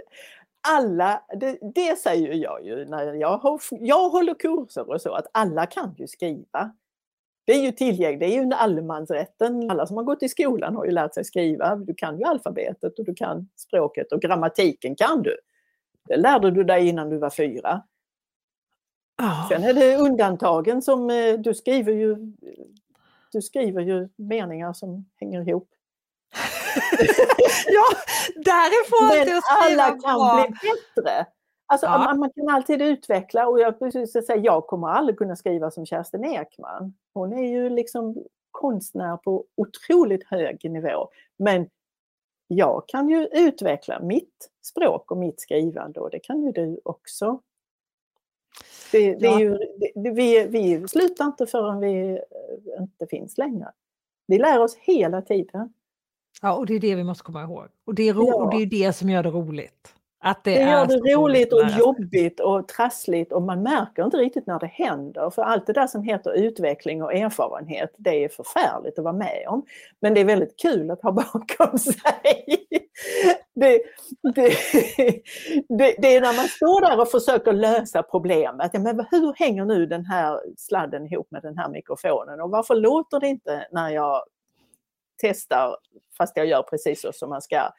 alla, 0.68 1.22
det, 1.40 1.58
det 1.74 1.98
säger 1.98 2.34
jag 2.34 2.64
ju 2.64 2.84
när 2.84 3.14
jag, 3.14 3.38
har, 3.38 3.60
jag 3.70 4.08
håller 4.08 4.34
kurser 4.34 4.90
och 4.90 5.00
så, 5.00 5.14
att 5.14 5.26
alla 5.32 5.66
kan 5.66 5.94
ju 5.98 6.06
skriva. 6.06 6.72
Det 7.44 7.52
är 7.52 7.62
ju 7.62 7.72
tillgängligt, 7.72 8.20
det 8.20 8.26
är 8.26 8.34
ju 8.34 8.42
en 8.42 8.52
allemansrätten. 8.52 9.70
Alla 9.70 9.86
som 9.86 9.96
har 9.96 10.04
gått 10.04 10.22
i 10.22 10.28
skolan 10.28 10.76
har 10.76 10.84
ju 10.84 10.90
lärt 10.90 11.14
sig 11.14 11.24
skriva. 11.24 11.76
Du 11.76 11.94
kan 11.94 12.18
ju 12.18 12.24
alfabetet 12.24 12.98
och 12.98 13.04
du 13.04 13.14
kan 13.14 13.48
språket 13.56 14.12
och 14.12 14.20
grammatiken 14.20 14.96
kan 14.96 15.22
du. 15.22 15.36
Det 16.08 16.16
lärde 16.16 16.50
du 16.50 16.64
dig 16.64 16.88
innan 16.88 17.10
du 17.10 17.18
var 17.18 17.30
fyra. 17.30 17.82
Ja. 19.16 19.46
Sen 19.50 19.64
är 19.64 19.74
det 19.74 19.96
undantagen 19.96 20.82
som 20.82 21.10
eh, 21.10 21.34
du 21.38 21.54
skriver 21.54 21.92
ju 21.92 22.32
du 23.32 23.42
skriver 23.42 23.82
ju 23.82 24.08
meningar 24.16 24.72
som 24.72 25.04
hänger 25.16 25.48
ihop. 25.48 25.68
ja, 27.68 27.84
därifrån 28.34 29.10
till 29.24 29.28
Men 29.28 29.38
att 29.38 29.44
skriva 29.44 29.82
alla 29.82 30.00
kan 30.00 30.18
bra. 30.18 30.46
bli 30.46 30.70
bättre. 30.70 31.26
Alltså, 31.66 31.86
Ja. 31.86 31.98
man, 31.98 32.18
man 32.18 32.30
kan 32.30 32.48
alltid 32.48 32.82
utveckla 32.82 33.46
och 33.48 33.60
jag, 33.60 33.78
precis 33.78 34.16
att 34.16 34.26
säga, 34.26 34.38
jag 34.42 34.66
kommer 34.66 34.88
aldrig 34.88 35.18
kunna 35.18 35.36
skriva 35.36 35.70
som 35.70 35.86
Kerstin 35.86 36.24
Ekman. 36.24 36.94
Hon 37.14 37.32
är 37.32 37.48
ju 37.48 37.70
liksom 37.70 38.24
konstnär 38.50 39.16
på 39.16 39.44
otroligt 39.56 40.24
hög 40.26 40.70
nivå. 40.70 41.08
Men 41.38 41.68
jag 42.46 42.84
kan 42.88 43.08
ju 43.08 43.26
utveckla 43.32 44.00
mitt 44.00 44.50
språk 44.62 45.10
och 45.10 45.16
mitt 45.16 45.40
skrivande 45.40 46.00
och 46.00 46.10
det 46.10 46.18
kan 46.20 46.42
ju 46.42 46.52
du 46.52 46.80
också. 46.84 47.40
Det, 48.92 49.14
det 49.14 49.26
Ja. 49.26 49.40
ju, 49.40 49.50
det, 49.50 49.92
det, 49.94 50.10
vi, 50.10 50.46
vi 50.46 50.88
slutar 50.88 51.24
inte 51.24 51.46
förrän 51.46 51.80
vi 51.80 52.10
eh, 52.10 52.82
inte 52.82 53.06
finns 53.06 53.38
längre. 53.38 53.72
Vi 54.26 54.38
lär 54.38 54.60
oss 54.60 54.76
hela 54.76 55.22
tiden. 55.22 55.72
Ja, 56.42 56.52
och 56.56 56.66
det 56.66 56.74
är 56.74 56.80
det 56.80 56.94
vi 56.94 57.04
måste 57.04 57.24
komma 57.24 57.42
ihåg. 57.42 57.66
Och 57.86 57.94
det 57.94 58.08
är, 58.08 58.14
ro- 58.14 58.28
Ja. 58.28 58.34
och 58.34 58.50
det, 58.50 58.62
är 58.62 58.66
det 58.66 58.92
som 58.92 59.10
gör 59.10 59.22
det 59.22 59.30
roligt. 59.30 59.94
Att 60.20 60.44
det, 60.44 60.54
Det 60.54 60.60
gör 60.60 60.86
det 60.86 61.14
roligt 61.14 61.52
och 61.52 61.62
jobbigt 61.78 62.40
och 62.40 62.68
trassligt 62.68 63.32
och 63.32 63.42
man 63.42 63.62
märker 63.62 64.04
inte 64.04 64.16
riktigt 64.16 64.46
när 64.46 64.58
det 64.58 64.66
händer. 64.66 65.30
För 65.30 65.42
allt 65.42 65.66
det 65.66 65.72
där 65.72 65.86
som 65.86 66.02
heter 66.02 66.32
utveckling 66.32 67.02
och 67.02 67.14
erfarenhet, 67.14 67.94
det 67.98 68.24
är 68.24 68.28
förfärligt 68.28 68.98
att 68.98 69.04
vara 69.04 69.14
med 69.14 69.44
om. 69.48 69.62
Men 70.00 70.14
det 70.14 70.20
är 70.20 70.24
väldigt 70.24 70.60
kul 70.62 70.90
att 70.90 71.02
ha 71.02 71.12
bakom 71.32 71.78
sig. 71.78 72.66
Det, 73.54 73.80
det, 74.34 74.52
det, 75.68 75.94
det 75.98 76.16
är 76.16 76.20
när 76.20 76.36
man 76.36 76.48
står 76.48 76.80
där 76.80 77.00
och 77.00 77.08
försöker 77.10 77.52
lösa 77.52 78.02
problemet. 78.02 78.70
Ja, 78.72 78.80
men 78.80 79.06
hur 79.10 79.32
hänger 79.36 79.64
nu 79.64 79.86
den 79.86 80.04
här 80.04 80.40
sladden 80.56 81.06
ihop 81.06 81.30
med 81.30 81.42
den 81.42 81.58
här 81.58 81.68
mikrofonen 81.68 82.40
och 82.40 82.50
varför 82.50 82.74
låter 82.74 83.20
det 83.20 83.28
inte 83.28 83.66
när 83.72 83.90
jag 83.90 84.22
testar 85.18 85.76
fast 86.18 86.36
jag 86.36 86.46
gör 86.46 86.62
precis 86.62 87.00
så 87.02 87.12
som 87.12 87.30
man 87.30 87.42
ska? 87.42 87.70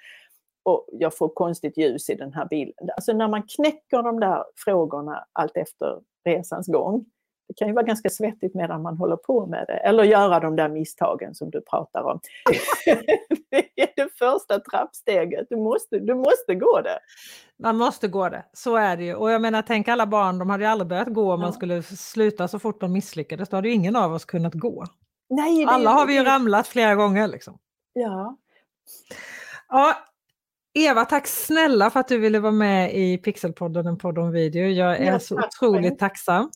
och 0.64 0.88
jag 0.92 1.18
får 1.18 1.30
konstigt 1.30 1.78
ljus 1.78 2.10
i 2.10 2.16
den 2.16 2.34
här 2.34 2.46
bilden. 2.50 2.90
Alltså 2.96 3.14
när 3.14 3.28
man 3.28 3.44
knäcker 3.44 4.04
de 4.04 4.20
där 4.20 4.44
frågorna 4.56 5.26
allt 5.34 5.58
efter 5.58 6.00
resans 6.26 6.68
gång. 6.68 7.06
Det 7.48 7.54
kan 7.54 7.68
ju 7.68 7.74
vara 7.74 7.86
ganska 7.86 8.10
svettigt 8.10 8.56
medan 8.56 8.82
man 8.82 8.98
håller 8.98 9.16
på 9.16 9.46
med 9.46 9.66
det. 9.68 9.74
Eller 9.78 10.04
göra 10.04 10.40
de 10.40 10.56
där 10.56 10.70
misstagen 10.70 11.36
som 11.36 11.50
du 11.50 11.62
pratar 11.62 12.04
om. 12.04 12.20
det 13.50 13.82
är 13.82 13.90
det 13.96 14.10
första 14.20 14.60
trappsteget. 14.60 15.48
Du 15.50 15.58
måste, 15.58 16.00
du 16.00 16.16
måste 16.16 16.56
gå 16.56 16.82
det. 16.82 17.00
Man 17.64 17.78
måste 17.78 18.08
gå 18.08 18.30
det, 18.30 18.46
så 18.54 18.76
är 18.76 18.98
det 18.98 19.04
ju. 19.04 19.16
Och 19.16 19.32
jag 19.32 19.42
menar, 19.42 19.62
tänk 19.62 19.88
alla 19.88 20.08
barn, 20.08 20.40
de 20.40 20.50
hade 20.50 20.64
ju 20.64 20.70
aldrig 20.70 20.88
börjat 20.88 21.14
gå 21.14 21.34
om 21.34 21.40
man 21.40 21.50
Ja. 21.50 21.54
skulle 21.54 21.84
sluta 21.84 22.48
så 22.48 22.60
fort 22.60 22.82
de 22.82 22.92
misslyckades. 22.94 23.50
Då 23.50 23.58
hade 23.58 23.68
ju 23.68 23.74
ingen 23.74 23.96
av 23.96 24.14
oss 24.14 24.26
kunnat 24.26 24.54
gå. 24.54 24.86
Nej, 25.30 25.66
Alla 25.66 25.90
har 25.90 26.06
vi 26.06 26.14
ju 26.14 26.24
ramlat 26.24 26.68
flera 26.68 26.96
gånger. 26.96 27.28
Liksom. 27.28 27.58
Ja. 27.94 28.38
Ja, 29.70 29.98
Eva, 30.74 31.06
tack 31.06 31.28
snälla 31.28 31.90
för 31.90 32.00
att 32.00 32.08
du 32.08 32.18
ville 32.18 32.40
vara 32.40 32.52
med 32.52 32.96
i 32.96 33.18
Pixelpodden, 33.18 33.88
en 33.88 33.98
podd 33.98 34.18
om 34.18 34.32
video. 34.32 34.64
Jag 34.64 34.98
är 34.98 35.12
Ja, 35.12 35.20
så 35.20 35.40
otroligt 35.40 36.00
tacksam. 36.00 36.52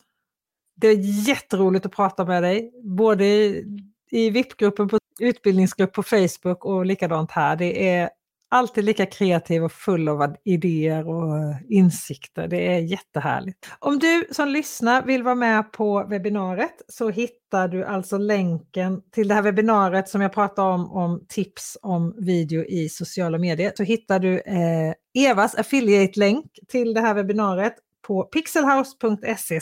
Det 0.76 0.88
är 0.88 1.28
jätteroligt 1.28 1.86
att 1.86 1.92
prata 1.92 2.24
med 2.24 2.42
dig, 2.42 2.72
både 2.82 3.24
i, 3.24 3.64
i 4.10 4.30
VIP-gruppen, 4.30 4.88
på 4.88 4.98
utbildningsgrupp 5.20 5.92
på 5.92 6.02
Facebook 6.02 6.64
och 6.64 6.86
likadant 6.86 7.30
här. 7.30 7.56
Det 7.56 7.88
är 7.88 8.10
alltid 8.48 8.84
lika 8.84 9.06
kreativ 9.06 9.64
och 9.64 9.72
full 9.72 10.08
av 10.08 10.36
idéer 10.44 11.08
och 11.08 11.38
eh, 11.38 11.56
insikter. 11.68 12.48
Det 12.48 12.74
är 12.74 12.78
jättehärligt. 12.78 13.66
Om 13.78 13.98
du 13.98 14.26
som 14.30 14.48
lyssnar 14.48 15.02
vill 15.02 15.22
vara 15.22 15.34
med 15.34 15.72
på 15.72 16.06
webbinariet 16.10 16.82
så 16.88 17.10
hittar 17.10 17.68
du 17.68 17.84
alltså 17.84 18.18
länken 18.18 19.02
till 19.10 19.28
det 19.28 19.34
här 19.34 19.42
webbinariet 19.42 20.08
som 20.08 20.20
jag 20.20 20.32
pratade 20.32 20.74
om, 20.74 20.92
om 20.92 21.26
tips 21.28 21.78
om 21.82 22.14
video 22.18 22.64
i 22.64 22.88
sociala 22.88 23.38
medier. 23.38 23.72
Så 23.76 23.82
hittar 23.82 24.18
du 24.18 24.40
eh, 24.40 24.94
Evas 25.30 25.54
affiliate-länk 25.54 26.46
till 26.68 26.94
det 26.94 27.00
här 27.00 27.14
webbinariet 27.14 27.74
på 28.06 28.22
pixelhouse.se 28.22 29.60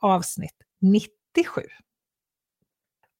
avsnitt 0.00 0.56
97. 0.80 1.62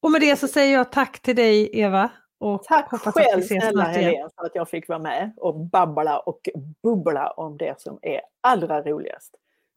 Och 0.03 0.11
med 0.11 0.21
det 0.21 0.37
så 0.37 0.49
säger 0.49 0.73
jag 0.77 0.93
tack 0.93 1.23
till 1.23 1.37
dig 1.37 1.71
Eva. 1.73 2.11
Och 2.45 2.63
Tack 2.63 2.89
själv 2.89 3.43
snälla. 3.43 3.85
Helene 3.85 4.29
för 4.37 4.47
att 4.47 4.55
jag 4.55 4.69
fick 4.69 4.89
vara 4.89 4.99
med 4.99 5.33
och 5.37 5.61
babbla 5.61 6.19
och 6.19 6.41
bubbla 6.83 7.31
om 7.31 7.57
det 7.57 7.81
som 7.81 7.99
är 8.03 8.21
allra 8.41 8.83
roligast. 8.83 9.35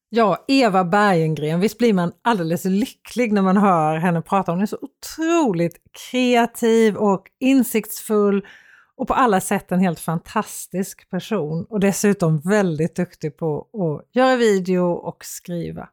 Ja, 0.10 0.46
Eva 0.48 0.84
Bergengren, 0.84 1.60
visst 1.60 1.78
blir 1.78 1.94
man 1.94 2.12
alldeles 2.22 2.66
lycklig 2.66 3.34
när 3.34 3.42
man 3.42 3.58
hör 3.58 3.98
henne 3.98 4.22
prata. 4.22 4.52
Hon 4.52 4.62
är 4.62 4.66
så 4.66 4.78
otroligt 4.82 5.82
kreativ 6.12 6.96
och 6.96 7.28
insiktsfull 7.40 8.46
och 8.96 9.08
på 9.08 9.14
alla 9.14 9.42
sätt 9.42 9.72
en 9.72 9.80
helt 9.80 10.00
fantastisk 10.00 11.10
person 11.10 11.66
och 11.70 11.80
dessutom 11.80 12.40
väldigt 12.40 12.96
duktig 12.96 13.38
på 13.38 13.60
att 13.60 14.16
göra 14.16 14.36
video 14.36 14.92
och 14.92 15.26
skriva. 15.26 15.90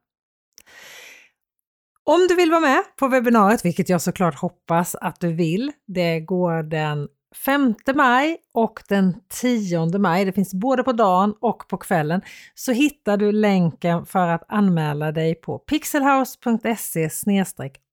Om 2.06 2.26
du 2.28 2.34
vill 2.34 2.50
vara 2.50 2.60
med 2.60 2.82
på 2.96 3.08
webbinariet, 3.08 3.64
vilket 3.64 3.88
jag 3.88 4.02
såklart 4.02 4.34
hoppas 4.34 4.94
att 4.94 5.20
du 5.20 5.32
vill, 5.32 5.72
det 5.86 6.20
går 6.20 6.62
den 6.62 7.08
5 7.44 7.74
maj 7.94 8.36
och 8.54 8.82
den 8.88 9.16
10 9.28 9.98
maj, 9.98 10.24
det 10.24 10.32
finns 10.32 10.54
både 10.54 10.82
på 10.82 10.92
dagen 10.92 11.34
och 11.40 11.68
på 11.68 11.76
kvällen, 11.76 12.22
så 12.54 12.72
hittar 12.72 13.16
du 13.16 13.32
länken 13.32 14.06
för 14.06 14.28
att 14.28 14.44
anmäla 14.48 15.12
dig 15.12 15.34
på 15.34 15.58
pixelhouse.se 15.58 17.10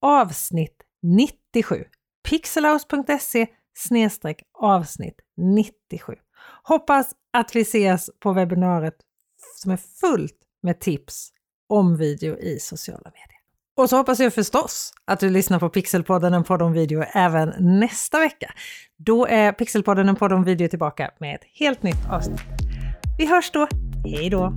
avsnitt 0.01 0.84
97. 1.03 1.84
pixelhouse.se 2.30 3.47
avsnitt 4.59 5.20
97. 5.38 6.16
Hoppas 6.64 7.12
att 7.34 7.55
vi 7.55 7.62
ses 7.62 8.09
på 8.20 8.34
webbinariet 8.34 8.95
som 9.62 9.72
är 9.72 9.78
fullt 9.78 10.38
med 10.64 10.80
tips 10.80 11.30
om 11.70 11.97
video 11.97 12.38
i 12.38 12.59
sociala 12.59 13.12
medier. 13.12 13.30
Och 13.78 13.89
så 13.89 13.97
hoppas 13.97 14.19
jag 14.19 14.34
förstås 14.34 14.93
att 15.05 15.19
du 15.19 15.30
lyssnar 15.30 15.59
på 15.59 15.69
Pixelpodden, 15.69 16.34
en 16.34 16.43
podd 16.43 16.61
om 16.61 16.74
video, 16.74 17.03
även 17.13 17.53
nästa 17.59 18.19
vecka. 18.19 18.53
Då 18.97 19.28
är 19.28 19.51
Pixelpodden, 19.51 20.09
en 20.09 20.15
podd 20.15 20.34
om 20.34 20.43
video 20.43 20.67
tillbaka 20.67 21.11
med 21.19 21.36
ett 21.36 21.43
helt 21.59 21.84
nytt 21.84 22.09
avsnitt. 22.09 22.41
Vi 23.17 23.26
hörs 23.26 23.51
då. 23.51 23.67
Hej 24.05 24.30
då! 24.30 24.53